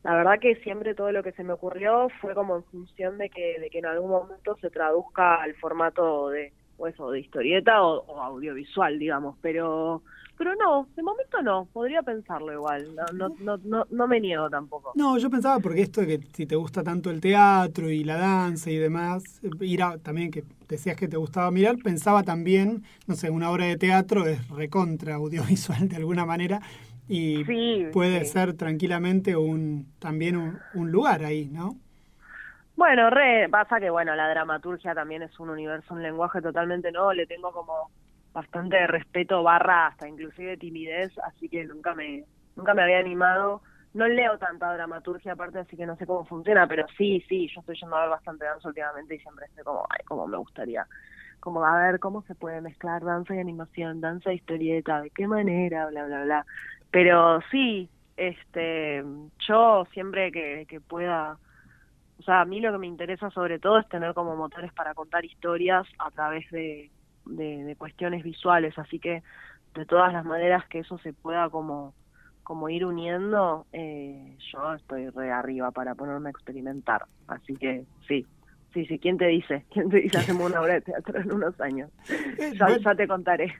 la 0.03 0.15
verdad 0.15 0.39
que 0.39 0.55
siempre 0.57 0.93
todo 0.93 1.11
lo 1.11 1.23
que 1.23 1.31
se 1.31 1.43
me 1.43 1.53
ocurrió 1.53 2.09
fue 2.21 2.35
como 2.35 2.55
en 2.55 2.63
función 2.65 3.17
de 3.17 3.29
que, 3.29 3.59
de 3.59 3.69
que 3.69 3.79
en 3.79 3.87
algún 3.87 4.11
momento 4.11 4.55
se 4.61 4.69
traduzca 4.69 5.41
al 5.41 5.55
formato 5.55 6.29
de, 6.29 6.53
o 6.77 6.87
eso, 6.87 7.11
de 7.11 7.19
historieta 7.19 7.83
o, 7.83 8.05
o 8.05 8.21
audiovisual, 8.21 8.99
digamos, 8.99 9.37
pero 9.41 10.03
pero 10.37 10.55
no, 10.55 10.87
de 10.95 11.03
momento 11.03 11.41
no, 11.41 11.65
podría 11.73 12.01
pensarlo 12.03 12.51
igual, 12.53 12.93
no, 12.95 13.05
no, 13.13 13.35
no, 13.39 13.57
no, 13.63 13.85
no 13.89 14.07
me 14.07 14.19
niego 14.19 14.49
tampoco. 14.49 14.91
No, 14.95 15.17
yo 15.17 15.29
pensaba 15.29 15.59
porque 15.59 15.81
esto 15.81 16.01
de 16.01 16.07
que 16.19 16.27
si 16.33 16.45
te 16.45 16.55
gusta 16.55 16.83
tanto 16.83 17.09
el 17.11 17.19
teatro 17.21 17.89
y 17.89 18.03
la 18.03 18.15
danza 18.17 18.69
y 18.71 18.77
demás, 18.77 19.41
ir 19.61 19.83
a, 19.83 19.97
también 19.97 20.31
que 20.31 20.43
decías 20.69 20.95
que 20.95 21.07
te 21.07 21.17
gustaba 21.17 21.51
mirar, 21.51 21.77
pensaba 21.79 22.23
también, 22.23 22.83
no 23.07 23.15
sé, 23.15 23.29
una 23.29 23.51
obra 23.51 23.65
de 23.65 23.77
teatro 23.77 24.25
es 24.25 24.47
recontra 24.49 25.15
audiovisual 25.15 25.89
de 25.89 25.97
alguna 25.97 26.25
manera 26.25 26.61
y 27.07 27.45
Sí, 27.45 27.87
puede 27.91 28.23
sí. 28.23 28.25
ser 28.25 28.55
tranquilamente 28.55 29.35
un 29.35 29.93
también 29.99 30.37
un, 30.37 30.63
un 30.73 30.91
lugar 30.91 31.23
ahí, 31.23 31.49
¿no? 31.49 31.77
Bueno, 32.75 33.09
re, 33.09 33.47
pasa 33.49 33.79
que 33.79 33.89
bueno, 33.89 34.15
la 34.15 34.29
dramaturgia 34.29 34.93
también 34.93 35.21
es 35.23 35.39
un 35.39 35.49
universo, 35.49 35.93
un 35.93 36.03
lenguaje 36.03 36.41
totalmente 36.41 36.91
nuevo, 36.91 37.13
le 37.13 37.25
tengo 37.25 37.51
como 37.53 37.89
bastante 38.35 38.85
respeto 38.85 39.41
barra 39.43 39.87
hasta 39.87 40.09
inclusive 40.09 40.57
timidez, 40.57 41.17
así 41.19 41.47
que 41.47 41.63
nunca 41.63 41.95
me 41.95 42.25
nunca 42.57 42.73
me 42.73 42.83
había 42.83 42.99
animado. 42.99 43.61
No 43.93 44.07
leo 44.09 44.37
tanta 44.37 44.73
dramaturgia 44.73 45.31
aparte, 45.31 45.59
así 45.59 45.77
que 45.77 45.85
no 45.85 45.95
sé 45.95 46.05
cómo 46.05 46.25
funciona, 46.25 46.67
pero 46.67 46.85
sí, 46.97 47.23
sí, 47.29 47.47
yo 47.47 47.61
estoy 47.61 47.77
yendo 47.79 47.95
a 47.95 48.01
ver 48.01 48.09
bastante 48.09 48.43
danza 48.43 48.67
últimamente 48.67 49.15
y 49.15 49.19
siempre 49.19 49.45
estoy 49.45 49.63
como, 49.63 49.87
ay, 49.89 50.03
cómo 50.05 50.27
me 50.27 50.35
gustaría, 50.35 50.85
como 51.39 51.63
a 51.63 51.79
ver 51.79 51.99
cómo 52.01 52.21
se 52.23 52.35
puede 52.35 52.59
mezclar 52.59 53.05
danza 53.05 53.33
y 53.33 53.39
animación, 53.39 54.01
danza 54.01 54.33
y 54.33 54.35
historieta, 54.35 54.99
de 54.99 55.11
qué 55.11 55.27
manera, 55.27 55.87
bla, 55.87 56.05
bla, 56.07 56.23
bla. 56.25 56.45
Pero 56.91 57.39
sí, 57.51 57.89
este, 58.17 59.01
yo 59.47 59.87
siempre 59.93 60.29
que, 60.33 60.65
que 60.67 60.81
pueda 60.81 61.37
o 62.19 62.23
sea, 62.23 62.41
a 62.41 62.45
mí 62.45 62.59
lo 62.59 62.71
que 62.71 62.77
me 62.77 62.87
interesa 62.87 63.29
sobre 63.29 63.59
todo 63.59 63.79
es 63.79 63.87
tener 63.89 64.13
como 64.13 64.35
motores 64.35 64.73
para 64.73 64.93
contar 64.93 65.23
historias 65.25 65.85
a 65.99 66.11
través 66.11 66.49
de, 66.49 66.89
de, 67.25 67.63
de 67.63 67.75
cuestiones 67.75 68.23
visuales, 68.23 68.77
así 68.77 68.99
que 68.99 69.23
de 69.73 69.85
todas 69.85 70.13
las 70.13 70.25
maneras 70.25 70.65
que 70.69 70.79
eso 70.79 70.97
se 70.99 71.13
pueda 71.13 71.49
como, 71.49 71.93
como 72.43 72.69
ir 72.69 72.85
uniendo, 72.85 73.65
eh, 73.73 74.37
yo 74.51 74.73
estoy 74.73 75.09
re 75.09 75.31
arriba 75.31 75.71
para 75.71 75.95
ponerme 75.95 76.29
a 76.29 76.31
experimentar, 76.31 77.05
así 77.27 77.55
que 77.55 77.83
sí. 78.07 78.25
Sí, 78.73 78.85
sí, 78.87 78.99
¿quién 78.99 79.17
te 79.17 79.27
dice? 79.27 79.63
¿Quién 79.71 79.89
te 79.89 80.01
dice 80.01 80.17
hacemos 80.17 80.49
una 80.49 80.61
obra 80.61 80.73
de 80.73 80.81
teatro 80.81 81.19
en 81.19 81.31
unos 81.31 81.59
años? 81.61 81.89
Ya, 82.59 82.77
ya 82.77 82.95
te 82.95 83.07
contaré. 83.07 83.53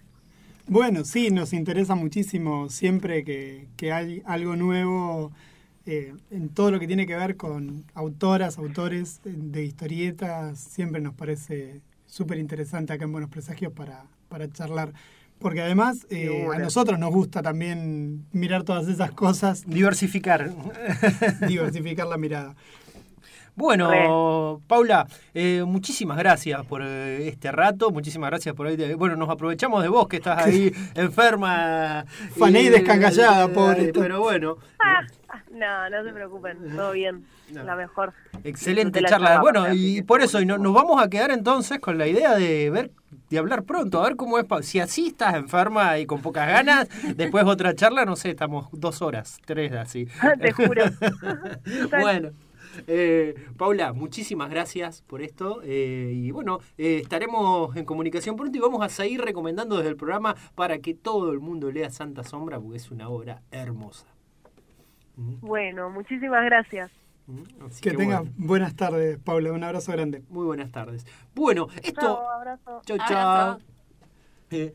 Bueno, 0.67 1.03
sí, 1.05 1.29
nos 1.31 1.53
interesa 1.53 1.95
muchísimo 1.95 2.69
siempre 2.69 3.23
que, 3.23 3.67
que 3.77 3.93
hay 3.93 4.23
algo 4.25 4.55
nuevo 4.55 5.31
eh, 5.85 6.13
en 6.31 6.49
todo 6.49 6.71
lo 6.71 6.79
que 6.79 6.87
tiene 6.87 7.05
que 7.05 7.15
ver 7.15 7.37
con 7.37 7.85
autoras, 7.93 8.57
autores 8.57 9.21
de, 9.23 9.33
de 9.33 9.63
historietas, 9.63 10.59
siempre 10.59 10.99
nos 11.01 11.13
parece 11.13 11.81
súper 12.05 12.37
interesante 12.37 12.93
acá 12.93 13.05
en 13.05 13.11
Buenos 13.11 13.29
Presagios 13.29 13.73
para, 13.73 14.05
para 14.29 14.49
charlar. 14.51 14.93
Porque 15.39 15.61
además 15.61 16.07
eh, 16.09 16.47
a 16.53 16.59
nosotros 16.59 16.97
nos 16.97 17.11
gusta 17.11 17.41
también 17.41 18.25
mirar 18.31 18.63
todas 18.63 18.87
esas 18.87 19.11
cosas. 19.11 19.65
Diversificar. 19.67 20.51
diversificar 21.47 22.07
la 22.07 22.17
mirada. 22.17 22.55
Bueno, 23.55 24.61
Paula, 24.67 25.07
eh, 25.33 25.63
muchísimas 25.65 26.17
gracias 26.17 26.65
por 26.65 26.81
eh, 26.83 27.27
este 27.29 27.51
rato, 27.53 27.89
muchísimas 27.89 28.29
gracias 28.29 28.53
por 28.53 28.67
ahí. 28.67 28.93
Bueno, 28.95 29.15
nos 29.15 29.29
aprovechamos 29.29 29.81
de 29.81 29.87
vos 29.89 30.07
que 30.09 30.17
estás 30.17 30.45
ahí 30.45 30.73
enferma. 30.95 32.05
Fané 32.37 32.63
y 32.63 32.69
descangallada, 32.69 33.47
pobre. 33.47 33.91
Pero 33.93 34.19
bueno, 34.21 34.57
No, 35.51 35.89
no 35.89 36.03
se 36.03 36.11
preocupen, 36.11 36.57
todo 36.75 36.91
bien, 36.91 37.25
la 37.53 37.75
mejor. 37.77 38.11
excelente 38.43 38.99
la 38.99 39.07
charla. 39.09 39.39
Bueno, 39.39 39.73
y 39.73 40.01
por 40.01 40.21
eso 40.21 40.41
y 40.41 40.45
no- 40.45 40.57
nos 40.57 40.73
vamos 40.73 41.01
a 41.01 41.09
quedar 41.09 41.31
entonces 41.31 41.79
con 41.79 41.97
la 41.97 42.07
idea 42.07 42.35
de 42.35 42.69
ver, 42.69 42.91
de 43.29 43.37
hablar 43.37 43.63
pronto, 43.63 44.01
a 44.01 44.07
ver 44.07 44.17
cómo 44.17 44.37
es. 44.37 44.45
Si 44.63 44.81
así 44.81 45.07
estás 45.07 45.35
enferma 45.35 45.97
y 45.97 46.05
con 46.05 46.21
pocas 46.21 46.47
ganas, 46.49 46.89
después 47.15 47.45
otra 47.45 47.73
charla, 47.73 48.03
no 48.03 48.17
sé, 48.17 48.31
estamos 48.31 48.67
dos 48.73 49.01
horas, 49.01 49.39
tres 49.45 49.71
así. 49.71 50.09
Te 50.41 50.51
juro. 50.51 50.83
bueno. 52.01 52.31
Eh, 52.87 53.35
Paula, 53.57 53.93
muchísimas 53.93 54.49
gracias 54.49 55.01
por 55.01 55.21
esto 55.21 55.61
eh, 55.63 56.11
y 56.13 56.31
bueno, 56.31 56.59
eh, 56.77 56.99
estaremos 57.01 57.75
en 57.75 57.85
comunicación 57.85 58.35
pronto 58.35 58.57
y 58.57 58.61
vamos 58.61 58.83
a 58.83 58.89
seguir 58.89 59.21
recomendando 59.21 59.77
desde 59.77 59.89
el 59.89 59.95
programa 59.95 60.35
para 60.55 60.79
que 60.79 60.93
todo 60.93 61.31
el 61.31 61.39
mundo 61.39 61.71
lea 61.71 61.89
Santa 61.89 62.23
Sombra 62.23 62.59
porque 62.59 62.77
es 62.77 62.91
una 62.91 63.09
obra 63.09 63.41
hermosa. 63.51 64.07
Bueno, 65.15 65.89
muchísimas 65.89 66.43
gracias. 66.45 66.91
Así 67.65 67.81
Que 67.81 67.91
tenga 67.91 68.19
bueno, 68.19 68.33
buenas 68.37 68.75
tardes, 68.75 69.17
Paula. 69.17 69.51
Un 69.51 69.63
abrazo 69.63 69.91
grande. 69.91 70.23
muy 70.29 70.45
buenas 70.45 70.71
tardes. 70.71 71.05
Bueno, 71.33 71.67
esto... 71.81 72.01
Chao, 72.01 72.29
abrazo. 72.29 72.81
Chau, 72.85 72.97
chau. 73.07 73.59
Eh, 74.51 74.73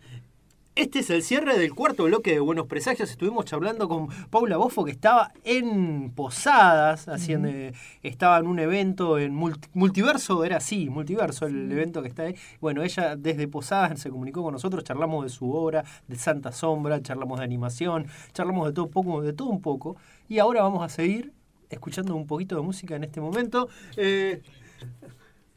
este 0.77 1.01
es 1.01 1.11
el 1.11 1.23
cierre 1.23 1.59
del 1.59 1.75
cuarto 1.75 2.05
bloque 2.05 2.33
de 2.33 2.41
Buenos 2.41 2.67
Presagios. 2.67 3.11
Estuvimos 3.11 3.45
charlando 3.45 3.89
con 3.89 4.09
Paula 4.31 4.57
Bofo, 4.57 4.85
que 4.85 4.93
estaba 4.93 5.33
en 5.45 6.11
Posadas, 6.13 7.09
haciendo, 7.09 7.49
eh, 7.49 7.75
estaba 8.03 8.39
en 8.39 8.47
un 8.47 8.59
evento 8.59 9.19
en 9.19 9.35
multi- 9.35 9.69
Multiverso, 9.75 10.43
era 10.45 10.57
así, 10.59 10.89
Multiverso, 10.89 11.47
el 11.47 11.71
evento 11.71 12.01
que 12.03 12.09
está 12.09 12.23
ahí. 12.23 12.35
Bueno, 12.61 12.83
ella 12.83 13.17
desde 13.17 13.47
Posadas 13.49 14.01
se 14.01 14.11
comunicó 14.11 14.43
con 14.43 14.53
nosotros, 14.53 14.85
charlamos 14.85 15.25
de 15.25 15.29
su 15.31 15.53
obra, 15.53 15.85
de 16.09 16.17
Santa 16.17 16.53
Sombra, 16.53 17.03
charlamos 17.03 17.39
de 17.41 17.45
animación, 17.45 18.07
charlamos 18.33 18.67
de 18.69 18.73
todo 18.73 18.87
un 18.87 18.91
poco, 18.93 19.23
de 19.23 19.33
todo 19.33 19.49
un 19.49 19.61
poco. 19.61 19.97
Y 20.29 20.39
ahora 20.39 20.63
vamos 20.63 20.83
a 20.83 20.89
seguir 20.89 21.33
escuchando 21.69 22.15
un 22.17 22.27
poquito 22.27 22.57
de 22.57 22.63
música 22.63 22.97
en 22.97 23.05
este 23.05 23.21
momento. 23.21 23.69
Eh, 23.97 24.41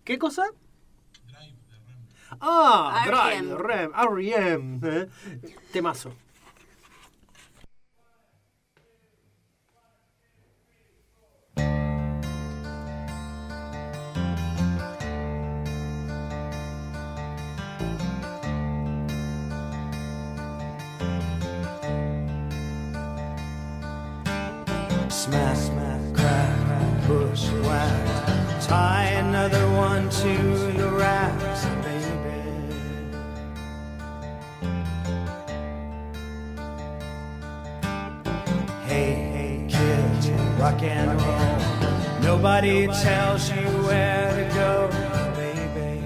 ¿Qué 0.03 0.17
cosa? 0.17 0.43
Ah. 2.45 3.03
Drive, 3.05 3.55
Rem, 3.55 3.91
R.E.M. 3.95 4.79
eh. 4.83 5.07
Temazo. 5.71 6.11
Nobody 42.53 42.85
tells 42.85 43.49
you 43.49 43.65
where 43.87 44.29
to 44.29 44.53
go, 44.53 44.87
baby. 45.35 45.97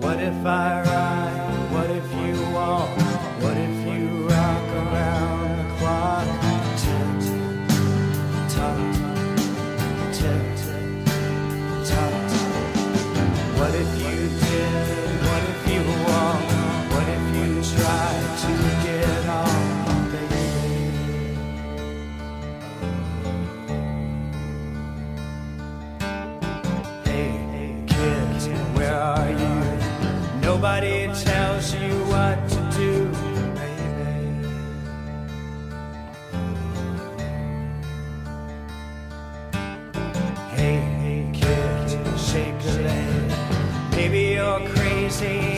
What 0.00 0.18
if 0.18 0.44
I 0.44 0.87
see 45.18 45.57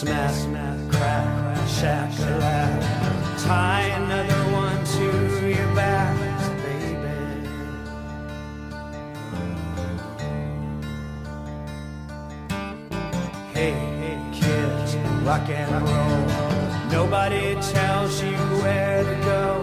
Smack, 0.00 0.32
smack, 0.32 0.78
crack, 0.90 1.68
shack-a-lack. 1.68 2.72
Tie 3.38 3.82
another 3.82 4.42
one 4.50 4.82
to 4.82 5.04
your 5.46 5.74
back, 5.74 6.16
baby. 6.62 7.04
Hey, 13.52 13.72
hey, 14.00 14.18
kids, 14.32 14.96
rock 15.22 15.46
and 15.50 15.70
roll. 15.86 16.24
Nobody 16.90 17.56
tells 17.60 18.22
you 18.22 18.38
where 18.62 19.04
to 19.04 19.16
go, 19.26 19.62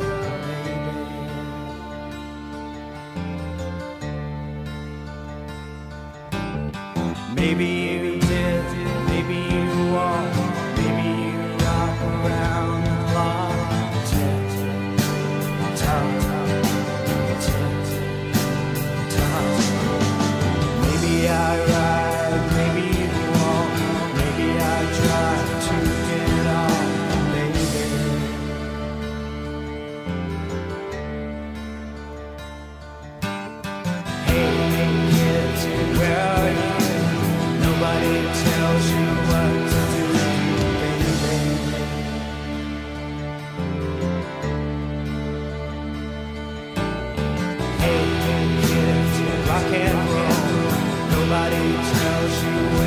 baby. 6.29 7.33
Maybe 7.33 7.86
tells 51.83 52.43
you 52.43 52.86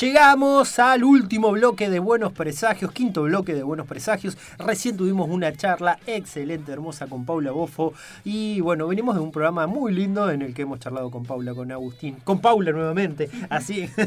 llegamos 0.00 0.78
al 0.78 1.04
último 1.04 1.52
bloque 1.52 1.88
de 1.88 1.98
Buenos 1.98 2.32
Presagios, 2.32 2.92
quinto 2.92 3.22
bloque 3.22 3.54
de 3.54 3.62
Buenos 3.62 3.86
Presagios. 3.86 4.36
Recién 4.58 4.96
tuvimos 4.96 5.28
una 5.30 5.52
charla 5.52 5.98
excelente, 6.06 6.72
hermosa 6.72 7.06
con 7.06 7.24
Paula 7.24 7.52
Bofo. 7.52 7.94
Y 8.24 8.60
bueno, 8.60 8.86
venimos 8.88 9.14
de 9.14 9.20
un 9.20 9.30
programa 9.30 9.66
muy 9.66 9.92
lindo 9.92 10.30
en 10.30 10.42
el 10.42 10.54
que 10.54 10.62
hemos 10.62 10.80
charlado 10.80 11.10
con 11.10 11.24
Paula, 11.24 11.54
con 11.54 11.70
Agustín, 11.72 12.16
con 12.24 12.40
Paula 12.40 12.72
nuevamente. 12.72 13.30
Así. 13.48 13.88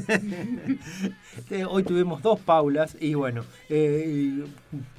Eh, 1.50 1.66
Hoy 1.66 1.84
tuvimos 1.84 2.22
dos 2.22 2.40
Paulas 2.40 2.96
y 3.00 3.14
bueno. 3.14 3.44
eh, 3.70 4.44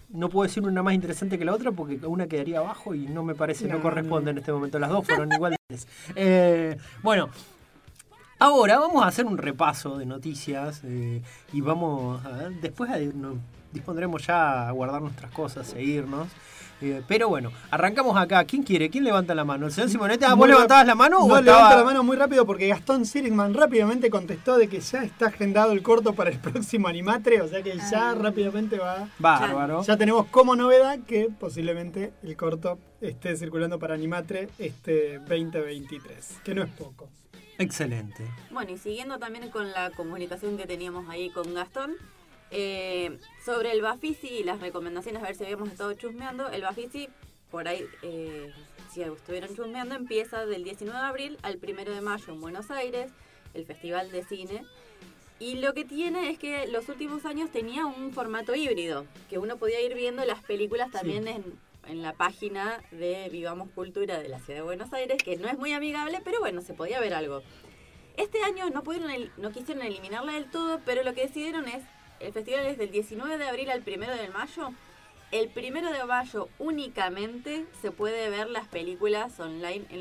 no 0.09 0.29
puedo 0.29 0.47
decir 0.47 0.63
una 0.65 0.83
más 0.83 0.95
interesante 0.95 1.39
que 1.39 1.45
la 1.45 1.55
otra 1.55 1.71
porque 1.71 2.05
una 2.07 2.27
quedaría 2.27 2.59
abajo 2.59 2.95
y 2.95 3.07
no 3.07 3.23
me 3.23 3.35
parece, 3.35 3.69
no, 3.69 3.75
No, 3.77 3.83
corresponde 3.83 4.31
en 4.33 4.39
este 4.39 4.53
momento. 4.53 4.79
Las 4.79 4.91
dos 4.91 5.07
fueron 5.07 5.33
iguales. 5.33 5.59
Eh, 6.17 6.77
bueno, 7.03 7.31
Ahora 8.41 8.79
vamos 8.79 9.05
a 9.05 9.09
hacer 9.09 9.27
un 9.27 9.37
repaso 9.39 9.99
de 9.99 10.07
noticias 10.07 10.81
eh, 10.85 11.23
y 11.53 11.61
vamos 11.61 12.25
a 12.25 12.31
ver, 12.31 12.53
después 12.61 12.91
a- 12.91 12.99
nos 12.99 13.37
dispondremos 13.73 14.27
ya 14.27 14.67
a 14.69 14.71
guardar 14.73 15.03
nuestras 15.03 15.31
cosas, 15.31 15.67
seguirnos. 15.69 16.27
Eh, 16.83 17.03
pero 17.07 17.29
bueno, 17.29 17.53
arrancamos 17.71 18.17
acá. 18.17 18.43
¿Quién 18.45 18.63
quiere? 18.63 18.89
¿Quién 18.89 19.05
levanta 19.05 19.35
la 19.35 19.45
mano? 19.45 19.67
¿El 19.67 19.73
señor 19.73 19.91
Simonetti? 19.91 20.25
Ah, 20.25 20.33
¿Vos 20.33 20.49
levantabas 20.49 20.87
la 20.87 20.95
mano 20.95 21.19
o 21.19 21.29
No, 21.29 21.37
estaba- 21.37 21.59
levanta 21.59 21.77
la 21.77 21.85
mano 21.85 22.03
muy 22.03 22.17
rápido 22.17 22.47
porque 22.47 22.69
Gastón 22.69 23.05
Sirigman 23.05 23.53
rápidamente 23.53 24.09
contestó 24.09 24.57
de 24.57 24.69
que 24.69 24.81
ya 24.81 25.03
está 25.05 25.27
agendado 25.27 25.73
el 25.73 25.83
corto 25.83 26.15
para 26.15 26.31
el 26.31 26.39
próximo 26.41 26.89
Animatre, 26.89 27.43
o 27.43 27.49
sea 27.49 27.63
que 27.63 27.77
ya 27.91 28.15
rápidamente 28.15 28.79
va. 28.79 29.07
Bárbaro. 29.19 29.83
Ya 29.83 29.99
tenemos 29.99 30.29
como 30.29 30.57
novedad 30.57 30.99
que 31.07 31.29
posiblemente 31.39 32.15
el 32.23 32.35
corto 32.39 32.79
esté 33.03 33.37
circulando 33.37 33.79
para 33.79 33.93
Animatre 33.93 34.49
este 34.59 35.19
2023, 35.19 36.39
que 36.43 36.55
no 36.55 36.63
es 36.63 36.71
poco. 36.71 37.11
Excelente. 37.61 38.25
Bueno, 38.51 38.73
y 38.73 38.79
siguiendo 38.79 39.19
también 39.19 39.51
con 39.51 39.71
la 39.71 39.91
comunicación 39.91 40.57
que 40.57 40.67
teníamos 40.67 41.11
ahí 41.11 41.29
con 41.29 41.53
Gastón, 41.53 41.95
eh, 42.51 43.19
sobre 43.45 43.73
el 43.73 43.83
Bafisi 43.83 44.29
y 44.29 44.45
las 44.45 44.61
recomendaciones, 44.61 45.23
a 45.23 45.27
ver 45.27 45.37
si 45.37 45.45
habíamos 45.45 45.69
estado 45.69 45.93
chusmeando, 45.93 46.49
el 46.49 46.63
Bafisi, 46.63 47.11
por 47.51 47.69
ahí, 47.69 47.85
eh, 48.03 48.51
si 48.91 49.03
estuvieron 49.03 49.55
chusmeando, 49.55 49.95
empieza 49.95 50.47
del 50.47 50.65
19 50.65 50.99
de 50.99 51.07
abril 51.07 51.39
al 51.43 51.61
1 51.63 51.95
de 51.95 52.01
mayo 52.01 52.33
en 52.33 52.41
Buenos 52.41 52.71
Aires, 52.71 53.13
el 53.53 53.67
Festival 53.67 54.11
de 54.11 54.25
Cine. 54.25 54.65
Y 55.39 55.57
lo 55.57 55.75
que 55.75 55.85
tiene 55.85 56.31
es 56.31 56.39
que 56.39 56.67
los 56.67 56.89
últimos 56.89 57.27
años 57.27 57.51
tenía 57.51 57.85
un 57.85 58.13
formato 58.13 58.55
híbrido, 58.55 59.05
que 59.29 59.39
uno 59.39 59.59
podía 59.59 59.83
ir 59.83 59.95
viendo 59.95 60.25
las 60.25 60.43
películas 60.43 60.91
también 60.91 61.29
en, 61.29 61.45
en 61.87 62.03
la 62.03 62.13
página 62.13 62.83
de 62.91 63.29
Vivamos 63.31 63.71
Cultura 63.71 64.19
de 64.19 64.29
la 64.29 64.39
Ciudad 64.39 64.61
de 64.61 64.65
Buenos 64.65 64.93
Aires, 64.93 65.23
que 65.23 65.37
no 65.37 65.49
es 65.49 65.59
muy 65.59 65.73
amigable, 65.73 66.21
pero 66.25 66.41
bueno, 66.41 66.61
se 66.63 66.75
podía 66.75 67.01
ver 67.01 67.15
algo. 67.15 67.43
Este 68.17 68.43
año 68.43 68.71
no 68.71 68.83
pudieron 68.83 69.11
no 69.39 69.51
quisieron 69.51 69.85
eliminarla 69.85 70.33
del 70.33 70.51
todo, 70.51 70.81
pero 70.85 71.03
lo 71.03 71.15
que 71.15 71.23
decidieron 71.23 71.67
es, 71.69 71.83
el 72.21 72.33
festival 72.33 72.67
es 72.67 72.79
del 72.79 72.91
19 72.91 73.39
de 73.39 73.49
abril 73.49 73.71
al 73.71 73.83
1 73.87 74.17
de 74.17 74.29
mayo. 74.29 74.71
El 75.33 75.51
1 75.55 75.93
de 75.93 76.05
mayo 76.05 76.49
únicamente 76.59 77.67
se 77.81 77.91
puede 77.91 78.31
ver 78.31 78.51
las 78.51 78.69
películas 78.69 79.39
online 79.41 79.87
en 79.91 79.99